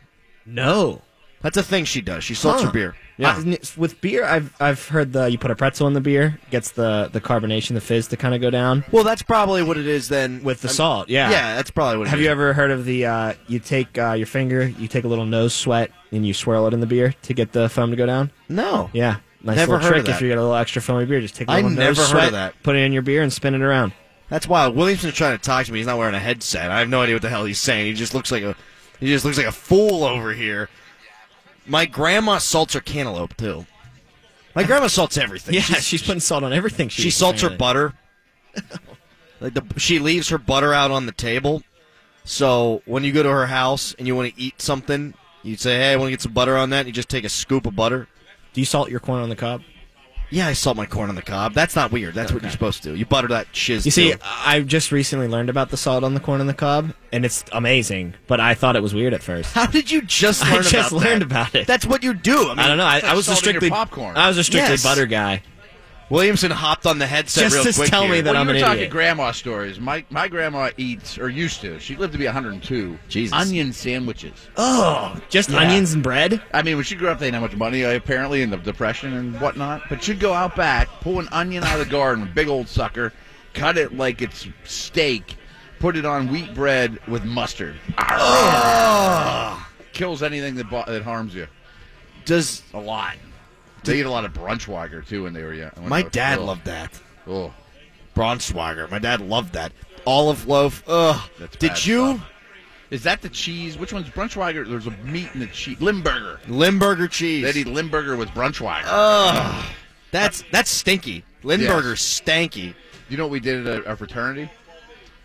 no. 0.47 1.03
That's 1.41 1.57
a 1.57 1.63
thing 1.65 1.85
she 1.87 2.01
does. 2.01 2.23
She 2.23 2.35
salts 2.35 2.61
Huh. 2.61 2.69
her 2.69 2.73
beer. 2.73 2.95
Yeah. 3.19 3.37
Uh, 3.37 3.57
with 3.77 4.01
beer, 4.01 4.25
I've 4.25 4.55
I've 4.61 4.89
heard 4.89 5.13
the 5.13 5.27
you 5.31 5.37
put 5.39 5.51
a 5.51 5.55
pretzel 5.55 5.87
in 5.87 5.93
the 5.93 6.01
beer 6.01 6.39
gets 6.51 6.71
the 6.73 7.11
the 7.13 7.21
carbonation, 7.21 7.75
the 7.75 7.81
fizz 7.81 8.09
to 8.09 8.17
kind 8.17 8.35
of 8.35 8.41
go 8.41 8.49
down 8.51 8.85
well, 8.91 9.05
that's 9.05 9.23
probably 9.23 9.63
what 9.63 9.77
it 9.77 9.87
is 9.87 10.09
then. 10.09 10.43
with 10.43 10.63
the 10.63 10.69
I'm- 10.69 10.75
salt. 10.75 11.09
Yeah, 11.09 11.31
Yeah, 11.31 11.57
that's 11.57 11.71
probably 11.71 11.99
what. 11.99 12.07
it 12.07 12.11
Have 12.11 12.19
is. 12.21 12.25
you 12.25 12.31
ever 12.31 12.53
heard 12.55 12.71
of 12.71 12.85
the 12.85 13.07
uh, 13.07 13.35
you 13.49 13.59
take 13.59 13.99
uh, 13.99 14.13
your 14.13 14.27
finger, 14.27 14.67
you 14.67 14.89
take 14.89 15.05
a 15.05 15.09
little 15.09 15.27
nose 15.27 15.53
sweat, 15.55 15.91
and 16.11 16.27
you 16.27 16.33
swirl 16.35 16.67
it 16.67 16.75
in 16.75 16.81
the 16.81 16.87
beer 16.87 17.15
to 17.23 17.35
get 17.35 17.53
the 17.53 17.69
foam 17.69 17.91
to 17.91 17.97
go 17.97 18.07
down? 18.07 18.31
No. 18.49 18.89
Yeah, 18.95 19.17
nice 19.43 19.57
Never 19.57 19.73
little 19.73 19.85
heard 19.87 19.93
trick. 19.93 20.01
of 20.01 20.07
that. 20.07 20.15
If 20.17 20.23
you 20.23 20.29
get 20.29 20.39
a 20.39 20.41
little 20.41 20.57
extra 20.57 20.81
foamy 20.81 21.05
beer, 21.05 21.21
just 21.21 21.35
take 21.37 21.49
a 21.49 21.53
I 21.53 21.57
little 21.57 21.71
never 21.71 21.83
nose 21.91 21.99
heard 21.99 22.05
of 22.05 22.11
sweat, 22.11 22.33
that. 22.33 22.63
put 22.63 22.77
it 22.77 22.81
in 22.81 22.93
your 22.95 23.03
beer, 23.03 23.23
and 23.23 23.33
spin 23.33 23.55
it 23.55 23.61
around. 23.63 23.93
That's 24.31 24.49
wild. 24.49 24.75
Williamson's 24.75 25.13
trying 25.15 25.37
to 25.37 25.43
talk 25.43 25.67
to 25.67 25.73
me. 25.73 25.81
He's 25.81 25.87
not 25.87 25.99
wearing 25.99 26.15
a 26.15 26.19
headset. 26.19 26.71
I 26.71 26.79
have 26.79 26.89
no 26.89 27.03
idea 27.03 27.15
what 27.15 27.21
the 27.23 27.29
hell 27.29 27.45
he's 27.45 27.61
saying. 27.61 27.87
He 27.87 27.93
just 27.93 28.15
looks 28.15 28.33
like 28.33 28.43
a 28.43 28.57
he 28.99 29.09
just 29.09 29.25
looks 29.27 29.37
like 29.37 29.47
a 29.47 29.53
fool 29.53 30.03
over 30.05 30.33
here. 30.33 30.71
My 31.67 31.87
grandma 31.87 32.39
salts 32.39 32.75
her 32.75 32.81
cantaloupe 32.81 33.37
too. 33.37 33.67
My 34.55 34.65
grandma 34.65 34.89
salts 34.89 35.17
everything. 35.17 35.55
Yeah, 35.55 35.61
She's- 35.63 35.85
she's, 35.85 36.03
putting 36.03 36.21
salt 36.21 36.45
on 36.45 36.53
everything. 36.53 36.89
She, 36.89 37.03
she 37.03 37.11
salts 37.11 37.43
her 37.43 37.51
butter. 37.51 37.95
like 39.41 39.55
the 39.55 39.65
she 39.79 39.99
leaves 39.99 40.29
her 40.29 40.39
butter 40.39 40.75
out 40.75 40.91
on 40.91 41.07
the 41.07 41.13
table. 41.13 41.63
So 42.25 42.83
when 42.85 43.03
you 43.05 43.13
go 43.13 43.23
to 43.23 43.29
her 43.31 43.47
house 43.47 43.95
and 43.99 44.07
you 44.07 44.15
want 44.15 44.35
to 44.35 44.41
eat 44.41 44.61
something, 44.61 45.15
you 45.43 45.57
say, 45.57 45.77
"Hey, 45.79 45.93
I 45.93 45.97
want 45.97 46.09
to 46.09 46.11
get 46.13 46.21
some 46.21 46.33
butter 46.33 46.57
on 46.57 46.71
that." 46.71 46.81
And 46.81 46.87
you 46.89 46.93
just 46.93 47.09
take 47.09 47.25
a 47.25 47.29
scoop 47.29 47.67
of 47.67 47.75
butter. 47.75 48.07
Do 48.53 48.61
you 48.61 48.65
salt 48.65 48.91
your 48.91 49.01
corn 49.01 49.23
on 49.23 49.29
the 49.29 49.37
cob? 49.37 49.63
Yeah, 50.33 50.47
I 50.49 50.55
salt 50.55 50.77
my 50.77 50.87
corn 50.87 51.09
on 51.11 51.15
the 51.15 51.23
cob. 51.23 51.53
That's 51.53 51.77
not 51.77 51.93
weird. 51.93 52.15
That's 52.15 52.33
what 52.33 52.43
you're 52.43 52.51
supposed 52.51 52.83
to 52.85 52.91
do. 52.91 52.95
You 52.97 53.05
butter 53.07 53.29
that 53.29 53.49
shiz. 53.55 53.85
You 53.85 53.93
see, 53.93 54.13
too. 54.13 54.19
I 54.23 54.61
just 54.61 54.91
recently 54.91 55.29
learned 55.29 55.51
about 55.51 55.69
the 55.71 55.77
salt 55.77 56.05
on 56.05 56.15
the 56.15 56.21
corn 56.21 56.41
on 56.41 56.47
the 56.47 56.55
cob, 56.55 56.95
and 57.13 57.25
it's 57.25 57.45
amazing. 57.53 58.15
But 58.27 58.41
I 58.41 58.55
thought 58.55 58.75
it 58.75 58.83
was 58.83 58.95
weird 58.95 59.13
at 59.15 59.23
first. 59.23 59.53
how 59.53 59.67
did 59.67 59.91
you 59.91 60.01
just 60.03 60.43
learn 60.43 60.51
I 60.53 60.55
learn 60.57 60.63
just 60.65 60.93
about 60.93 61.03
learned 61.05 61.23
that? 61.23 61.27
about 61.27 61.55
it. 61.55 61.67
That's 61.67 61.85
what 61.87 62.03
you 62.03 62.15
do. 62.15 62.49
I, 62.49 62.49
mean, 62.51 62.59
I 62.61 62.67
don't 62.69 62.79
know. 62.79 62.85
I, 62.85 63.01
I 63.05 63.15
was 63.15 63.29
a 63.29 63.37
strictly 63.37 63.69
popcorn. 63.71 64.17
I 64.17 64.29
was 64.29 64.39
a 64.39 64.45
strictly 64.45 64.71
Yes. 64.71 64.83
butter 64.83 65.07
guy. 65.07 65.43
Williamson 66.13 66.51
hopped 66.51 66.85
on 66.85 66.99
the 66.99 67.07
headset 67.07 67.45
Just 67.45 67.55
real 67.57 67.65
to 67.65 67.73
quick. 67.73 67.89
tell 67.89 68.03
here. 68.03 68.11
me 68.13 68.21
that 68.21 68.33
well, 68.35 68.43
I'm 68.43 68.47
you 68.49 68.53
were 68.53 68.59
an 68.59 68.63
talking 68.63 68.77
idiot. 68.81 68.91
grandma 68.91 69.33
stories. 69.33 69.81
My 69.81 70.05
my 70.11 70.29
grandma 70.29 70.69
eats 70.77 71.17
or 71.17 71.31
used 71.31 71.63
to. 71.63 71.81
She 71.81 71.97
lived 71.97 72.13
to 72.13 72.19
be 72.19 72.27
102. 72.27 72.99
Jesus. 73.09 73.33
Onion 73.33 73.73
sandwiches. 73.73 74.35
Oh, 74.59 75.19
just 75.31 75.49
Yeah. 75.49 75.61
onions 75.61 75.95
and 75.95 76.03
bread. 76.03 76.43
I 76.53 76.61
mean, 76.61 76.77
when 76.77 76.85
she 76.85 76.97
grew 76.97 77.09
up, 77.09 77.19
they 77.19 77.29
didn't 77.29 77.41
have 77.41 77.51
much 77.51 77.57
money, 77.59 77.83
uh, 77.87 77.95
apparently, 77.95 78.43
in 78.43 78.51
the 78.51 78.59
depression 78.59 79.15
and 79.15 79.41
whatnot. 79.41 79.89
But 79.89 80.03
she'd 80.05 80.21
go 80.21 80.35
out 80.35 80.55
back, 80.55 80.89
pull 81.01 81.19
an 81.19 81.29
onion 81.33 81.65
out 81.65 81.81
of 81.81 81.87
the 81.87 81.91
garden, 81.91 82.31
big 82.35 82.49
old 82.49 82.69
sucker, 82.69 83.15
cut 83.55 83.79
it 83.79 83.97
like 83.97 84.21
it's 84.21 84.47
steak, 84.65 85.37
put 85.79 85.97
it 85.97 86.05
on 86.05 86.29
wheat 86.29 86.53
bread 86.55 86.99
with 87.09 87.25
mustard. 87.25 87.77
Kills 89.95 90.23
anything 90.23 90.57
that 90.57 90.69
bo- 90.69 90.85
that 90.87 91.03
harms 91.05 91.35
you. 91.35 91.47
Does 92.27 92.63
A 92.75 92.79
lot. 92.79 93.15
They 93.85 94.01
ate 94.01 94.07
a 94.07 94.11
lot 94.11 94.25
of 94.25 94.33
Braunschweiger 94.33 95.07
too 95.07 95.25
when 95.25 95.33
they 95.33 95.43
were 95.43 95.55
young. 95.55 95.71
my 95.87 96.03
they 96.03 96.09
dad 96.11 96.39
loved 96.41 96.65
that? 96.67 97.01
Oh, 97.27 97.53
Braunschweiger. 98.15 98.91
My 98.91 98.99
dad 98.99 99.21
loved 99.21 99.55
that. 99.55 99.73
Olive 100.07 100.47
loaf. 100.47 100.83
Ugh. 100.87 101.31
That's 101.39 101.57
Did 101.57 101.85
you? 101.87 102.17
stuff. 102.17 102.29
is 102.91 103.03
that 103.05 103.23
the 103.23 103.29
cheese? 103.29 103.79
Which 103.79 103.93
one's 103.93 104.09
Braunschweiger? 104.09 104.69
There's 104.69 104.87
a 104.87 104.91
meat 105.05 105.29
in 105.35 105.41
the 105.41 105.47
cheese. 105.47 105.81
Limburger. 105.81 106.41
Limburger 106.49 107.09
cheese. 107.09 107.45
They'd 107.45 107.57
eat 107.61 107.67
Limburger 107.69 108.17
with 108.17 108.29
Braunschweiger. 108.31 108.85
Ugh. 108.87 109.65
That's 110.11 110.45
that's 110.53 110.71
stinky. 110.71 111.25
Limburger 111.43 111.91
Yes. 111.91 112.21
stanky. 112.21 112.75
You 113.09 113.17
know 113.17 113.25
what 113.25 113.33
we 113.33 113.41
did 113.41 113.67
at 113.67 113.79
a, 113.87 113.93
a 113.93 113.97
fraternity? 113.97 114.51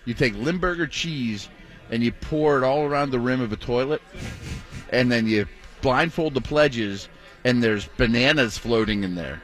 You 0.05 0.13
take 0.13 0.33
Limburger 0.35 0.87
cheese 0.87 1.49
and 1.91 2.01
you 2.03 2.11
pour 2.11 2.57
it 2.57 2.63
all 2.63 2.83
around 2.83 3.11
the 3.11 3.19
rim 3.19 3.39
of 3.41 3.51
a 3.51 3.55
toilet, 3.57 4.01
and 4.91 5.11
then 5.11 5.25
you 5.27 5.45
blindfold 5.81 6.33
the 6.33 6.41
pledges, 6.41 7.07
and 7.47 7.63
there's 7.63 7.87
bananas 7.97 8.57
floating 8.57 9.03
in 9.03 9.15
there. 9.15 9.41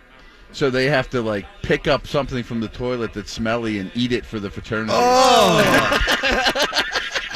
So 0.51 0.69
they 0.69 0.85
have 0.85 1.09
to 1.11 1.21
like 1.21 1.45
pick 1.63 1.88
up 1.88 2.05
something 2.05 2.43
from 2.43 2.59
the 2.59 2.67
toilet 2.67 3.13
that's 3.13 3.32
smelly 3.32 3.80
and 3.80 3.89
eat 3.95 4.11
it 4.11 4.25
for 4.25 4.39
the 4.39 4.49
fraternity. 4.49 4.93
Oh. 4.93 6.69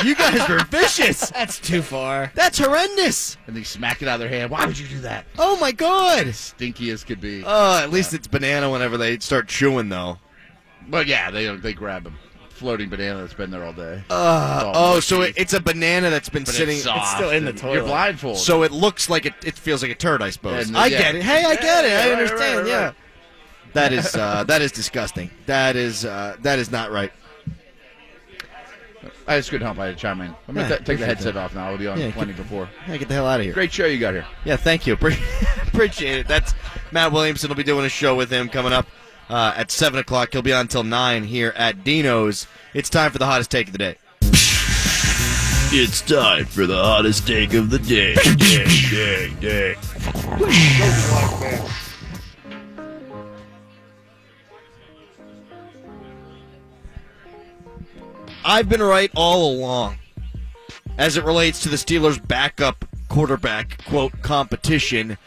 You 0.03 0.13
guys 0.15 0.47
were 0.47 0.59
vicious. 0.65 1.31
That's 1.31 1.57
too 1.59 1.81
far. 1.81 2.31
That's 2.35 2.59
horrendous. 2.59 3.35
And 3.47 3.55
they 3.57 3.63
smack 3.63 4.03
it 4.03 4.07
out 4.07 4.13
of 4.15 4.19
their 4.19 4.29
hand. 4.29 4.51
Why 4.51 4.63
would 4.63 4.77
you 4.77 4.87
do 4.87 4.99
that? 4.99 5.25
Oh 5.39 5.57
my 5.59 5.71
god. 5.71 6.35
Stinky 6.35 6.91
as 6.91 7.03
could 7.03 7.19
be. 7.19 7.43
Oh, 7.43 7.79
at 7.79 7.89
least 7.89 8.13
it's 8.13 8.27
banana 8.27 8.69
whenever 8.69 8.95
they 8.97 9.17
start 9.17 9.47
chewing 9.47 9.89
though. 9.89 10.19
but 10.87 11.07
yeah, 11.07 11.31
they 11.31 11.53
they 11.57 11.73
grab 11.73 12.05
a 12.05 12.11
floating 12.57 12.89
banana 12.89 13.21
that's 13.21 13.33
been 13.33 13.51
there 13.51 13.63
all 13.63 13.73
day. 13.73 14.03
Uh, 14.09 14.71
all 14.75 14.95
oh, 14.95 14.99
so 14.99 15.21
it, 15.21 15.33
it's 15.37 15.53
a 15.53 15.61
banana 15.61 16.09
that's 16.09 16.29
been 16.29 16.43
But 16.43 16.53
sitting. 16.55 16.75
it's, 16.75 16.83
soft 16.85 17.15
still 17.17 17.29
in 17.29 17.45
the 17.45 17.53
toilet. 17.53 17.75
You're 17.75 17.83
blindfolded. 17.85 18.41
so 18.41 18.63
it 18.63 18.71
looks 18.71 19.09
like 19.09 19.25
it. 19.25 19.33
It 19.45 19.55
feels 19.55 19.81
like 19.81 19.91
a 19.91 19.95
turd, 19.95 20.21
I 20.21 20.31
suppose. 20.31 20.67
And, 20.67 20.77
I 20.77 20.87
yeah. 20.87 20.97
get 20.97 21.15
it. 21.15 21.23
Hey, 21.23 21.43
I 21.45 21.55
get 21.55 21.85
it. 21.85 21.89
Yeah, 21.89 21.97
I 21.97 22.03
right, 22.09 22.11
understand. 22.13 22.59
right, 22.59 22.67
yeah. 22.67 22.91
That 23.73 23.93
is 23.93 24.15
uh, 24.15 24.43
that 24.45 24.61
is 24.61 24.71
disgusting. 24.71 25.29
That 25.45 25.75
is 25.75 26.03
uh, 26.03 26.35
that 26.41 26.57
is 26.59 26.71
not 26.71 26.91
right. 26.91 27.11
I 29.27 29.37
just 29.37 29.49
couldn't 29.49 29.65
help. 29.65 29.77
I 29.77 29.87
had 29.87 29.95
to 29.95 30.01
chime 30.01 30.21
in. 30.21 30.33
I'm 30.47 30.55
gonna 30.55 30.69
Yeah, 30.69 30.77
t- 30.77 30.83
take 30.85 30.99
the 30.99 31.05
headset 31.05 31.33
that. 31.33 31.43
off 31.43 31.53
now. 31.53 31.67
I'll 31.67 31.77
be 31.77 31.85
on 31.87 31.99
Yeah, 31.99 32.11
plenty 32.11 32.31
get- 32.31 32.43
before. 32.43 32.69
Yeah, 32.87 32.97
get 32.97 33.07
the 33.09 33.13
hell 33.13 33.27
out 33.27 33.39
of 33.39 33.45
here. 33.45 33.53
Great 33.53 33.73
show 33.73 33.85
you 33.85 33.99
got 33.99 34.13
here. 34.13 34.25
Yeah, 34.45 34.55
thank 34.55 34.87
you. 34.87 34.93
Appreciate 34.93 36.19
it. 36.19 36.27
That's 36.27 36.53
Matt 36.91 37.11
Williamson. 37.11 37.49
will 37.49 37.55
be 37.55 37.63
doing 37.63 37.85
a 37.85 37.89
show 37.89 38.15
with 38.15 38.31
him 38.31 38.47
coming 38.49 38.71
up 38.73 38.87
uh, 39.30 39.53
at 39.55 39.71
7 39.71 39.99
o'clock. 39.99 40.30
He'll 40.32 40.41
be 40.41 40.53
on 40.53 40.61
until 40.61 40.84
9 40.84 41.23
here 41.23 41.53
at 41.55 41.84
Dino's. 41.84 42.47
It's 42.73 42.89
time 42.89 43.11
for 43.11 43.17
the 43.17 43.25
hottest 43.25 43.51
take 43.51 43.67
of 43.67 43.73
the 43.73 43.80
day. 43.80 43.97
It's 45.69 46.01
time 46.01 46.45
for 46.45 46.65
the 46.65 46.78
hottest 46.78 47.28
take 47.28 47.53
of 47.53 47.69
the 47.69 47.80
day. 47.80 48.15
day, 48.15 48.65
day, 48.89 49.34
day. 49.41 49.75
I've 58.45 58.69
been 58.69 58.82
right 58.82 59.11
all 59.13 59.51
along 59.51 59.97
as 60.97 61.17
it 61.17 61.25
relates 61.25 61.61
to 61.63 61.69
the 61.69 61.75
Steelers' 61.75 62.25
backup 62.25 62.86
quarterback, 63.09 63.84
quote, 63.86 64.21
competition. 64.21 65.17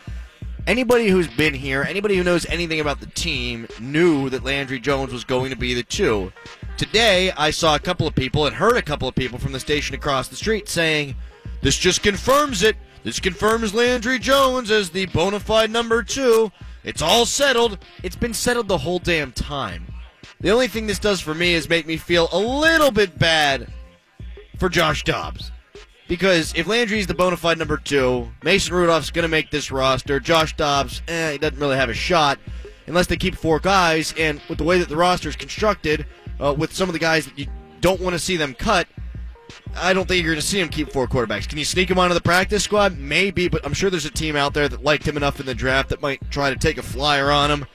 Anybody 0.66 1.08
who's 1.08 1.28
been 1.28 1.54
here, 1.54 1.82
anybody 1.82 2.16
who 2.16 2.24
knows 2.24 2.46
anything 2.46 2.80
about 2.80 3.00
the 3.00 3.06
team, 3.06 3.66
knew 3.80 4.28
that 4.30 4.44
Landry 4.44 4.78
Jones 4.78 5.12
was 5.12 5.24
going 5.24 5.50
to 5.50 5.56
be 5.56 5.74
the 5.74 5.82
two. 5.82 6.32
Today, 6.76 7.32
I 7.32 7.50
saw 7.50 7.74
a 7.74 7.80
couple 7.80 8.06
of 8.06 8.14
people 8.14 8.46
and 8.46 8.54
heard 8.54 8.76
a 8.76 8.82
couple 8.82 9.08
of 9.08 9.14
people 9.14 9.38
from 9.38 9.52
the 9.52 9.60
station 9.60 9.94
across 9.94 10.28
the 10.28 10.36
street 10.36 10.68
saying, 10.68 11.16
This 11.62 11.76
just 11.76 12.02
confirms 12.02 12.62
it. 12.62 12.76
This 13.02 13.20
confirms 13.20 13.74
Landry 13.74 14.18
Jones 14.18 14.70
as 14.70 14.90
the 14.90 15.06
bona 15.06 15.40
fide 15.40 15.70
number 15.70 16.02
two. 16.02 16.52
It's 16.84 17.02
all 17.02 17.26
settled. 17.26 17.78
It's 18.02 18.16
been 18.16 18.34
settled 18.34 18.68
the 18.68 18.78
whole 18.78 18.98
damn 18.98 19.32
time. 19.32 19.86
The 20.40 20.50
only 20.50 20.68
thing 20.68 20.86
this 20.86 20.98
does 20.98 21.20
for 21.20 21.34
me 21.34 21.54
is 21.54 21.68
make 21.68 21.86
me 21.86 21.96
feel 21.96 22.28
a 22.32 22.38
little 22.38 22.90
bit 22.90 23.18
bad 23.18 23.72
for 24.58 24.68
Josh 24.68 25.04
Dobbs. 25.04 25.50
Because 26.10 26.52
if 26.56 26.66
Landry's 26.66 27.06
the 27.06 27.14
bona 27.14 27.36
fide 27.36 27.56
number 27.56 27.76
two, 27.76 28.28
Mason 28.42 28.74
Rudolph's 28.74 29.12
going 29.12 29.22
to 29.22 29.28
make 29.28 29.52
this 29.52 29.70
roster. 29.70 30.18
Josh 30.18 30.56
Dobbs, 30.56 31.02
eh, 31.06 31.30
he 31.30 31.38
doesn't 31.38 31.60
really 31.60 31.76
have 31.76 31.88
a 31.88 31.94
shot 31.94 32.40
unless 32.88 33.06
they 33.06 33.16
keep 33.16 33.36
four 33.36 33.60
guys. 33.60 34.12
And 34.18 34.40
with 34.48 34.58
the 34.58 34.64
way 34.64 34.80
that 34.80 34.88
the 34.88 34.96
roster 34.96 35.28
is 35.28 35.36
constructed, 35.36 36.04
uh, 36.40 36.52
with 36.52 36.74
some 36.74 36.88
of 36.88 36.94
the 36.94 36.98
guys 36.98 37.26
that 37.26 37.38
you 37.38 37.46
don't 37.80 38.00
want 38.00 38.14
to 38.14 38.18
see 38.18 38.36
them 38.36 38.54
cut, 38.54 38.88
I 39.76 39.92
don't 39.92 40.08
think 40.08 40.24
you're 40.24 40.32
going 40.32 40.40
to 40.40 40.46
see 40.46 40.58
him 40.58 40.68
keep 40.68 40.90
four 40.90 41.06
quarterbacks. 41.06 41.48
Can 41.48 41.58
you 41.58 41.64
sneak 41.64 41.88
him 41.88 41.98
onto 42.00 42.14
the 42.14 42.20
practice 42.20 42.64
squad? 42.64 42.98
Maybe, 42.98 43.46
but 43.46 43.64
I'm 43.64 43.72
sure 43.72 43.88
there's 43.88 44.04
a 44.04 44.10
team 44.10 44.34
out 44.34 44.52
there 44.52 44.68
that 44.68 44.82
liked 44.82 45.06
him 45.06 45.16
enough 45.16 45.38
in 45.38 45.46
the 45.46 45.54
draft 45.54 45.90
that 45.90 46.02
might 46.02 46.28
try 46.28 46.50
to 46.50 46.56
take 46.56 46.76
a 46.76 46.82
flyer 46.82 47.30
on 47.30 47.52
him. 47.52 47.66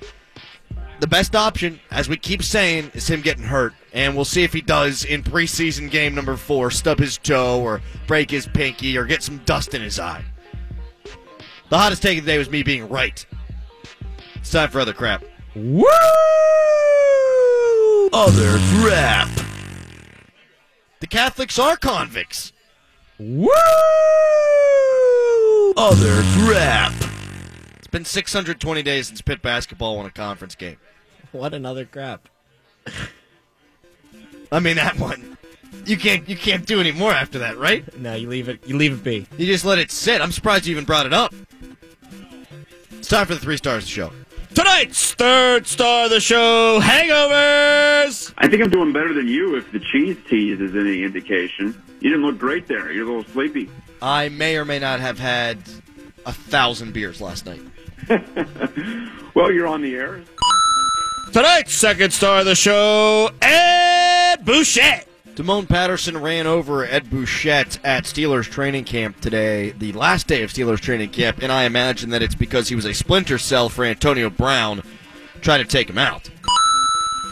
The 1.00 1.08
best 1.08 1.36
option, 1.36 1.80
as 1.92 2.08
we 2.08 2.18
keep 2.18 2.42
saying, 2.42 2.92
is 2.94 3.10
him 3.10 3.22
getting 3.22 3.44
hurt. 3.44 3.74
And 3.94 4.16
we'll 4.16 4.26
see 4.26 4.44
if 4.44 4.54
he 4.54 4.62
does 4.62 5.04
in 5.06 5.24
preseason 5.24 5.90
game 5.90 6.16
number 6.16 6.38
four 6.38 6.72
stub 6.72 7.00
his 7.00 7.18
toe 7.18 7.62
or 7.62 7.82
break 8.08 8.32
his 8.32 8.48
pinky 8.48 8.98
or 8.98 9.06
get 9.06 9.24
some 9.24 9.40
dust 9.40 9.74
in 9.74 9.82
his 9.82 10.00
eye. 10.00 10.24
The 11.70 11.78
hottest 11.78 12.02
take 12.02 12.20
of 12.20 12.26
the 12.26 12.32
day 12.32 12.38
was 12.38 12.50
me 12.50 12.64
being 12.64 12.88
right. 12.90 13.26
It's 14.36 14.52
time 14.52 14.70
for 14.70 14.80
other 14.80 14.94
crap. 14.94 15.24
Woo! 15.56 15.86
Other 18.14 18.58
crap. 18.80 19.30
The 21.00 21.08
Catholics 21.08 21.58
are 21.60 21.76
convicts. 21.76 22.54
Woo! 23.20 23.50
Other 25.78 26.22
crap. 26.38 26.94
It's 27.96 28.00
been 28.00 28.04
620 28.24 28.84
days 28.84 29.08
since 29.08 29.22
Pitt 29.22 29.42
basketball 29.42 29.96
won 29.96 30.06
a 30.06 30.12
conference 30.12 30.54
game. 30.54 30.76
What 31.32 31.54
another 31.54 31.86
crap. 31.86 32.28
I 34.52 34.60
mean 34.60 34.76
that 34.76 35.00
one. 35.00 35.38
You 35.86 35.96
can't 35.96 36.28
you 36.28 36.36
can't 36.36 36.66
do 36.66 36.82
any 36.82 36.92
more 36.92 37.14
after 37.14 37.40
that, 37.40 37.58
right? 37.58 37.98
No, 37.98 38.14
you 38.14 38.28
leave 38.28 38.50
it. 38.50 38.68
You 38.68 38.76
leave 38.76 38.92
it 38.92 39.02
be. 39.02 39.26
You 39.38 39.46
just 39.46 39.64
let 39.64 39.78
it 39.78 39.92
sit. 39.92 40.20
I'm 40.20 40.34
surprised 40.34 40.66
you 40.66 40.72
even 40.72 40.84
brought 40.84 41.06
it 41.06 41.14
up. 41.14 41.34
It's 42.92 43.08
time 43.08 43.28
for 43.28 43.34
the 43.34 43.40
three 43.40 43.56
stars 43.56 43.84
of 43.84 43.88
the 43.88 43.94
show. 43.94 44.12
Tonight's 44.54 45.14
third 45.14 45.66
star 45.66 46.04
of 46.04 46.12
the 46.12 46.20
show: 46.20 46.82
Hangovers. 46.82 48.34
I 48.38 48.50
think 48.50 48.62
I'm 48.62 48.72
doing 48.72 48.92
better 48.92 49.14
than 49.14 49.30
you 49.30 49.56
if 49.56 49.72
the 49.72 49.80
cheese 49.80 50.18
tease 50.30 50.60
is 50.60 50.76
any 50.76 51.02
indication. 51.04 51.82
You 52.02 52.10
didn't 52.10 52.26
look 52.26 52.40
great 52.40 52.68
there. 52.68 52.92
You're 52.92 53.06
a 53.06 53.16
little 53.16 53.32
sleepy. 53.32 53.70
I 54.02 54.28
may 54.28 54.58
or 54.58 54.66
may 54.66 54.80
not 54.80 55.00
have 55.00 55.18
had 55.18 55.60
a 56.26 56.34
thousand 56.34 56.92
beers 56.92 57.22
last 57.22 57.46
night. 57.46 57.62
Well, 59.36 59.52
you're 59.52 59.68
on 59.68 59.82
the 59.82 59.94
air. 59.96 60.22
Tonight's 61.34 61.74
second 61.74 62.14
star 62.14 62.40
of 62.40 62.46
the 62.46 62.56
show: 62.56 63.30
Ed 63.42 64.46
Bouchette. 64.46 65.10
Damoun 65.36 65.68
Patterson 65.68 66.18
ran 66.22 66.48
over 66.48 66.86
Ed 66.86 67.10
Bouchette 67.10 67.78
at 67.84 68.06
Steelers 68.06 68.50
training 68.50 68.86
camp 68.86 69.20
today, 69.20 69.72
the 69.72 69.92
last 69.92 70.28
day 70.28 70.44
of 70.44 70.52
Steelers 70.52 70.80
training 70.80 71.10
camp, 71.10 71.40
and 71.42 71.52
I 71.52 71.66
imagine 71.66 72.12
that 72.12 72.24
it's 72.24 72.36
because 72.36 72.70
he 72.70 72.76
was 72.76 72.86
a 72.86 72.94
splinter 72.94 73.38
cell 73.38 73.68
for 73.68 73.84
Antonio 73.84 74.30
Brown 74.30 74.82
trying 75.42 75.62
to 75.62 75.70
take 75.70 75.90
him 75.90 75.98
out. 75.98 76.30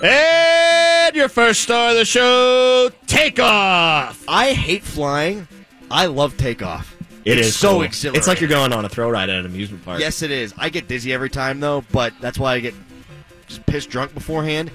And 0.03 1.15
your 1.15 1.29
first 1.29 1.61
star 1.61 1.91
of 1.91 1.95
the 1.95 2.03
show: 2.03 2.91
Takeoff. 3.07 4.25
I 4.27 4.51
hate 4.51 4.83
flying. 4.83 5.47
I 5.89 6.07
love 6.07 6.35
takeoff. 6.35 6.92
It 7.25 7.37
it's 7.37 7.49
is 7.49 7.55
so 7.55 7.73
cool. 7.73 7.81
exhilarating. 7.83 8.19
It's 8.19 8.27
like 8.27 8.41
you're 8.41 8.49
going 8.49 8.73
on 8.73 8.85
a 8.85 8.89
throw 8.89 9.09
ride 9.09 9.29
at 9.29 9.39
an 9.39 9.45
amusement 9.45 9.83
park. 9.85 9.99
Yes, 9.99 10.21
it 10.21 10.31
is. 10.31 10.53
I 10.57 10.69
get 10.69 10.87
dizzy 10.87 11.13
every 11.13 11.29
time 11.29 11.59
though, 11.59 11.83
but 11.91 12.13
that's 12.19 12.37
why 12.37 12.55
I 12.55 12.59
get 12.59 12.73
just 13.47 13.65
pissed 13.65 13.89
drunk 13.89 14.13
beforehand. 14.13 14.69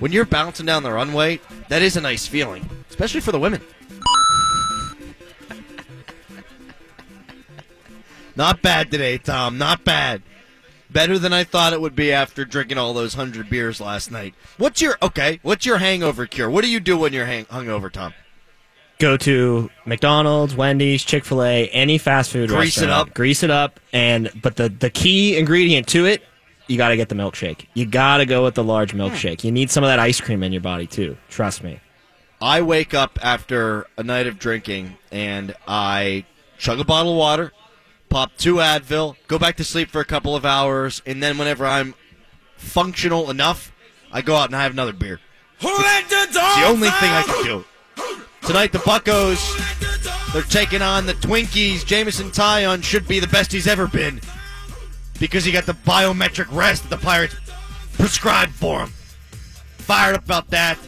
When 0.00 0.12
you're 0.12 0.24
bouncing 0.24 0.66
down 0.66 0.82
the 0.82 0.92
runway, 0.92 1.40
that 1.68 1.82
is 1.82 1.96
a 1.96 2.00
nice 2.00 2.26
feeling, 2.26 2.68
especially 2.90 3.20
for 3.20 3.32
the 3.32 3.38
women. 3.38 3.60
Not 8.36 8.62
bad 8.62 8.90
today, 8.90 9.18
Tom. 9.18 9.58
Not 9.58 9.84
bad. 9.84 10.22
Better 10.90 11.18
than 11.18 11.32
I 11.32 11.44
thought 11.44 11.72
it 11.72 11.80
would 11.80 11.96
be 11.96 12.12
after 12.12 12.44
drinking 12.44 12.78
all 12.78 12.94
those 12.94 13.14
hundred 13.14 13.48
beers 13.50 13.80
last 13.80 14.10
night. 14.10 14.34
What's 14.58 14.80
your 14.82 14.96
okay? 15.02 15.40
What's 15.42 15.66
your 15.66 15.78
hangover 15.78 16.26
cure? 16.26 16.50
What 16.50 16.64
do 16.64 16.70
you 16.70 16.80
do 16.80 16.96
when 16.96 17.12
you're 17.12 17.26
hang- 17.26 17.46
hungover, 17.46 17.90
Tom? 17.90 18.14
Go 19.04 19.18
to 19.18 19.70
McDonald's, 19.84 20.56
Wendy's, 20.56 21.04
Chick 21.04 21.26
Fil 21.26 21.42
A, 21.42 21.68
any 21.68 21.98
fast 21.98 22.30
food 22.30 22.48
Grease 22.48 22.80
it 22.80 22.88
up. 22.88 23.12
Grease 23.12 23.42
it 23.42 23.50
up, 23.50 23.78
and 23.92 24.30
but 24.40 24.56
the 24.56 24.70
the 24.70 24.88
key 24.88 25.36
ingredient 25.36 25.88
to 25.88 26.06
it, 26.06 26.22
you 26.68 26.78
got 26.78 26.88
to 26.88 26.96
get 26.96 27.10
the 27.10 27.14
milkshake. 27.14 27.66
You 27.74 27.84
got 27.84 28.16
to 28.16 28.24
go 28.24 28.44
with 28.44 28.54
the 28.54 28.64
large 28.64 28.92
hmm. 28.92 29.02
milkshake. 29.02 29.44
You 29.44 29.52
need 29.52 29.70
some 29.70 29.84
of 29.84 29.88
that 29.88 29.98
ice 29.98 30.22
cream 30.22 30.42
in 30.42 30.52
your 30.52 30.62
body 30.62 30.86
too. 30.86 31.18
Trust 31.28 31.62
me. 31.62 31.80
I 32.40 32.62
wake 32.62 32.94
up 32.94 33.18
after 33.22 33.86
a 33.98 34.02
night 34.02 34.26
of 34.26 34.38
drinking 34.38 34.96
and 35.12 35.54
I 35.68 36.24
chug 36.56 36.80
a 36.80 36.84
bottle 36.84 37.12
of 37.12 37.18
water, 37.18 37.52
pop 38.08 38.34
two 38.38 38.54
Advil, 38.54 39.16
go 39.28 39.38
back 39.38 39.58
to 39.58 39.64
sleep 39.64 39.90
for 39.90 40.00
a 40.00 40.06
couple 40.06 40.34
of 40.34 40.46
hours, 40.46 41.02
and 41.04 41.22
then 41.22 41.36
whenever 41.36 41.66
I'm 41.66 41.94
functional 42.56 43.28
enough, 43.28 43.70
I 44.10 44.22
go 44.22 44.34
out 44.34 44.46
and 44.46 44.56
I 44.56 44.62
have 44.62 44.72
another 44.72 44.94
beer. 44.94 45.20
It's 45.60 46.32
the 46.32 46.64
only 46.66 46.88
thing 46.88 47.10
I 47.10 47.22
can 47.22 47.44
do. 47.44 47.64
Tonight, 48.46 48.72
the 48.72 48.78
Buckos, 48.80 49.40
they're 50.32 50.42
taking 50.42 50.82
on 50.82 51.06
the 51.06 51.14
Twinkies. 51.14 51.84
Jameson 51.84 52.30
Taillon 52.30 52.84
should 52.84 53.08
be 53.08 53.18
the 53.18 53.26
best 53.26 53.50
he's 53.50 53.66
ever 53.66 53.86
been 53.86 54.20
because 55.18 55.46
he 55.46 55.52
got 55.52 55.64
the 55.64 55.72
biometric 55.72 56.54
rest 56.54 56.82
that 56.82 56.90
the 56.90 57.02
Pirates 57.02 57.36
prescribed 57.94 58.52
for 58.52 58.80
him. 58.80 58.88
Fired 59.78 60.16
up 60.16 60.24
about 60.24 60.50
that. 60.50 60.78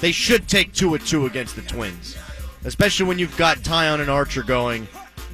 They 0.00 0.12
should 0.12 0.46
take 0.46 0.72
two 0.72 0.94
or 0.94 0.98
two 0.98 1.26
against 1.26 1.56
the 1.56 1.62
Twins, 1.62 2.16
especially 2.64 3.06
when 3.06 3.18
you've 3.18 3.36
got 3.36 3.58
Tyon 3.58 4.00
and 4.00 4.08
Archer 4.08 4.44
going. 4.44 4.86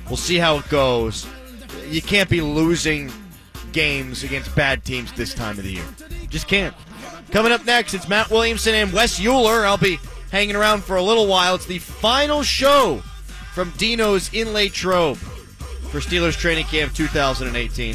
We'll 0.07 0.17
see 0.17 0.39
how 0.39 0.57
it 0.57 0.69
goes. 0.71 1.27
You 1.89 2.01
can't 2.01 2.31
be 2.31 2.41
losing 2.41 3.13
games 3.73 4.25
against 4.25 4.55
bad 4.55 4.85
teams 4.85 5.13
this 5.13 5.35
time 5.35 5.59
of 5.59 5.65
the 5.65 5.73
year. 5.73 5.85
Just 6.31 6.49
can't. 6.49 6.75
Coming 7.31 7.53
up 7.53 7.67
next, 7.67 7.93
it's 7.93 8.09
Matt 8.09 8.31
Williamson 8.31 8.75
and 8.75 8.93
Wes 8.93 9.21
Euler. 9.21 9.67
I'll 9.67 9.77
be 9.77 9.99
hanging 10.33 10.57
around 10.57 10.83
for 10.83 10.97
a 10.97 11.03
little 11.03 11.29
while. 11.29 11.55
It's 11.55 11.67
the 11.67 11.79
final 11.79 12.43
show 12.43 13.03
from 13.53 13.71
Dino's 13.77 14.33
in 14.33 14.53
Latrobe 14.55 15.19
for 15.19 16.01
Steelers 16.01 16.37
Training 16.37 16.65
Camp 16.65 16.95
2018. 16.95 17.95